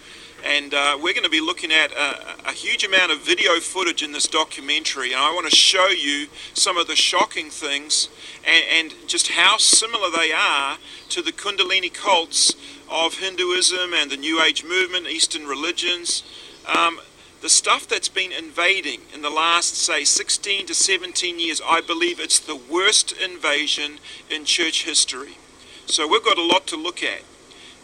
And 0.42 0.72
uh, 0.72 0.98
we're 1.02 1.12
going 1.12 1.22
to 1.24 1.30
be 1.30 1.42
looking 1.42 1.70
at 1.70 1.92
a, 1.92 2.48
a, 2.48 2.52
huge 2.52 2.82
amount 2.82 3.12
of 3.12 3.20
video 3.20 3.60
footage 3.60 4.02
in 4.02 4.10
this 4.10 4.26
documentary. 4.26 5.12
And 5.12 5.20
I 5.20 5.32
want 5.32 5.48
to 5.48 5.54
show 5.54 5.88
you 5.88 6.26
some 6.54 6.76
of 6.76 6.88
the 6.88 6.96
shocking 6.96 7.48
things 7.48 8.08
and, 8.44 8.64
and 8.72 9.08
just 9.08 9.28
how 9.28 9.58
similar 9.58 10.10
they 10.10 10.32
are 10.32 10.78
to 11.10 11.22
the 11.22 11.30
Kundalini 11.30 11.92
cults 11.92 12.56
of 12.90 13.18
Hinduism 13.18 13.94
and 13.94 14.10
the 14.10 14.16
New 14.16 14.42
Age 14.42 14.64
movement, 14.64 15.06
Eastern 15.06 15.46
religions. 15.46 16.24
Um, 16.66 17.00
the 17.40 17.48
stuff 17.48 17.88
that's 17.88 18.08
been 18.08 18.30
invading 18.30 19.00
in 19.12 19.22
the 19.22 19.30
last, 19.30 19.74
say, 19.74 20.04
16 20.04 20.66
to 20.66 20.74
17 20.74 21.40
years, 21.40 21.60
I 21.64 21.80
believe 21.80 22.20
it's 22.20 22.38
the 22.38 22.56
worst 22.56 23.12
invasion 23.12 23.98
in 24.30 24.44
church 24.44 24.84
history. 24.84 25.38
So 25.86 26.06
we've 26.06 26.24
got 26.24 26.38
a 26.38 26.46
lot 26.46 26.66
to 26.68 26.76
look 26.76 27.02
at. 27.02 27.22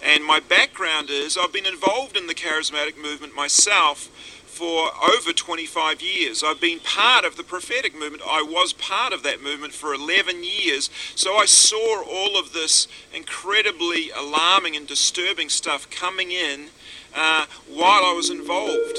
And 0.00 0.24
my 0.24 0.38
background 0.38 1.10
is 1.10 1.36
I've 1.36 1.52
been 1.52 1.66
involved 1.66 2.16
in 2.16 2.28
the 2.28 2.34
charismatic 2.34 2.96
movement 2.96 3.34
myself 3.34 4.08
for 4.46 4.90
over 5.16 5.32
25 5.32 6.02
years. 6.02 6.42
I've 6.44 6.60
been 6.60 6.80
part 6.80 7.24
of 7.24 7.36
the 7.36 7.42
prophetic 7.42 7.94
movement. 7.94 8.22
I 8.26 8.42
was 8.42 8.72
part 8.72 9.12
of 9.12 9.22
that 9.24 9.42
movement 9.42 9.72
for 9.72 9.92
11 9.94 10.42
years. 10.42 10.90
So 11.14 11.36
I 11.36 11.46
saw 11.46 12.02
all 12.02 12.38
of 12.38 12.52
this 12.52 12.88
incredibly 13.12 14.10
alarming 14.10 14.76
and 14.76 14.86
disturbing 14.86 15.48
stuff 15.48 15.90
coming 15.90 16.30
in 16.30 16.70
uh, 17.18 17.46
while 17.74 18.04
I 18.04 18.12
was 18.14 18.30
involved. 18.30 18.98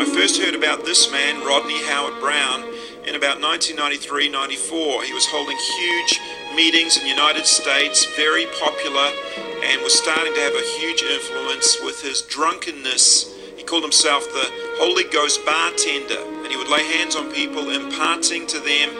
I 0.00 0.04
first 0.12 0.42
heard 0.42 0.56
about 0.56 0.84
this 0.84 1.10
man, 1.12 1.46
Rodney 1.46 1.80
Howard-Browne, 1.86 2.64
in 3.06 3.14
about 3.14 3.38
1993-94. 3.38 5.04
He 5.04 5.14
was 5.14 5.26
holding 5.26 5.56
huge 5.78 6.20
meetings 6.56 6.96
in 6.96 7.04
the 7.04 7.08
United 7.08 7.46
States, 7.46 8.04
very 8.16 8.46
popular, 8.58 9.08
and 9.62 9.80
was 9.82 9.96
starting 9.96 10.34
to 10.34 10.40
have 10.40 10.54
a 10.54 10.66
huge 10.80 11.02
influence 11.02 11.78
with 11.84 12.02
his 12.02 12.22
drunkenness. 12.22 13.36
He 13.56 13.62
called 13.62 13.84
himself 13.84 14.24
the 14.24 14.50
Holy 14.82 15.04
Ghost 15.04 15.44
bartender, 15.46 16.22
and 16.42 16.48
he 16.48 16.56
would 16.56 16.68
lay 16.68 16.84
hands 16.98 17.14
on 17.14 17.30
people, 17.32 17.70
imparting 17.70 18.48
to 18.48 18.58
them 18.58 18.90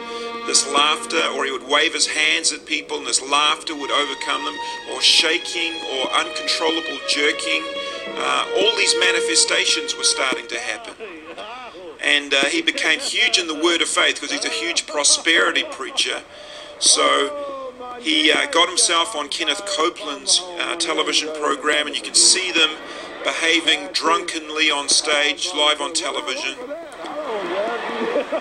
this 0.47 0.71
laughter, 0.71 1.21
or 1.35 1.45
he 1.45 1.51
would 1.51 1.67
wave 1.67 1.93
his 1.93 2.07
hands 2.07 2.51
at 2.51 2.65
people 2.65 2.97
and 2.97 3.07
this 3.07 3.21
laughter 3.21 3.75
would 3.75 3.91
overcome 3.91 4.45
them, 4.45 4.55
or 4.91 5.01
shaking 5.01 5.73
or 5.73 6.11
uncontrollable 6.11 6.99
jerking. 7.07 7.63
Uh, 8.07 8.47
all 8.57 8.75
these 8.75 8.95
manifestations 8.99 9.95
were 9.95 10.03
starting 10.03 10.47
to 10.47 10.59
happen. 10.59 10.93
And 12.03 12.33
uh, 12.33 12.45
he 12.45 12.61
became 12.61 12.99
huge 12.99 13.37
in 13.37 13.47
the 13.47 13.55
word 13.55 13.81
of 13.81 13.87
faith 13.87 14.15
because 14.15 14.31
he's 14.31 14.45
a 14.45 14.49
huge 14.49 14.87
prosperity 14.87 15.63
preacher. 15.71 16.21
So 16.79 17.61
he 17.99 18.31
uh, 18.31 18.47
got 18.51 18.67
himself 18.67 19.15
on 19.15 19.29
Kenneth 19.29 19.63
Copeland's 19.65 20.41
uh, 20.59 20.75
television 20.77 21.29
program, 21.39 21.87
and 21.87 21.95
you 21.95 22.01
can 22.01 22.15
see 22.15 22.51
them 22.51 22.71
behaving 23.23 23.89
drunkenly 23.93 24.71
on 24.71 24.89
stage, 24.89 25.51
live 25.55 25.79
on 25.79 25.93
television. 25.93 26.55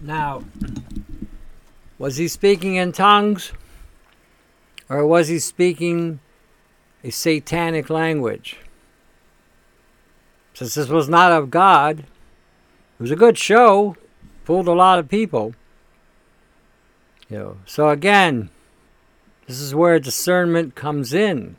Now, 0.00 0.42
was 1.98 2.16
he 2.16 2.26
speaking 2.26 2.74
in 2.74 2.92
tongues? 2.92 3.52
Or 4.88 5.06
was 5.06 5.28
he 5.28 5.38
speaking 5.38 6.20
a 7.04 7.10
satanic 7.10 7.90
language? 7.90 8.56
Since 10.54 10.74
this 10.74 10.88
was 10.88 11.08
not 11.08 11.30
of 11.30 11.50
God, 11.50 12.00
it 12.00 12.06
was 12.98 13.10
a 13.10 13.16
good 13.16 13.38
show, 13.38 13.96
fooled 14.44 14.68
a 14.68 14.72
lot 14.72 14.98
of 14.98 15.08
people. 15.08 15.54
You 17.28 17.38
know, 17.38 17.56
so 17.66 17.90
again, 17.90 18.50
this 19.46 19.60
is 19.60 19.74
where 19.74 19.98
discernment 19.98 20.74
comes 20.74 21.14
in. 21.14 21.56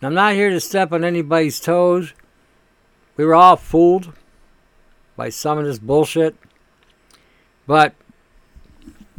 I'm 0.00 0.14
not 0.14 0.34
here 0.34 0.50
to 0.50 0.60
step 0.60 0.92
on 0.92 1.02
anybody's 1.02 1.58
toes. 1.58 2.12
We 3.16 3.24
were 3.24 3.34
all 3.34 3.56
fooled 3.56 4.12
by 5.16 5.28
some 5.28 5.58
of 5.58 5.64
this 5.64 5.80
bullshit. 5.80 6.36
But 7.66 7.94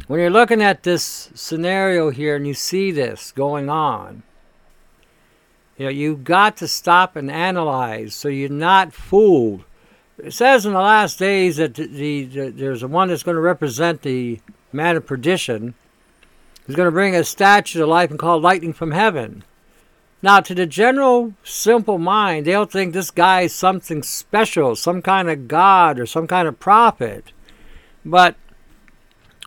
when 0.06 0.18
you're 0.18 0.30
looking 0.30 0.62
at 0.62 0.82
this 0.82 1.30
scenario 1.34 2.10
here 2.10 2.34
and 2.34 2.46
you 2.46 2.54
see 2.54 2.90
this 2.90 3.30
going 3.30 3.68
on, 3.68 4.22
you 5.76 5.84
know, 5.84 5.90
you've 5.90 6.24
got 6.24 6.56
to 6.58 6.68
stop 6.68 7.16
and 7.16 7.30
analyze 7.30 8.14
so 8.14 8.28
you're 8.28 8.48
not 8.48 8.92
fooled. 8.92 9.64
It 10.18 10.32
says 10.32 10.66
in 10.66 10.72
the 10.72 10.78
last 10.78 11.18
days 11.18 11.58
that 11.58 11.74
the, 11.74 11.86
the, 11.86 12.24
the 12.24 12.50
there's 12.50 12.84
one 12.84 13.08
that's 13.08 13.22
going 13.22 13.36
to 13.36 13.40
represent 13.40 14.02
the 14.02 14.40
man 14.72 14.96
of 14.96 15.06
perdition. 15.06 15.74
He's 16.70 16.76
going 16.76 16.86
to 16.86 16.92
bring 16.92 17.16
a 17.16 17.24
statue 17.24 17.80
to 17.80 17.86
life 17.86 18.10
and 18.10 18.18
call 18.18 18.40
lightning 18.40 18.72
from 18.72 18.92
heaven. 18.92 19.42
Now, 20.22 20.38
to 20.38 20.54
the 20.54 20.66
general, 20.66 21.34
simple 21.42 21.98
mind, 21.98 22.46
they'll 22.46 22.64
think 22.64 22.92
this 22.92 23.10
guy 23.10 23.40
is 23.40 23.52
something 23.52 24.04
special, 24.04 24.76
some 24.76 25.02
kind 25.02 25.28
of 25.28 25.48
god 25.48 25.98
or 25.98 26.06
some 26.06 26.28
kind 26.28 26.46
of 26.46 26.60
prophet. 26.60 27.32
But 28.04 28.36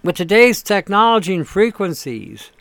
with 0.03 0.17
today's 0.17 0.61
technology 0.61 1.33
and 1.33 1.47
frequencies, 1.47 2.51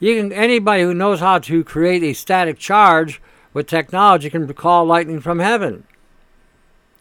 you 0.00 0.16
can 0.16 0.34
anybody 0.34 0.82
who 0.82 0.92
knows 0.92 1.20
how 1.20 1.38
to 1.38 1.64
create 1.64 2.02
a 2.02 2.12
static 2.12 2.58
charge 2.58 3.22
with 3.54 3.66
technology 3.66 4.28
can 4.28 4.52
call 4.52 4.84
lightning 4.84 5.20
from 5.20 5.38
heaven. 5.38 5.84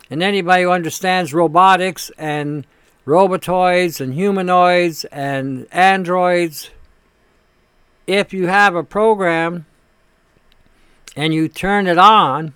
And 0.10 0.24
anybody 0.24 0.64
who 0.64 0.72
understands 0.72 1.34
robotics 1.34 2.12
and 2.18 2.66
robotoids 3.06 4.02
and 4.02 4.14
humanoids 4.14 5.06
and 5.06 5.68
androids, 5.72 6.72
if 8.08 8.34
you 8.34 8.48
have 8.48 8.76
a 8.76 8.84
program 8.84 9.66
and 11.16 11.34
you 11.34 11.48
turn 11.48 11.88
it 11.88 11.98
on, 11.98 12.54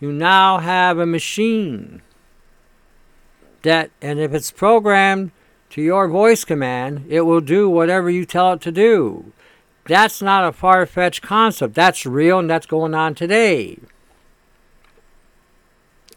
you 0.00 0.12
now 0.12 0.58
have 0.58 0.98
a 0.98 1.06
machine 1.06 2.02
that, 3.62 3.90
and 4.00 4.18
if 4.18 4.32
it's 4.32 4.50
programmed 4.50 5.32
to 5.70 5.82
your 5.82 6.08
voice 6.08 6.44
command, 6.44 7.04
it 7.08 7.22
will 7.22 7.40
do 7.40 7.68
whatever 7.68 8.08
you 8.08 8.24
tell 8.24 8.52
it 8.52 8.60
to 8.62 8.72
do. 8.72 9.32
That's 9.86 10.22
not 10.22 10.46
a 10.46 10.52
far 10.52 10.86
fetched 10.86 11.22
concept. 11.22 11.74
That's 11.74 12.06
real 12.06 12.38
and 12.38 12.48
that's 12.48 12.66
going 12.66 12.94
on 12.94 13.14
today. 13.14 13.78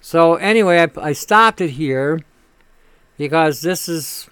So, 0.01 0.35
anyway, 0.35 0.79
I, 0.79 0.89
I 0.99 1.13
stopped 1.13 1.61
it 1.61 1.71
here 1.71 2.21
because 3.21 3.61
this 3.61 3.87
is 3.87 4.27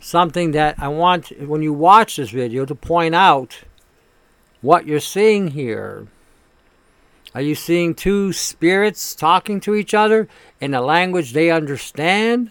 something 0.00 0.50
that 0.50 0.74
I 0.76 0.88
want, 0.88 1.30
when 1.46 1.62
you 1.62 1.72
watch 1.72 2.16
this 2.16 2.30
video, 2.30 2.64
to 2.64 2.74
point 2.74 3.14
out 3.14 3.60
what 4.60 4.88
you're 4.88 4.98
seeing 4.98 5.52
here. 5.52 6.08
Are 7.32 7.40
you 7.40 7.54
seeing 7.54 7.94
two 7.94 8.32
spirits 8.32 9.14
talking 9.14 9.60
to 9.60 9.76
each 9.76 9.94
other 9.94 10.26
in 10.60 10.74
a 10.74 10.80
language 10.80 11.32
they 11.32 11.52
understand? 11.52 12.50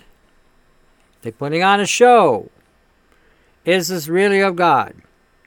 They're 1.21 1.33
putting 1.33 1.63
on 1.63 1.81
a 1.81 1.85
show. 1.85 2.49
Is 3.65 3.89
this 3.89 4.07
really 4.07 4.39
of 4.39 4.55
God? 4.55 4.95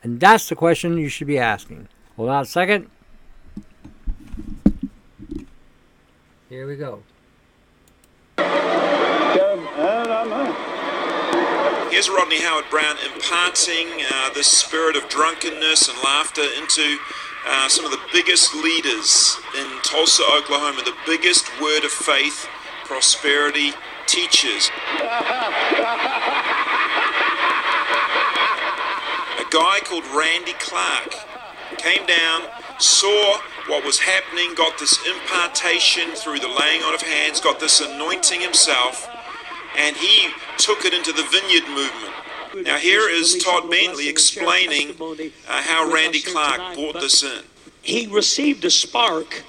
And 0.03 0.21
that's 0.21 0.51
the 0.51 0.55
question 0.55 0.99
you 0.99 1.09
should 1.09 1.29
be 1.29 1.39
asking. 1.39 1.89
Hold 2.17 2.29
on 2.29 2.43
a 2.43 2.45
second. 2.45 2.91
Here 6.51 6.67
we 6.67 6.77
go. 6.77 7.03
Here's 11.91 12.09
Rodney 12.09 12.41
Howard-Browne 12.41 12.97
imparting 13.12 13.89
uh, 14.11 14.31
this 14.33 14.47
spirit 14.47 14.97
of 14.97 15.07
drunkenness 15.11 15.87
and 15.91 15.99
laughter 16.03 16.41
into 16.59 16.97
uh, 17.47 17.68
some 17.68 17.85
of 17.85 17.91
the 17.91 18.01
biggest 18.11 18.55
leaders 18.55 19.37
in 19.59 19.66
Tulsa, 19.83 20.22
Oklahoma, 20.33 20.81
the 20.83 20.97
biggest 21.05 21.45
word 21.61 21.85
of 21.85 21.91
faith, 21.91 22.49
prosperity 22.85 23.72
teachers. 24.07 24.70
A 25.03 25.12
guy 29.51 29.81
called 29.85 30.07
Randy 30.07 30.55
Clark 30.55 31.16
came 31.77 32.07
down, 32.07 32.45
saw 32.79 33.41
what 33.66 33.85
was 33.85 33.99
happening, 33.99 34.55
got 34.55 34.79
this 34.79 34.99
impartation 35.07 36.12
through 36.12 36.39
the 36.39 36.49
laying 36.49 36.83
on 36.83 36.95
of 36.95 37.03
hands, 37.03 37.41
got 37.43 37.61
this 37.61 37.83
anointing 37.83 38.41
himself, 38.41 39.07
and 39.77 39.97
he 39.97 40.31
took 40.59 40.85
it 40.85 40.95
into 40.95 41.12
the 41.12 41.25
vineyard 41.25 41.68
movement. 41.68 42.14
Now, 42.66 42.77
here 42.77 43.09
is 43.09 43.43
Todd 43.43 43.68
Bentley 43.68 44.09
explaining 44.09 44.95
uh, 45.01 45.62
how 45.62 45.91
Randy 45.93 46.20
Clark 46.22 46.77
brought 46.77 46.95
this 46.95 47.22
in. 47.25 47.43
He 47.83 48.07
received 48.07 48.64
a 48.64 48.70
spark 48.70 49.43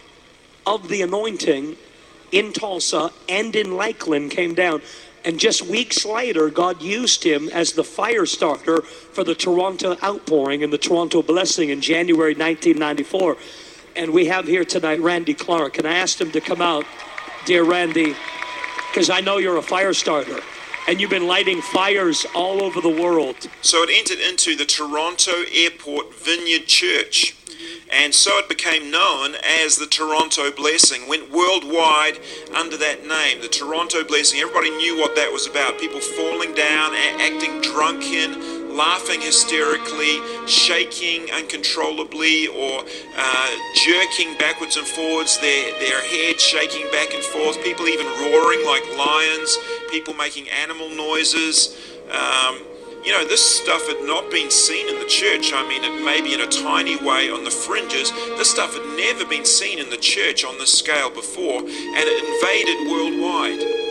of 0.66 0.90
the 0.90 1.04
anointing 1.04 1.78
in 2.32 2.52
Tulsa 2.52 3.12
and 3.30 3.56
in 3.56 3.78
Lakeland 3.78 4.32
came 4.32 4.56
down. 4.56 4.82
And 5.24 5.40
just 5.40 5.64
weeks 5.64 6.06
later, 6.06 6.50
God 6.50 6.82
used 6.82 7.24
him 7.24 7.50
as 7.50 7.74
the 7.74 7.84
fire 7.84 8.26
starter 8.26 8.82
for 8.82 9.24
the 9.24 9.36
Toronto 9.36 9.98
outpouring 10.04 10.64
and 10.64 10.72
the 10.72 10.78
Toronto 10.78 11.22
blessing 11.22 11.70
in 11.70 11.82
January 11.82 12.34
1994. 12.34 13.38
And 13.96 14.12
we 14.12 14.26
have 14.26 14.48
here 14.48 14.66
tonight 14.66 15.00
Randy 15.00 15.34
Clark. 15.34 15.78
And 15.78 15.88
I 15.88 15.96
asked 15.96 16.20
him 16.20 16.32
to 16.32 16.42
come 16.42 16.62
out, 16.62 16.86
dear 17.46 17.64
Randy, 17.64 18.16
because 18.96 19.10
I 19.10 19.20
know 19.20 19.40
you're 19.40 19.58
a 19.58 19.62
fire 19.62 19.94
starter 19.94 20.40
and 20.88 21.02
you've 21.02 21.10
been 21.10 21.28
lighting 21.28 21.62
fires 21.62 22.26
all 22.34 22.64
over 22.64 22.80
the 22.80 22.88
world. 22.88 23.36
So 23.62 23.84
it 23.84 23.90
entered 23.92 24.20
into 24.26 24.56
the 24.56 24.64
Toronto 24.64 25.34
Airport 25.52 26.16
Vineyard 26.16 26.66
Church. 26.68 27.36
And 27.92 28.16
so 28.16 28.38
it 28.38 28.48
became 28.48 28.90
known 28.90 29.36
as 29.64 29.76
the 29.76 29.86
Toronto 29.86 30.50
Blessing. 30.50 31.10
Went 31.10 31.30
worldwide 31.30 32.20
under 32.56 32.78
that 32.78 33.06
name, 33.06 33.42
the 33.42 33.50
Toronto 33.50 34.06
Blessing. 34.06 34.40
Everybody 34.40 34.70
knew 34.70 34.98
what 34.98 35.14
that 35.18 35.30
was 35.30 35.46
about. 35.46 35.78
People 35.78 36.00
falling 36.00 36.54
down, 36.54 36.96
acting 36.96 37.60
drunken, 37.60 38.65
laughing 38.76 39.22
hysterically, 39.22 40.20
shaking 40.48 41.32
uncontrollably, 41.32 42.48
or 42.48 42.84
uh, 43.18 43.52
jerking 43.74 44.38
backwards 44.38 44.78
and 44.78 44.88
forwards, 44.88 45.40
their, 45.40 45.72
their 45.80 46.02
head 46.02 46.40
shaking 46.40 46.90
back 46.92 47.14
and 47.14 47.24
forth, 47.24 47.62
people 47.64 47.88
even 47.88 48.06
roaring 48.06 48.66
like 48.66 48.84
lions, 48.98 49.58
people 49.90 50.14
making 50.14 50.50
animal 50.50 50.90
noises. 50.90 51.78
Um, 52.12 52.60
you 53.06 53.12
know, 53.12 53.24
this 53.24 53.62
stuff 53.62 53.86
had 53.88 54.02
not 54.02 54.32
been 54.32 54.50
seen 54.50 54.90
in 54.90 55.00
the 55.00 55.06
church. 55.06 55.54
I 55.54 55.68
mean, 55.68 55.84
it 55.84 56.04
may 56.04 56.22
be 56.22 56.34
in 56.34 56.42
a 56.42 56.48
tiny 56.48 56.98
way 56.98 57.30
on 57.30 57.44
the 57.44 57.52
fringes. 57.52 58.12
This 58.38 58.50
stuff 58.50 58.74
had 58.74 58.98
never 58.98 59.30
been 59.30 59.46
seen 59.46 59.78
in 59.78 59.92
the 59.92 59.98
church 59.98 60.44
on 60.44 60.58
this 60.58 60.74
scale 60.76 61.12
before, 61.12 61.60
and 61.60 61.70
it 61.70 62.18
invaded 62.26 62.92
worldwide. 62.92 63.85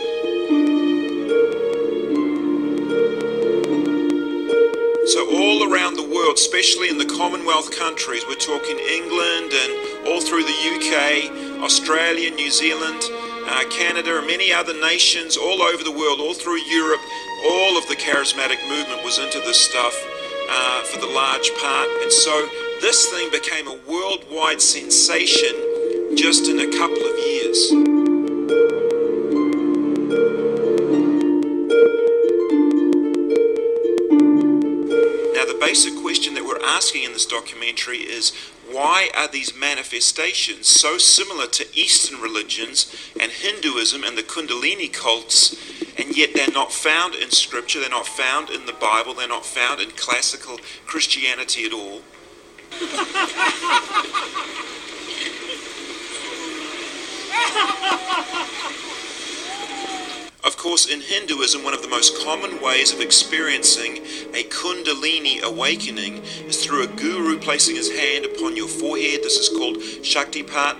So, 5.05 5.29
all 5.29 5.71
around 5.71 5.97
the 5.97 6.09
world, 6.09 6.33
especially 6.33 6.89
in 6.89 6.97
the 6.97 7.05
Commonwealth 7.05 7.69
countries, 7.77 8.25
we're 8.27 8.41
talking 8.41 8.79
England 8.79 9.53
and 9.53 10.07
all 10.07 10.19
through 10.19 10.41
the 10.41 10.59
UK, 10.73 11.61
Australia, 11.61 12.31
New 12.31 12.49
Zealand, 12.49 13.03
uh, 13.45 13.69
Canada, 13.69 14.17
and 14.17 14.25
many 14.25 14.51
other 14.51 14.73
nations 14.73 15.37
all 15.37 15.61
over 15.61 15.83
the 15.83 15.91
world, 15.91 16.19
all 16.19 16.33
through 16.33 16.57
Europe, 16.57 17.01
all 17.45 17.77
of 17.77 17.87
the 17.87 17.95
charismatic 17.95 18.57
movement 18.67 19.03
was 19.03 19.19
into 19.19 19.37
this 19.41 19.61
stuff 19.61 19.93
uh, 20.49 20.81
for 20.85 20.99
the 20.99 21.07
large 21.13 21.51
part. 21.61 21.87
And 22.01 22.11
so 22.11 22.49
this 22.81 23.05
thing 23.11 23.29
became 23.29 23.67
a 23.67 23.77
worldwide 23.87 24.59
sensation 24.59 25.53
just 26.17 26.49
in 26.49 26.57
a 26.61 26.77
couple 26.79 27.05
of 27.05 27.15
years. 27.19 28.04
Basic 35.65 35.99
question 35.99 36.35
that 36.35 36.45
we're 36.45 36.63
asking 36.63 37.01
in 37.03 37.11
this 37.11 37.25
documentary 37.25 37.97
is 37.97 38.31
why 38.69 39.09
are 39.17 39.27
these 39.27 39.55
manifestations 39.55 40.67
so 40.67 40.99
similar 40.99 41.47
to 41.47 41.65
Eastern 41.73 42.21
religions 42.21 42.95
and 43.19 43.31
Hinduism 43.31 44.03
and 44.03 44.15
the 44.15 44.21
Kundalini 44.21 44.93
cults, 44.93 45.55
and 45.97 46.15
yet 46.15 46.35
they're 46.35 46.51
not 46.51 46.71
found 46.71 47.15
in 47.15 47.31
Scripture, 47.31 47.79
they're 47.79 47.89
not 47.89 48.05
found 48.05 48.51
in 48.51 48.67
the 48.67 48.73
Bible, 48.73 49.15
they're 49.15 49.27
not 49.27 49.43
found 49.43 49.81
in 49.81 49.89
classical 49.91 50.59
Christianity 50.85 51.65
at 51.65 51.73
all? 51.73 52.03
Of 60.45 60.57
course, 60.57 60.85
in 60.85 61.01
Hinduism, 61.01 61.63
one 61.63 61.73
of 61.73 61.81
the 61.81 61.87
most 61.87 62.23
common 62.23 62.61
ways 62.61 62.93
of 62.93 63.01
experiencing 63.01 63.97
a 64.35 64.43
Kundalini 64.43 65.41
awakening 65.41 66.21
is 66.45 66.63
through 66.63 66.83
a 66.83 66.87
guru 66.87 67.39
placing 67.39 67.75
his 67.75 67.91
hand 67.91 68.25
upon 68.25 68.55
your 68.55 68.67
forehead. 68.67 69.23
This 69.23 69.37
is 69.37 69.49
called 69.49 69.77
Shaktipat. 69.77 70.77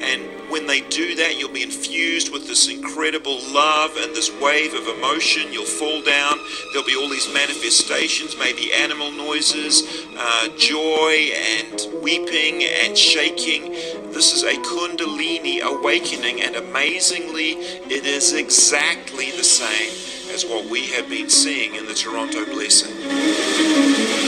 And 0.00 0.22
when 0.52 0.66
they 0.66 0.82
do 0.82 1.14
that, 1.14 1.38
you'll 1.38 1.50
be 1.50 1.62
infused 1.62 2.30
with 2.30 2.46
this 2.46 2.68
incredible 2.68 3.40
love 3.54 3.96
and 3.96 4.14
this 4.14 4.30
wave 4.38 4.74
of 4.74 4.86
emotion. 4.86 5.50
You'll 5.50 5.64
fall 5.64 6.02
down. 6.02 6.38
There'll 6.70 6.86
be 6.86 6.94
all 6.94 7.08
these 7.08 7.32
manifestations, 7.32 8.36
maybe 8.36 8.70
animal 8.70 9.10
noises, 9.12 10.04
uh, 10.14 10.48
joy 10.58 11.30
and 11.34 12.02
weeping 12.02 12.64
and 12.64 12.96
shaking. 12.96 13.72
This 14.12 14.34
is 14.34 14.42
a 14.42 14.52
Kundalini 14.60 15.62
awakening, 15.62 16.42
and 16.42 16.56
amazingly, 16.56 17.52
it 17.88 18.04
is 18.04 18.34
exactly 18.34 19.30
the 19.30 19.44
same 19.44 20.34
as 20.34 20.44
what 20.44 20.66
we 20.66 20.86
have 20.88 21.08
been 21.08 21.30
seeing 21.30 21.76
in 21.76 21.86
the 21.86 21.94
Toronto 21.94 22.44
Blessing. 22.44 24.21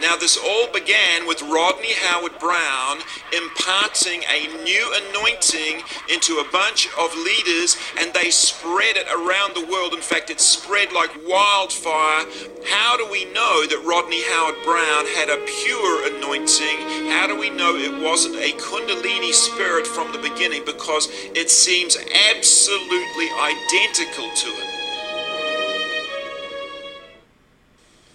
Now, 0.00 0.16
this 0.16 0.38
all 0.38 0.66
began 0.72 1.26
with 1.26 1.42
Rodney 1.42 1.92
Howard-Browne 1.92 3.00
imparting 3.32 4.22
a 4.32 4.48
new 4.64 4.94
anointing 5.10 5.82
into 6.08 6.38
a 6.38 6.50
bunch 6.50 6.88
of 6.98 7.14
leaders, 7.14 7.76
and 7.98 8.12
they 8.14 8.30
spread 8.30 8.96
it 8.96 9.06
around 9.12 9.54
the 9.54 9.66
world. 9.70 9.92
In 9.92 10.00
fact, 10.00 10.30
it 10.30 10.40
spread 10.40 10.92
like 10.92 11.10
wildfire. 11.28 12.24
How 12.66 12.96
do 12.96 13.06
we 13.10 13.26
know 13.26 13.66
that 13.66 13.84
Rodney 13.84 14.22
Howard-Browne 14.24 15.06
had 15.20 15.28
a 15.28 15.44
pure 15.62 16.16
anointing? 16.16 17.10
How 17.12 17.26
do 17.26 17.38
we 17.38 17.50
know 17.50 17.76
it 17.76 18.02
wasn't 18.02 18.36
a 18.36 18.56
Kundalini 18.56 19.32
spirit 19.32 19.86
from 19.86 20.12
the 20.12 20.18
beginning? 20.18 20.64
Because 20.64 21.08
it 21.34 21.50
seems 21.50 21.96
absolutely 22.30 23.28
identical 23.36 24.30
to 24.34 24.48
it. 24.48 24.69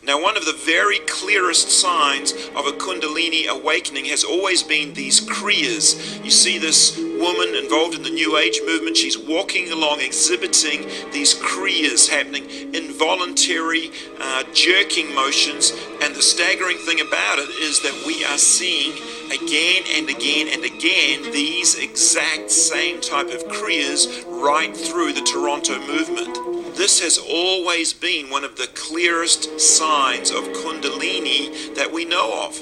Now, 0.06 0.22
one 0.22 0.38
of 0.38 0.46
the 0.46 0.54
very 0.54 1.00
clearest 1.00 1.72
signs 1.72 2.34
of 2.56 2.68
a 2.68 2.74
Kundalini 2.74 3.48
awakening 3.48 4.06
has 4.06 4.24
always 4.24 4.62
been 4.62 4.94
these 4.94 5.20
Kriyas. 5.20 6.24
You 6.24 6.30
see 6.30 6.60
this 6.60 6.96
woman 6.96 7.56
involved 7.56 7.96
in 7.96 8.04
the 8.04 8.12
New 8.12 8.38
Age 8.38 8.62
movement, 8.68 8.98
she's 8.98 9.18
walking 9.18 9.72
along 9.72 10.02
exhibiting 10.02 10.88
these 11.12 11.34
Kriyas 11.34 12.08
happening, 12.08 12.46
involuntary 12.76 13.90
uh, 14.22 14.44
jerking 14.54 15.14
motions. 15.16 15.72
And 16.04 16.14
the 16.14 16.22
staggering 16.22 16.78
thing 16.78 17.02
about 17.02 17.40
it 17.40 17.50
is 17.50 17.82
that 17.82 18.04
we 18.06 18.24
are 18.26 18.38
seeing 18.38 18.94
again 19.32 19.84
and 19.96 20.08
again 20.08 20.50
and 20.54 20.64
again 20.64 21.32
these 21.32 21.80
exact 21.80 22.52
same 22.52 23.02
type 23.02 23.30
of 23.30 23.44
Kriyas 23.48 24.24
right 24.28 24.76
through 24.78 25.14
the 25.14 25.22
Toronto 25.22 25.80
movement. 25.88 26.45
This 26.76 27.00
has 27.00 27.18
always 27.18 27.94
been 27.94 28.30
one 28.30 28.44
of 28.44 28.58
the 28.58 28.68
clearest 28.68 29.62
signs 29.62 30.30
of 30.30 30.44
Kundalini 30.44 31.74
that 31.74 31.94
we 31.94 32.04
know 32.04 32.44
of. 32.44 32.60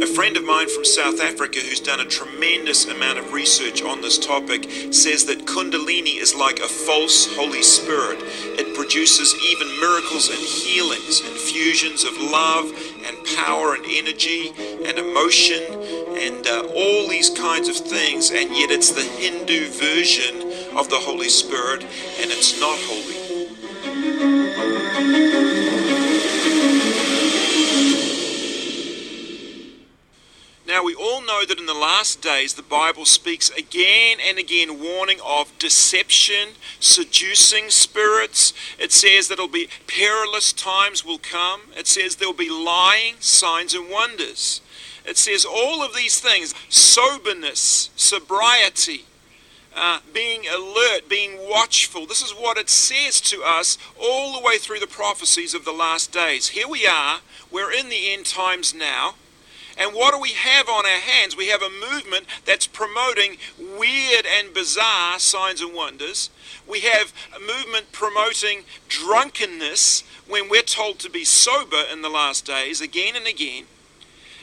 A 0.00 0.06
friend 0.06 0.36
of 0.36 0.44
mine 0.44 0.68
from 0.68 0.84
South 0.84 1.20
Africa 1.20 1.58
who's 1.58 1.80
done 1.80 1.98
a 1.98 2.04
tremendous 2.04 2.86
amount 2.86 3.18
of 3.18 3.32
research 3.32 3.82
on 3.82 4.02
this 4.02 4.18
topic 4.24 4.70
says 4.94 5.24
that 5.24 5.46
Kundalini 5.46 6.20
is 6.20 6.32
like 6.36 6.60
a 6.60 6.68
false 6.68 7.26
Holy 7.34 7.64
Spirit. 7.64 8.20
It 8.56 8.76
produces 8.76 9.34
even 9.50 9.80
miracles 9.80 10.28
and 10.28 10.38
healings, 10.38 11.22
infusions 11.22 12.04
of 12.04 12.16
love 12.18 12.70
and 13.04 13.16
power 13.36 13.74
and 13.74 13.84
energy 13.84 14.52
and 14.84 14.96
emotion 14.96 15.64
and 16.18 16.46
uh, 16.46 16.68
all 16.74 17.08
these 17.08 17.30
kinds 17.30 17.68
of 17.68 17.76
things, 17.76 18.30
and 18.30 18.50
yet 18.56 18.70
it's 18.70 18.90
the 18.90 19.02
Hindu 19.02 19.70
version 19.70 20.47
of 20.78 20.88
the 20.88 20.96
Holy 20.96 21.28
Spirit, 21.28 21.82
and 21.82 22.30
it's 22.30 22.60
not 22.60 22.78
holy. 22.82 23.18
Now, 30.68 30.84
we 30.84 30.94
all 30.94 31.20
know 31.22 31.44
that 31.44 31.58
in 31.58 31.66
the 31.66 31.74
last 31.74 32.22
days, 32.22 32.54
the 32.54 32.62
Bible 32.62 33.06
speaks 33.06 33.50
again 33.50 34.18
and 34.24 34.38
again 34.38 34.80
warning 34.80 35.18
of 35.26 35.58
deception, 35.58 36.50
seducing 36.78 37.70
spirits. 37.70 38.52
It 38.78 38.92
says 38.92 39.26
that 39.26 39.34
it'll 39.34 39.48
be 39.48 39.70
perilous 39.88 40.52
times 40.52 41.04
will 41.04 41.18
come. 41.18 41.62
It 41.76 41.88
says 41.88 42.16
there'll 42.16 42.34
be 42.34 42.50
lying, 42.50 43.14
signs, 43.18 43.74
and 43.74 43.90
wonders. 43.90 44.60
It 45.04 45.16
says 45.16 45.44
all 45.44 45.82
of 45.82 45.96
these 45.96 46.20
things 46.20 46.54
soberness, 46.68 47.90
sobriety, 47.96 49.06
uh, 49.76 50.00
being 50.12 50.46
alert, 50.46 51.08
being 51.08 51.38
watchful. 51.48 52.06
This 52.06 52.22
is 52.22 52.32
what 52.32 52.58
it 52.58 52.68
says 52.68 53.20
to 53.22 53.42
us 53.42 53.78
all 54.00 54.32
the 54.32 54.44
way 54.44 54.58
through 54.58 54.80
the 54.80 54.86
prophecies 54.86 55.54
of 55.54 55.64
the 55.64 55.72
last 55.72 56.12
days. 56.12 56.48
Here 56.48 56.68
we 56.68 56.86
are, 56.86 57.20
we're 57.50 57.72
in 57.72 57.88
the 57.88 58.12
end 58.12 58.26
times 58.26 58.74
now. 58.74 59.14
And 59.78 59.94
what 59.94 60.12
do 60.12 60.20
we 60.20 60.32
have 60.32 60.68
on 60.68 60.84
our 60.84 61.00
hands? 61.00 61.36
We 61.36 61.48
have 61.48 61.62
a 61.62 61.70
movement 61.70 62.26
that's 62.44 62.66
promoting 62.66 63.36
weird 63.56 64.26
and 64.26 64.52
bizarre 64.52 65.20
signs 65.20 65.60
and 65.60 65.72
wonders. 65.72 66.30
We 66.66 66.80
have 66.80 67.12
a 67.34 67.38
movement 67.38 67.92
promoting 67.92 68.64
drunkenness 68.88 70.02
when 70.26 70.48
we're 70.48 70.62
told 70.62 70.98
to 71.00 71.10
be 71.10 71.24
sober 71.24 71.82
in 71.90 72.02
the 72.02 72.08
last 72.08 72.44
days 72.44 72.80
again 72.80 73.14
and 73.14 73.26
again. 73.26 73.66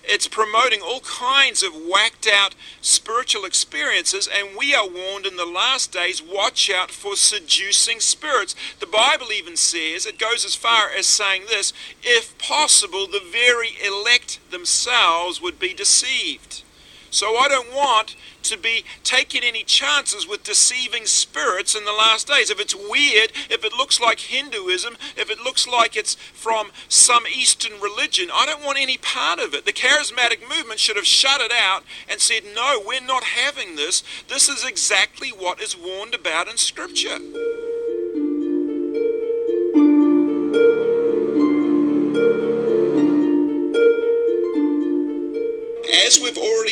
It's 0.08 0.28
promoting 0.28 0.82
all 0.82 1.02
kinds 1.02 1.64
of 1.64 1.74
whacked 1.74 2.28
out 2.28 2.56
spiritual 2.82 3.46
experiences, 3.46 4.28
and 4.28 4.58
we 4.58 4.74
are 4.76 4.88
warned 4.88 5.26
in 5.26 5.36
the 5.36 5.46
last 5.46 5.92
days 5.92 6.22
watch 6.22 6.70
out 6.70 6.92
for 6.92 7.16
seducing 7.16 8.00
spirits. 8.00 8.56
The 8.80 8.86
Bible 8.86 9.32
even 9.32 9.58
says, 9.58 10.06
it 10.06 10.20
goes 10.20 10.46
as 10.46 10.56
far 10.56 10.90
as 10.90 11.08
saying 11.08 11.44
this 11.48 11.74
if 12.04 12.38
possible, 12.38 13.08
the 13.08 13.20
very 13.20 13.78
elect 13.84 14.40
themselves 14.52 15.42
would 15.42 15.60
be 15.60 15.74
deceived. 15.74 16.64
So 17.10 17.38
I 17.38 17.48
don't 17.48 17.74
want 17.74 18.16
to 18.50 18.58
be 18.58 18.84
taking 19.04 19.44
any 19.44 19.64
chances 19.64 20.28
with 20.28 20.44
deceiving 20.44 21.06
spirits 21.06 21.76
in 21.76 21.86
the 21.86 21.92
last 21.92 22.28
days. 22.28 22.50
If 22.50 22.60
it's 22.60 22.76
weird, 22.76 23.32
if 23.50 23.64
it 23.64 23.74
looks 23.74 24.00
like 24.00 24.20
Hinduism, 24.20 24.98
if 25.16 25.30
it 25.30 25.40
looks 25.40 25.68
like 25.68 25.96
it's 25.96 26.16
from 26.16 26.72
some 26.88 27.26
Eastern 27.28 27.80
religion, 27.80 28.30
I 28.34 28.46
don't 28.46 28.64
want 28.64 28.80
any 28.80 28.98
part 28.98 29.40
of 29.40 29.54
it. 29.54 29.66
The 29.66 29.74
charismatic 29.74 30.42
movement 30.42 30.80
should 30.80 30.96
have 30.96 31.06
shut 31.06 31.42
it 31.42 31.52
out 31.52 31.84
and 32.10 32.20
said, 32.20 32.44
no, 32.54 32.82
we're 32.86 33.02
not 33.02 33.24
having 33.24 33.76
this. 33.76 34.04
This 34.28 34.50
is 34.50 34.66
exactly 34.66 35.30
what 35.30 35.62
is 35.62 35.78
warned 35.78 36.14
about 36.14 36.48
in 36.48 36.58
Scripture. 36.58 37.20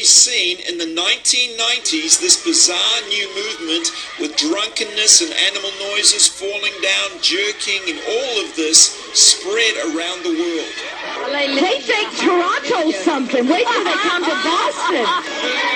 Seen 0.04 0.60
in 0.68 0.78
the 0.78 0.86
1990s, 0.86 2.20
this 2.20 2.44
bizarre 2.44 3.02
new 3.08 3.28
movement 3.36 3.92
with 4.20 4.36
drunkenness 4.38 5.22
and 5.22 5.34
animal 5.34 5.72
noises 5.92 6.28
falling 6.28 6.74
down, 6.82 7.22
jerking, 7.22 7.82
and 7.88 8.00
all 8.08 8.46
of 8.46 8.56
this 8.56 8.94
spread 9.14 9.76
around 9.94 10.24
the 10.24 10.36
world. 10.36 10.74
They 11.32 11.80
think 11.82 12.10
Toronto's 12.18 12.98
something. 13.04 13.48
Wait 13.48 13.66
till 13.68 13.84
they 13.84 13.94
come 13.94 14.24
to 14.24 14.36
Boston. 14.44 15.73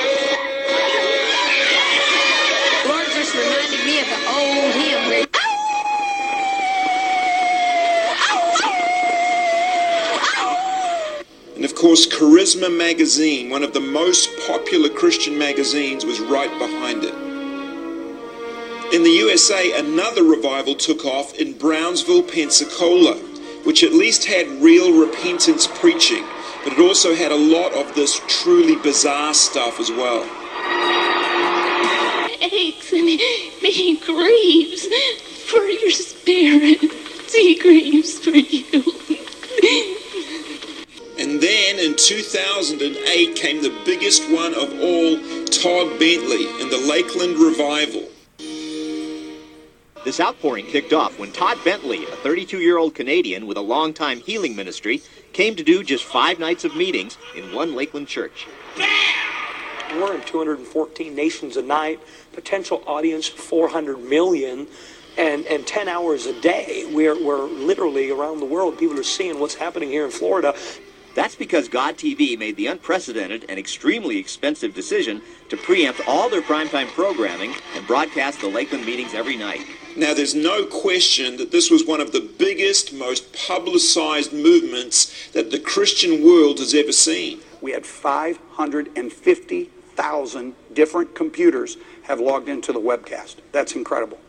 Course, 11.87 12.05
Charisma 12.05 12.69
magazine, 12.75 13.49
one 13.49 13.63
of 13.63 13.71
the 13.71 13.79
most 13.79 14.29
popular 14.45 14.89
Christian 14.89 15.37
magazines, 15.37 16.03
was 16.03 16.19
right 16.19 16.51
behind 16.59 17.05
it. 17.05 17.13
In 18.93 19.03
the 19.03 19.09
USA, 19.09 19.71
another 19.79 20.23
revival 20.23 20.75
took 20.75 21.05
off 21.05 21.33
in 21.35 21.53
Brownsville, 21.53 22.23
Pensacola, 22.23 23.15
which 23.63 23.83
at 23.83 23.93
least 23.93 24.25
had 24.25 24.47
real 24.61 24.99
repentance 24.99 25.65
preaching, 25.65 26.25
but 26.65 26.73
it 26.73 26.79
also 26.79 27.15
had 27.15 27.31
a 27.31 27.37
lot 27.37 27.71
of 27.71 27.95
this 27.95 28.19
truly 28.27 28.75
bizarre 28.75 29.33
stuff 29.33 29.79
as 29.79 29.89
well. 29.89 30.23
Aches 32.41 32.91
and 32.91 33.07
he 33.07 33.97
grieves 34.05 34.87
for 35.49 35.63
your 35.63 35.91
spirit. 35.91 36.81
He 37.31 37.57
grieves 37.57 38.19
for 38.19 38.31
you. 38.31 38.83
And 41.77 41.83
then 41.85 41.91
in 41.91 41.97
2008 41.99 43.35
came 43.35 43.61
the 43.61 43.69
biggest 43.85 44.23
one 44.31 44.55
of 44.55 44.81
all, 44.81 45.45
Todd 45.45 45.99
Bentley 45.99 46.47
and 46.59 46.71
the 46.71 46.83
Lakeland 46.89 47.37
Revival. 47.37 48.09
This 50.03 50.19
outpouring 50.19 50.65
kicked 50.65 50.91
off 50.91 51.19
when 51.19 51.31
Todd 51.31 51.59
Bentley, 51.63 52.05
a 52.05 52.15
32 52.15 52.61
year 52.61 52.79
old 52.79 52.95
Canadian 52.95 53.45
with 53.45 53.57
a 53.57 53.61
long-time 53.61 54.21
healing 54.21 54.55
ministry, 54.55 55.03
came 55.33 55.55
to 55.55 55.61
do 55.61 55.83
just 55.83 56.03
five 56.03 56.39
nights 56.39 56.65
of 56.65 56.75
meetings 56.75 57.15
in 57.35 57.53
one 57.53 57.75
Lakeland 57.75 58.07
church. 58.07 58.47
We're 59.91 60.15
in 60.15 60.21
214 60.21 61.13
nations 61.13 61.57
a 61.57 61.61
night, 61.61 61.99
potential 62.33 62.81
audience 62.87 63.27
400 63.27 63.99
million, 63.99 64.65
and, 65.15 65.45
and 65.45 65.67
10 65.67 65.87
hours 65.87 66.25
a 66.25 66.41
day. 66.41 66.89
We're, 66.91 67.23
we're 67.23 67.45
literally 67.45 68.09
around 68.09 68.39
the 68.39 68.45
world. 68.45 68.79
People 68.79 68.99
are 68.99 69.03
seeing 69.03 69.39
what's 69.39 69.55
happening 69.55 69.89
here 69.89 70.05
in 70.05 70.11
Florida. 70.11 70.55
That's 71.17 71.35
because 71.35 71.67
God 71.67 71.97
TV 71.97 72.37
made 72.37 72.55
the 72.57 72.67
unprecedented 72.67 73.47
and 73.49 73.57
extremely 73.57 74.19
expensive 74.19 74.75
decision 74.75 75.23
to 75.49 75.57
preempt 75.57 76.07
all 76.07 76.29
their 76.29 76.43
primetime 76.43 76.85
programming 76.89 77.55
and 77.75 77.87
broadcast 77.87 78.39
the 78.39 78.47
Lakeland 78.47 78.85
meetings 78.85 79.15
every 79.15 79.35
night. 79.35 79.65
Now, 79.95 80.13
there's 80.13 80.35
no 80.35 80.67
question 80.67 81.37
that 81.37 81.51
this 81.51 81.71
was 81.71 81.87
one 81.87 82.01
of 82.01 82.11
the 82.11 82.29
biggest, 82.37 82.93
most 82.93 83.33
publicized 83.33 84.31
movements 84.31 85.31
that 85.31 85.49
the 85.49 85.59
Christian 85.59 86.23
world 86.23 86.59
has 86.59 86.75
ever 86.75 86.91
seen. 86.91 87.39
We 87.61 87.71
had 87.71 87.83
550,000 87.83 90.55
different 90.73 91.15
computers 91.15 91.77
have 92.03 92.19
logged 92.19 92.47
into 92.47 92.71
the 92.71 92.79
webcast. 92.79 93.37
That's 93.51 93.73
incredible. 93.73 94.19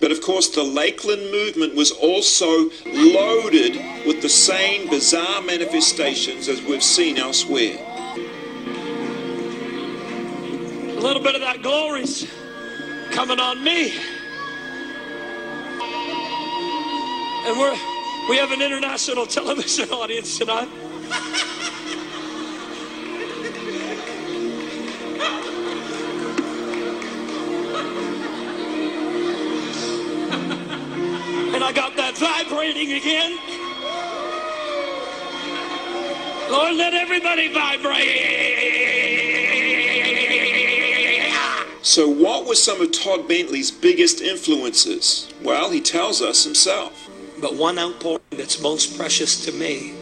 But 0.00 0.12
of 0.12 0.20
course, 0.20 0.48
the 0.48 0.62
Lakeland 0.62 1.30
movement 1.30 1.74
was 1.74 1.90
also 1.90 2.70
loaded 2.86 3.76
with 4.06 4.22
the 4.22 4.28
same 4.28 4.88
bizarre 4.88 5.42
manifestations 5.42 6.48
as 6.48 6.62
we've 6.62 6.82
seen 6.82 7.18
elsewhere. 7.18 7.76
A 10.96 11.00
little 11.00 11.22
bit 11.22 11.34
of 11.34 11.40
that 11.40 11.62
glory's 11.62 12.30
coming 13.10 13.40
on 13.40 13.62
me. 13.62 13.92
And 17.46 17.58
we're 17.58 17.76
we 18.28 18.36
have 18.36 18.52
an 18.52 18.60
international 18.60 19.26
television 19.38 19.90
audience 19.90 20.38
tonight. 20.38 20.68
I 31.68 31.72
got 31.72 31.94
that 31.96 32.16
vibrating 32.16 32.92
again. 32.94 33.32
Lord, 36.50 36.76
let 36.76 36.94
everybody 36.94 37.52
vibrate. 37.52 38.08
So, 41.82 42.08
what 42.08 42.46
were 42.46 42.54
some 42.54 42.80
of 42.80 42.90
Todd 42.92 43.28
Bentley's 43.28 43.70
biggest 43.70 44.22
influences? 44.22 45.30
Well, 45.42 45.70
he 45.70 45.82
tells 45.82 46.22
us 46.22 46.42
himself. 46.42 47.10
But 47.38 47.54
one 47.54 47.78
outpouring 47.78 48.22
that's 48.30 48.62
most 48.62 48.96
precious 48.96 49.44
to 49.44 49.52
me 49.52 49.92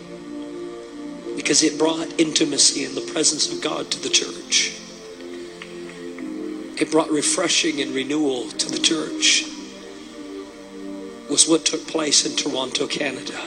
because 1.35 1.65
it 1.65 1.81
brought 1.81 2.21
intimacy 2.21 2.85
in 2.85 2.95
the 2.95 3.01
presence 3.13 3.53
of 3.53 3.61
God 3.61 3.91
to 3.91 4.01
the 4.01 4.09
church. 4.09 4.79
It 6.81 6.93
brought 6.93 7.11
refreshing 7.11 7.81
and 7.81 7.93
renewal 7.93 8.51
to 8.51 8.71
the 8.71 8.79
church. 8.79 9.56
Was 11.37 11.47
what 11.47 11.67
took 11.67 11.87
place 11.87 12.25
in 12.25 12.35
Toronto, 12.35 12.87
Canada. 12.87 13.39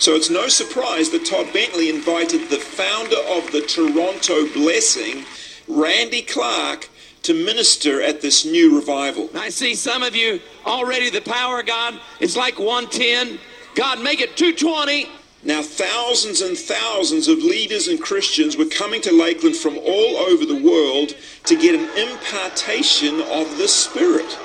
So 0.00 0.16
it's 0.16 0.28
no 0.28 0.48
surprise 0.48 1.10
that 1.10 1.24
Todd 1.24 1.52
Bentley 1.52 1.88
invited 1.88 2.50
the 2.50 2.56
founder 2.56 3.14
of 3.28 3.52
the 3.52 3.60
Toronto 3.60 4.52
Blessing, 4.52 5.24
Randy 5.68 6.22
Clark, 6.22 6.88
to 7.22 7.34
minister 7.34 8.02
at 8.02 8.22
this 8.22 8.44
new 8.44 8.74
revival. 8.74 9.30
I 9.36 9.50
see 9.50 9.76
some 9.76 10.02
of 10.02 10.16
you 10.16 10.40
already, 10.66 11.10
the 11.10 11.20
power 11.20 11.60
of 11.60 11.66
God 11.66 12.00
it's 12.18 12.36
like 12.36 12.58
110. 12.58 13.38
God, 13.76 14.02
make 14.02 14.20
it 14.20 14.36
220. 14.36 15.08
Now, 15.44 15.62
thousands 15.62 16.40
and 16.40 16.58
thousands 16.58 17.28
of 17.28 17.38
leaders 17.38 17.86
and 17.86 18.02
Christians 18.02 18.56
were 18.56 18.66
coming 18.66 19.00
to 19.02 19.12
Lakeland 19.12 19.54
from 19.54 19.78
all 19.78 20.16
over 20.16 20.44
the 20.44 20.60
world 20.60 21.14
to 21.44 21.56
get 21.56 21.76
an 21.76 21.88
impartation 21.96 23.20
of 23.20 23.58
the 23.58 23.68
Spirit. 23.68 24.36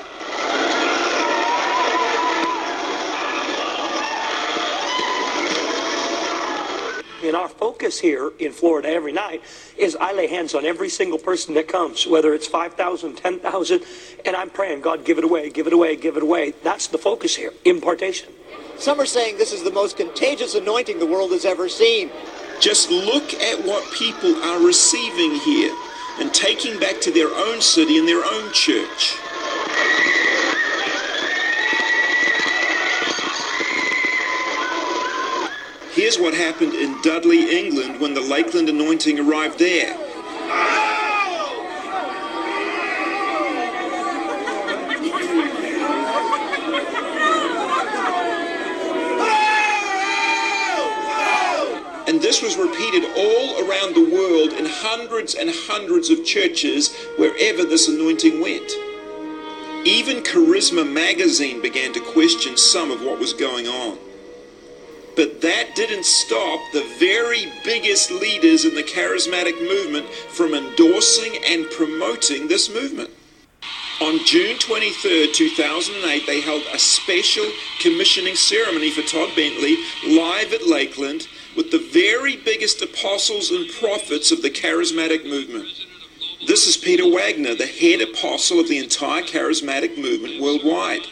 And 7.24 7.38
our 7.38 7.48
focus 7.48 8.00
here 8.00 8.34
in 8.38 8.52
Florida 8.52 8.90
every 8.90 9.14
night 9.14 9.42
is 9.78 9.96
I 9.96 10.12
lay 10.12 10.28
hands 10.28 10.54
on 10.54 10.66
every 10.66 10.90
single 10.90 11.18
person 11.18 11.54
that 11.54 11.70
comes, 11.70 12.06
whether 12.06 12.34
it's 12.34 12.48
5,000, 12.48 13.16
10,000, 13.16 13.84
and 14.26 14.36
I'm 14.36 14.50
praying, 14.50 14.82
God, 14.82 15.06
give 15.06 15.18
it 15.18 15.24
away, 15.24 15.50
give 15.50 15.66
it 15.66 15.72
away, 15.72 15.96
give 15.96 16.18
it 16.18 16.24
away. 16.24 16.54
That's 16.64 16.88
the 16.88 16.98
focus 16.98 17.34
here, 17.34 17.54
impartation. 17.64 18.34
Some 18.78 19.00
are 19.00 19.06
saying 19.06 19.38
this 19.38 19.54
is 19.54 19.64
the 19.64 19.72
most 19.72 19.96
contagious 19.96 20.56
anointing 20.56 21.00
the 21.00 21.06
world 21.06 21.32
has 21.32 21.46
ever 21.46 21.70
seen. 21.70 22.12
Just 22.60 22.92
look 22.92 23.34
at 23.36 23.64
what 23.64 23.90
people 23.94 24.36
are 24.44 24.60
receiving 24.66 25.40
here 25.40 25.74
and 26.20 26.34
taking 26.34 26.78
back 26.78 27.00
to 27.02 27.12
their 27.12 27.30
own 27.30 27.62
city 27.62 27.98
and 27.98 28.08
their 28.08 28.24
own 28.26 28.52
church. 28.52 29.16
Here's 36.04 36.20
what 36.20 36.34
happened 36.34 36.74
in 36.74 37.02
Dudley, 37.02 37.58
England 37.58 38.02
when 38.02 38.14
the 38.14 38.20
Lakeland 38.20 38.68
anointing 38.68 39.22
arrived 39.22 39.58
there. 39.58 39.94
And 52.06 52.22
this 52.22 52.42
was 52.42 52.58
repeated 52.58 53.06
all 53.16 53.66
around 53.66 53.96
the 53.96 54.10
world 54.14 54.52
in 54.60 54.66
hundreds 54.66 55.36
and 55.36 55.50
hundreds 55.50 56.10
of 56.10 56.26
churches 56.26 56.94
wherever 57.16 57.64
this 57.64 57.88
anointing 57.88 58.42
went. 58.42 58.70
Even 59.88 60.22
Charisma 60.22 60.84
magazine 60.86 61.62
began 61.62 61.94
to 61.94 62.02
question 62.02 62.58
some 62.58 62.92
of 62.92 63.02
what 63.02 63.20
was 63.20 63.32
going 63.32 63.70
on. 63.70 63.98
But 65.16 65.42
that 65.42 65.76
didn't 65.76 66.06
stop 66.06 66.60
the 66.72 66.84
very 66.98 67.52
biggest 67.64 68.10
leaders 68.10 68.66
in 68.66 68.74
the 68.74 68.84
charismatic 68.84 69.62
movement 69.62 70.08
from 70.10 70.54
endorsing 70.54 71.38
and 71.46 71.70
promoting 71.70 72.48
this 72.48 72.74
movement. 72.74 73.12
On 74.02 74.20
June 74.26 74.58
23, 74.58 75.32
2008, 75.32 76.26
they 76.26 76.42
held 76.42 76.64
a 76.74 76.80
special 76.80 77.46
commissioning 77.80 78.36
ceremony 78.36 78.90
for 78.90 79.04
Todd 79.04 79.30
Bentley 79.36 79.78
live 80.08 80.52
at 80.52 80.68
Lakeland 80.68 81.28
with 81.56 81.70
the 81.70 81.88
very 81.94 82.36
biggest 82.38 82.82
apostles 82.82 83.52
and 83.52 83.70
prophets 83.80 84.32
of 84.32 84.42
the 84.42 84.50
charismatic 84.50 85.26
movement. 85.26 85.70
This 86.48 86.68
is 86.68 86.76
Peter 86.76 87.10
Wagner, 87.10 87.54
the 87.56 87.68
head 87.68 88.02
apostle 88.02 88.60
of 88.60 88.68
the 88.68 88.80
entire 88.80 89.22
charismatic 89.22 89.98
movement 89.98 90.42
worldwide. 90.42 91.04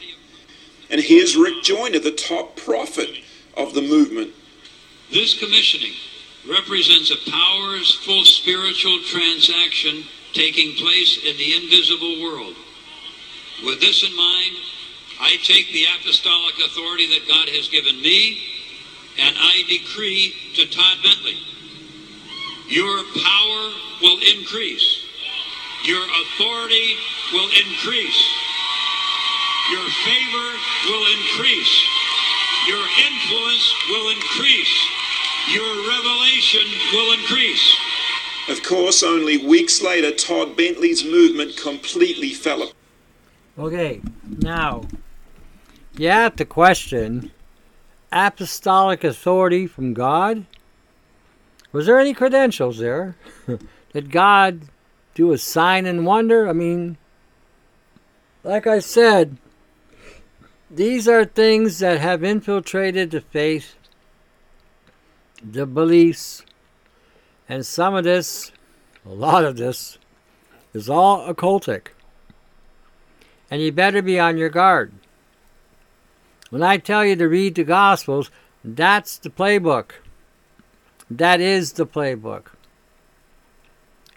And 0.90 1.00
here's 1.00 1.38
Rick 1.38 1.64
Joyner, 1.64 2.00
the 2.00 2.12
top 2.12 2.58
prophet 2.58 3.21
of 3.58 3.74
the 3.74 3.82
movement. 3.82 4.32
This 5.12 5.38
commissioning 5.38 5.94
represents 6.48 7.12
a 7.12 7.30
powerful 7.30 8.24
spiritual 8.26 9.00
transaction 9.04 10.04
taking 10.34 10.76
place 10.76 11.20
in 11.26 11.38
the 11.38 11.56
invisible 11.56 12.22
world. 12.24 12.56
With 13.66 13.80
this 13.80 14.04
in 14.04 14.16
mind, 14.16 14.56
I 15.20 15.38
take 15.44 15.72
the 15.72 15.86
apostolic 16.00 16.56
authority 16.66 17.08
that 17.08 17.28
God 17.28 17.50
has 17.50 17.68
given 17.68 18.02
me 18.02 18.42
and 19.20 19.36
I 19.38 19.64
decree 19.68 20.34
to 20.56 20.66
Todd 20.66 20.98
Bentley, 21.04 21.38
your 22.68 23.04
power 23.04 23.64
will 24.02 24.20
increase. 24.38 25.06
Your 25.84 26.02
authority 26.02 26.96
will 27.34 27.50
increase. 27.50 28.22
Your 29.72 29.88
favor 30.06 30.50
will 30.88 31.06
increase. 31.20 31.74
Your 32.68 32.86
influence 33.08 33.74
will 33.90 34.10
increase. 34.12 34.88
your 35.54 35.90
revelation 35.90 36.62
will 36.94 37.14
increase. 37.14 37.78
Of 38.50 38.64
course, 38.64 39.02
only 39.04 39.38
weeks 39.38 39.82
later, 39.82 40.12
Todd 40.12 40.56
Bentley's 40.56 41.04
movement 41.04 41.58
completely 41.58 42.34
fell 42.34 42.62
apart. 42.62 42.76
Okay, 43.58 44.02
now, 44.40 44.84
you 45.98 46.10
have 46.10 46.36
to 46.38 46.46
question 46.46 47.32
apostolic 48.12 49.04
authority 49.04 49.68
from 49.68 49.94
God? 49.94 50.46
Was 51.72 51.86
there 51.86 52.00
any 52.00 52.14
credentials 52.14 52.78
there? 52.80 53.16
Did 53.94 54.12
God 54.12 54.62
do 55.16 55.32
a 55.32 55.38
sign 55.38 55.86
and 55.86 56.06
wonder? 56.06 56.48
I 56.48 56.54
mean, 56.54 56.98
like 58.44 58.68
I 58.68 58.80
said, 58.80 59.38
these 60.74 61.08
are 61.08 61.26
things 61.26 61.80
that 61.80 62.00
have 62.00 62.24
infiltrated 62.24 63.12
the 63.12 63.22
faith, 63.22 63.76
the 65.44 65.66
beliefs, 65.66 66.44
and 67.50 67.66
some 67.66 67.94
of 67.94 68.06
this, 68.06 68.52
a 69.06 69.10
lot 69.10 69.44
of 69.44 69.58
this, 69.58 69.98
is 70.74 70.90
all 70.90 71.28
occultic. 71.28 71.88
And 73.50 73.62
you 73.62 73.74
better 73.74 74.02
be 74.02 74.18
on 74.18 74.38
your 74.38 74.50
guard. 74.50 74.94
When 76.50 76.64
I 76.64 76.78
tell 76.78 77.06
you 77.06 77.18
to 77.18 77.28
read 77.28 77.56
the 77.56 77.66
Gospels, 77.66 78.32
that's 78.64 79.18
the 79.18 79.30
playbook. 79.30 79.92
That 81.10 81.42
is 81.42 81.74
the 81.74 81.86
playbook. 81.86 82.46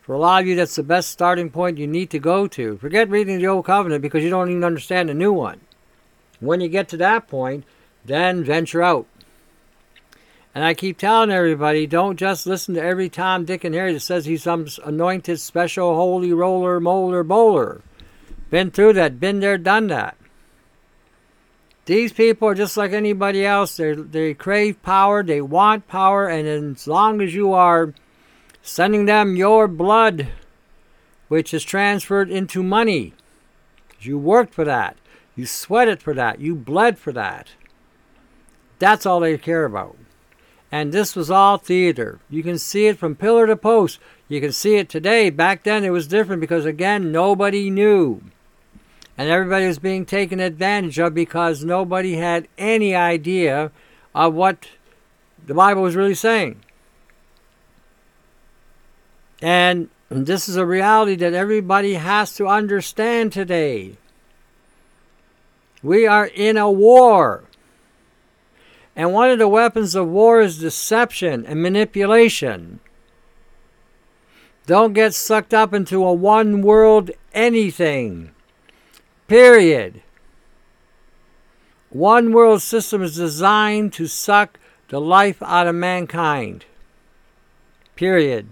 For 0.02 0.14
a 0.14 0.18
lot 0.18 0.42
of 0.42 0.48
you, 0.48 0.55
that's 0.55 0.76
the 0.76 0.82
best 0.84 1.11
starting 1.11 1.50
point 1.50 1.78
you 1.78 1.88
need 1.88 2.11
to 2.11 2.18
go 2.20 2.46
to. 2.46 2.76
Forget 2.76 3.09
reading 3.09 3.38
the 3.38 3.46
Old 3.48 3.64
Covenant 3.64 4.02
because 4.02 4.22
you 4.22 4.30
don't 4.30 4.50
even 4.50 4.62
understand 4.62 5.09
the 5.09 5.14
new 5.14 5.32
one. 5.32 5.61
When 6.41 6.61
you 6.61 6.68
get 6.68 6.89
to 6.89 6.97
that 6.99 7.28
point, 7.28 7.64
then 8.05 8.45
venture 8.45 8.82
out. 8.82 9.07
And 10.55 10.64
I 10.64 10.74
keep 10.74 10.99
telling 10.99 11.30
everybody 11.30 11.87
don't 11.87 12.16
just 12.16 12.47
listen 12.47 12.74
to 12.74 12.82
every 12.82 13.09
Tom, 13.09 13.45
Dick, 13.45 13.64
and 13.64 13.74
Harry 13.74 13.93
that 13.93 14.01
says 14.01 14.24
he's 14.24 14.45
some 14.45 14.68
anointed, 14.85 15.41
special, 15.41 15.97
holy 15.97 16.32
roller, 16.32 16.78
molar, 16.78 17.24
bowler. 17.24 17.80
Been 18.51 18.70
through 18.70 18.93
that, 18.93 19.18
been 19.18 19.41
there, 19.41 19.59
done 19.59 19.89
that. 19.89 20.16
These 21.87 22.12
people 22.12 22.49
are 22.49 22.55
just 22.55 22.76
like 22.76 22.93
anybody 22.93 23.45
else. 23.45 23.76
They 23.76 23.95
they 23.95 24.32
crave 24.32 24.80
power, 24.82 25.22
they 25.22 25.41
want 25.41 25.89
power, 25.89 26.28
and 26.28 26.76
as 26.76 26.87
long 26.87 27.20
as 27.20 27.35
you 27.35 27.53
are 27.53 27.93
sending 28.62 29.05
them 29.05 29.37
your 29.37 29.68
blood, 29.68 30.28
which 31.28 31.53
is 31.53 31.62
transferred 31.62 32.30
into 32.30 32.62
money, 32.62 33.12
you 34.01 34.18
worked 34.18 34.55
for 34.55 34.64
that, 34.64 34.97
you 35.37 35.47
sweated 35.47 36.03
for 36.03 36.14
that, 36.14 36.41
you 36.41 36.55
bled 36.55 36.99
for 36.99 37.12
that. 37.12 37.49
That's 38.78 39.07
all 39.07 39.20
they 39.20 39.39
care 39.39 39.64
about. 39.64 39.97
And 40.70 40.93
this 40.93 41.14
was 41.14 41.30
all 41.30 41.57
theater. 41.57 42.18
You 42.28 42.43
can 42.43 42.59
see 42.59 42.87
it 42.87 42.99
from 42.99 43.14
pillar 43.14 43.47
to 43.47 43.57
post. 43.57 44.01
You 44.28 44.41
can 44.41 44.53
see 44.53 44.76
it 44.76 44.89
today. 44.89 45.30
Back 45.30 45.62
then 45.62 45.85
it 45.85 45.91
was 45.91 46.09
different 46.09 46.41
because, 46.41 46.64
again, 46.64 47.12
nobody 47.12 47.70
knew. 47.70 48.22
And 49.16 49.28
everybody 49.28 49.66
was 49.66 49.78
being 49.78 50.05
taken 50.05 50.41
advantage 50.41 50.99
of 50.99 51.14
because 51.14 51.64
nobody 51.64 52.14
had 52.14 52.49
any 52.59 52.95
idea 52.95 53.70
of 54.14 54.35
what 54.35 54.66
the 55.47 55.55
Bible 55.55 55.82
was 55.82 55.95
really 55.95 56.14
saying. 56.14 56.61
And 59.41 59.91
this 60.09 60.49
is 60.49 60.57
a 60.57 60.66
reality 60.66 61.14
that 61.16 61.35
everybody 61.35 61.95
has 61.95 62.35
to 62.37 62.49
understand 62.49 63.32
today. 63.32 63.97
We 65.85 66.07
are 66.07 66.26
in 66.26 66.57
a 66.57 66.70
war. 66.70 67.45
And 68.97 69.12
one 69.12 69.30
of 69.30 69.39
the 69.39 69.49
weapons 69.49 69.95
of 69.95 70.09
war 70.09 70.41
is 70.41 70.59
deception 70.59 71.45
and 71.45 71.62
manipulation. 71.62 72.80
Don't 74.66 74.95
get 74.95 75.12
sucked 75.12 75.53
up 75.53 75.74
into 75.74 76.03
a 76.03 76.12
one 76.14 76.62
world 76.62 77.11
anything. 77.35 78.30
Period. 79.28 80.01
One 81.91 82.32
world 82.32 82.62
system 82.62 83.03
is 83.03 83.16
designed 83.16 83.93
to 83.93 84.07
suck 84.07 84.59
the 84.89 85.03
life 85.03 85.43
out 85.43 85.66
of 85.66 85.74
mankind. 85.74 86.64
Period. 87.95 88.49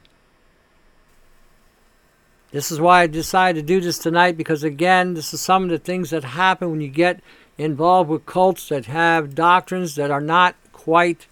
This 2.53 2.71
is 2.71 2.81
why 2.81 3.03
I 3.03 3.07
decided 3.07 3.61
to 3.61 3.67
do 3.67 3.81
this 3.81 3.99
tonight 3.99 4.37
because, 4.37 4.63
again, 4.63 5.15
this 5.15 5.33
is 5.33 5.41
some 5.41 5.65
of 5.65 5.71
the 5.71 5.79
things 5.79 6.11
that 6.11 6.23
happen 6.23 6.71
when 6.71 6.83
you 6.83 6.89
get 6.89 7.21
involved 7.57 8.11
with 8.11 8.27
cults 8.27 8.69
that 8.69 8.87
have 8.87 9.35
doctrines 9.35 9.95
that 9.97 10.11
are 10.11 10.21
not 10.21 10.55
quite 10.71 11.27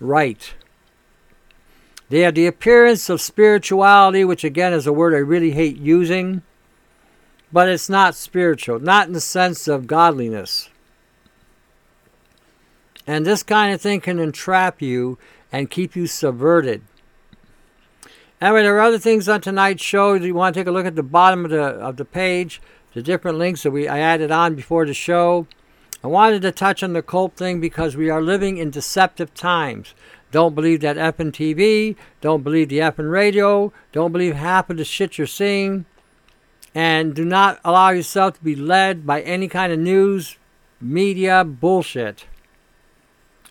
right. 0.00 0.54
They 2.08 2.20
have 2.20 2.34
the 2.34 2.46
appearance 2.46 3.08
of 3.08 3.20
spirituality, 3.20 4.24
which 4.24 4.42
again 4.42 4.72
is 4.72 4.86
a 4.86 4.92
word 4.92 5.14
I 5.14 5.18
really 5.18 5.52
hate 5.52 5.76
using, 5.76 6.42
but 7.52 7.68
it's 7.68 7.88
not 7.88 8.14
spiritual, 8.14 8.80
not 8.80 9.06
in 9.06 9.12
the 9.12 9.20
sense 9.20 9.68
of 9.68 9.86
godliness. 9.86 10.70
And 13.06 13.26
this 13.26 13.42
kind 13.42 13.74
of 13.74 13.80
thing 13.80 14.00
can 14.00 14.18
entrap 14.18 14.80
you 14.80 15.18
and 15.52 15.70
keep 15.70 15.94
you 15.94 16.06
subverted. 16.06 16.82
Anyway, 18.40 18.62
there 18.62 18.76
are 18.76 18.80
other 18.80 18.98
things 18.98 19.28
on 19.28 19.40
tonight's 19.40 19.82
show. 19.82 20.14
You 20.14 20.34
want 20.34 20.54
to 20.54 20.60
take 20.60 20.66
a 20.66 20.70
look 20.70 20.86
at 20.86 20.96
the 20.96 21.02
bottom 21.02 21.44
of 21.44 21.50
the 21.50 21.62
of 21.62 21.96
the 21.96 22.06
page, 22.06 22.60
the 22.94 23.02
different 23.02 23.36
links 23.36 23.62
that 23.62 23.70
we 23.70 23.86
I 23.86 23.98
added 23.98 24.30
on 24.30 24.54
before 24.54 24.86
the 24.86 24.94
show. 24.94 25.46
I 26.02 26.06
wanted 26.06 26.40
to 26.42 26.52
touch 26.52 26.82
on 26.82 26.94
the 26.94 27.02
cult 27.02 27.36
thing 27.36 27.60
because 27.60 27.96
we 27.96 28.08
are 28.08 28.22
living 28.22 28.56
in 28.56 28.70
deceptive 28.70 29.34
times. 29.34 29.94
Don't 30.30 30.54
believe 30.54 30.80
that 30.80 30.96
effing 30.96 31.32
TV. 31.32 31.96
Don't 32.22 32.42
believe 32.42 32.70
the 32.70 32.78
effing 32.78 33.10
radio. 33.10 33.72
Don't 33.92 34.12
believe 34.12 34.34
half 34.34 34.70
of 34.70 34.78
the 34.78 34.84
shit 34.84 35.18
you're 35.18 35.26
seeing. 35.26 35.84
And 36.74 37.14
do 37.14 37.24
not 37.24 37.60
allow 37.64 37.90
yourself 37.90 38.38
to 38.38 38.44
be 38.44 38.56
led 38.56 39.04
by 39.06 39.20
any 39.22 39.48
kind 39.48 39.72
of 39.72 39.78
news, 39.78 40.38
media 40.80 41.44
bullshit. 41.44 42.26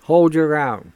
Hold 0.04 0.34
your 0.34 0.48
ground. 0.48 0.94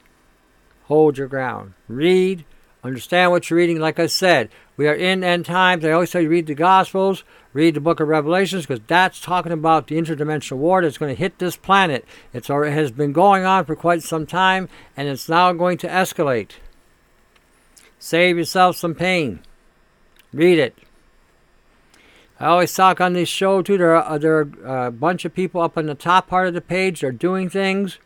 Hold 0.84 1.18
your 1.18 1.28
ground. 1.28 1.74
Read. 1.86 2.44
Understand 2.84 3.30
what 3.30 3.48
you're 3.48 3.56
reading. 3.56 3.80
Like 3.80 3.98
I 3.98 4.06
said, 4.06 4.50
we 4.76 4.86
are 4.86 4.94
in 4.94 5.24
end 5.24 5.46
times. 5.46 5.84
I 5.84 5.92
always 5.92 6.10
tell 6.10 6.20
you 6.20 6.28
read 6.28 6.46
the 6.46 6.54
Gospels, 6.54 7.24
read 7.54 7.74
the 7.74 7.80
book 7.80 7.98
of 7.98 8.08
Revelations, 8.08 8.66
because 8.66 8.84
that's 8.86 9.20
talking 9.20 9.52
about 9.52 9.86
the 9.86 9.96
interdimensional 9.96 10.58
war 10.58 10.82
that's 10.82 10.98
going 10.98 11.14
to 11.14 11.18
hit 11.18 11.38
this 11.38 11.56
planet. 11.56 12.04
It's 12.34 12.50
already, 12.50 12.74
has 12.74 12.90
been 12.90 13.14
going 13.14 13.46
on 13.46 13.64
for 13.64 13.74
quite 13.74 14.02
some 14.02 14.26
time, 14.26 14.68
and 14.98 15.08
it's 15.08 15.30
now 15.30 15.50
going 15.54 15.78
to 15.78 15.88
escalate. 15.88 16.50
Save 17.98 18.36
yourself 18.36 18.76
some 18.76 18.94
pain. 18.94 19.40
Read 20.34 20.58
it. 20.58 20.76
I 22.38 22.46
always 22.46 22.74
talk 22.74 23.00
on 23.00 23.14
this 23.14 23.30
show 23.30 23.62
too. 23.62 23.78
There 23.78 23.96
are, 23.96 24.18
there 24.18 24.40
are 24.66 24.86
a 24.88 24.92
bunch 24.92 25.24
of 25.24 25.32
people 25.32 25.62
up 25.62 25.78
on 25.78 25.86
the 25.86 25.94
top 25.94 26.28
part 26.28 26.48
of 26.48 26.52
the 26.52 26.60
page. 26.60 27.00
They're 27.00 27.12
doing 27.12 27.48
things. 27.48 27.98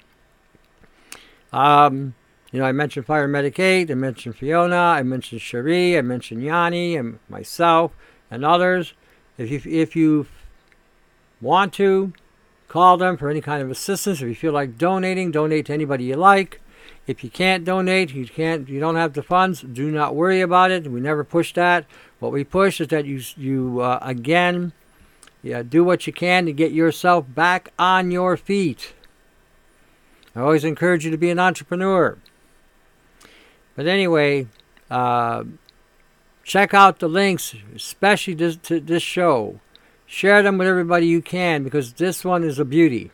Um, 1.53 2.15
you 2.53 2.59
know, 2.61 2.65
I 2.65 2.73
mentioned 2.73 3.07
Firemedic 3.07 3.59
8, 3.59 3.91
I 3.91 3.95
mentioned 3.95 4.37
Fiona, 4.37 4.77
I 4.77 5.03
mentioned 5.03 5.41
Cherie, 5.41 5.99
I 5.99 6.03
mentioned 6.03 6.43
Yanni, 6.43 6.97
and 6.97 7.19
myself, 7.29 7.93
and 8.31 8.45
others. 8.45 8.95
If 9.37 9.51
you, 9.51 9.61
if 9.71 9.95
you 9.95 10.27
want 11.41 11.75
to, 11.75 12.13
call 12.69 12.97
them 12.97 13.17
for 13.17 13.29
any 13.29 13.41
kind 13.41 13.63
of 13.63 13.71
assistance. 13.71 14.21
If 14.21 14.29
you 14.29 14.35
feel 14.35 14.53
like 14.53 14.79
donating, 14.79 15.31
donate 15.31 15.67
to 15.67 15.73
anybody 15.73 16.05
you 16.05 16.17
like. 16.17 16.61
If 17.07 17.25
you 17.25 17.31
can't 17.31 17.65
donate, 17.65 18.13
you 18.13 18.27
can't, 18.27 18.69
you 18.69 18.81
don't 18.81 18.97
have 18.97 19.15
the 19.15 19.23
funds. 19.23 19.63
Do 19.63 19.91
not 19.91 20.15
worry 20.15 20.43
about 20.43 20.71
it. 20.71 20.91
We 20.91 21.01
never 21.01 21.25
push 21.25 21.55
that. 21.55 21.87
What 22.19 22.33
we 22.33 22.45
push 22.45 22.81
is 22.81 22.89
that 22.89 23.07
you, 23.07 23.23
you 23.37 23.81
uh, 23.81 23.99
again, 24.03 24.73
yeah, 25.43 25.63
do 25.63 25.83
what 25.83 26.07
you 26.07 26.13
can 26.13 26.45
to 26.47 26.53
get 26.53 26.73
yourself 26.73 27.25
back 27.35 27.73
on 27.79 28.11
your 28.11 28.37
feet. 28.37 28.93
I 30.37 30.41
always 30.41 30.65
encourage 30.65 31.05
you 31.05 31.11
to 31.11 31.17
be 31.17 31.31
an 31.31 31.39
entrepreneur. 31.39 32.19
But 33.79 33.87
anyway, 33.87 34.49
uh, 34.91 35.45
check 36.43 36.75
out 36.75 36.99
the 36.99 37.07
links, 37.07 37.55
especially 37.77 38.35
this, 38.35 38.57
to 38.65 38.81
this 38.81 39.05
show. 39.05 39.61
Share 40.05 40.43
them 40.43 40.59
with 40.59 40.67
everybody 40.67 41.07
you 41.07 41.23
can 41.23 41.63
because 41.63 41.93
this 41.93 42.25
one 42.25 42.43
is 42.43 42.59
a 42.59 42.65
beauty. 42.65 43.13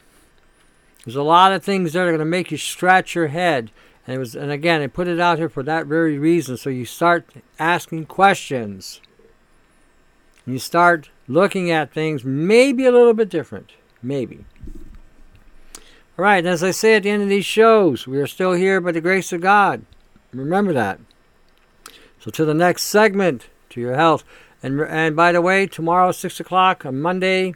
There's 1.04 1.16
a 1.16 1.22
lot 1.22 1.52
of 1.52 1.62
things 1.62 1.92
that 1.92 2.00
are 2.00 2.06
going 2.06 2.18
to 2.18 2.24
make 2.24 2.50
you 2.50 2.56
scratch 2.56 3.14
your 3.14 3.26
head. 3.26 3.72
And 4.06 4.16
it 4.16 4.18
was, 4.18 4.34
and 4.34 4.50
again, 4.50 4.80
I 4.80 4.86
put 4.86 5.06
it 5.06 5.20
out 5.20 5.36
here 5.36 5.50
for 5.50 5.62
that 5.64 5.84
very 5.84 6.16
reason. 6.16 6.56
So 6.56 6.70
you 6.70 6.86
start 6.86 7.26
asking 7.58 8.06
questions. 8.06 9.02
You 10.46 10.58
start 10.58 11.10
looking 11.28 11.70
at 11.70 11.92
things 11.92 12.24
maybe 12.24 12.86
a 12.86 12.90
little 12.90 13.12
bit 13.12 13.28
different. 13.28 13.72
Maybe. 14.02 14.46
All 15.76 16.22
right, 16.24 16.46
as 16.46 16.64
I 16.64 16.70
say 16.70 16.94
at 16.94 17.02
the 17.02 17.10
end 17.10 17.22
of 17.22 17.28
these 17.28 17.44
shows, 17.44 18.06
we 18.06 18.18
are 18.18 18.26
still 18.26 18.52
here 18.52 18.80
by 18.80 18.92
the 18.92 19.02
grace 19.02 19.30
of 19.30 19.42
God. 19.42 19.84
Remember 20.34 20.72
that. 20.72 21.00
So 22.20 22.30
to 22.30 22.44
the 22.44 22.54
next 22.54 22.84
segment, 22.84 23.48
to 23.70 23.80
your 23.80 23.94
health. 23.94 24.24
And 24.62 24.80
and 24.80 25.14
by 25.14 25.32
the 25.32 25.42
way, 25.42 25.66
tomorrow 25.66 26.12
six 26.12 26.40
o'clock 26.40 26.86
on 26.86 27.00
Monday, 27.00 27.54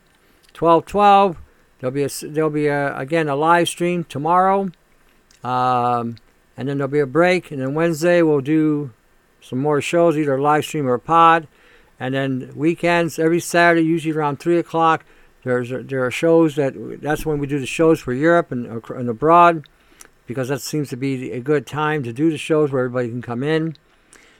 twelve 0.53 0.85
twelve. 0.85 1.39
There'll 1.79 1.95
be 1.95 2.03
a 2.03 2.09
there'll 2.23 2.51
be 2.51 2.67
a, 2.67 2.97
again 2.99 3.29
a 3.29 3.37
live 3.37 3.69
stream 3.69 4.05
tomorrow, 4.05 4.71
um, 5.43 6.17
and 6.57 6.69
then 6.69 6.79
there'll 6.79 6.89
be 6.89 6.99
a 6.99 7.07
break, 7.07 7.51
and 7.51 7.63
then 7.63 7.75
Wednesday 7.75 8.21
we'll 8.21 8.41
do 8.41 8.91
some 9.41 9.61
more 9.61 9.81
shows, 9.81 10.19
either 10.19 10.39
live 10.41 10.65
stream 10.65 10.87
or 10.87 10.99
pod, 10.99 11.47
and 11.99 12.15
then 12.15 12.53
weekends 12.55 13.19
every 13.19 13.41
Saturday, 13.41 13.87
usually 13.87 14.13
around 14.13 14.39
three 14.39 14.59
o'clock. 14.59 15.05
There's 15.45 15.71
there 15.71 16.05
are 16.05 16.11
shows 16.11 16.57
that 16.57 16.75
that's 17.01 17.25
when 17.25 17.39
we 17.39 17.47
do 17.47 17.61
the 17.61 17.67
shows 17.67 18.01
for 18.01 18.13
Europe 18.13 18.51
and, 18.51 18.67
and 18.67 19.09
abroad, 19.09 19.67
because 20.29 20.49
that 20.49 20.61
seems 20.61 20.91
to 20.91 20.97
be 20.97 21.33
a 21.33 21.41
good 21.41 21.67
time 21.67 22.05
to 22.05 22.13
do 22.13 22.31
the 22.31 22.39
shows 22.39 22.71
where 22.71 22.85
everybody 22.85 23.09
can 23.09 23.23
come 23.23 23.43
in. 23.43 23.75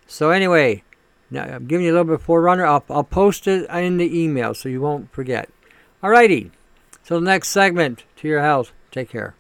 So 0.07 0.31
anyway, 0.31 0.85
now 1.31 1.45
I'm 1.45 1.67
giving 1.67 1.87
you 1.87 1.93
a 1.93 1.95
little 1.95 2.05
bit 2.05 2.15
of 2.15 2.23
forerunner. 2.23 2.65
I'll 2.65 2.85
I'll 2.89 3.03
post 3.03 3.49
it 3.49 3.69
in 3.71 3.97
the 3.97 4.23
email 4.23 4.55
so 4.55 4.69
you 4.69 4.81
won't 4.81 5.11
forget. 5.11 5.49
Alrighty. 6.03 6.51
So 7.03 7.19
the 7.19 7.25
next 7.25 7.49
segment 7.49 8.05
to 8.17 8.29
your 8.29 8.43
health. 8.43 8.73
Take 8.93 9.09
care. 9.09 9.35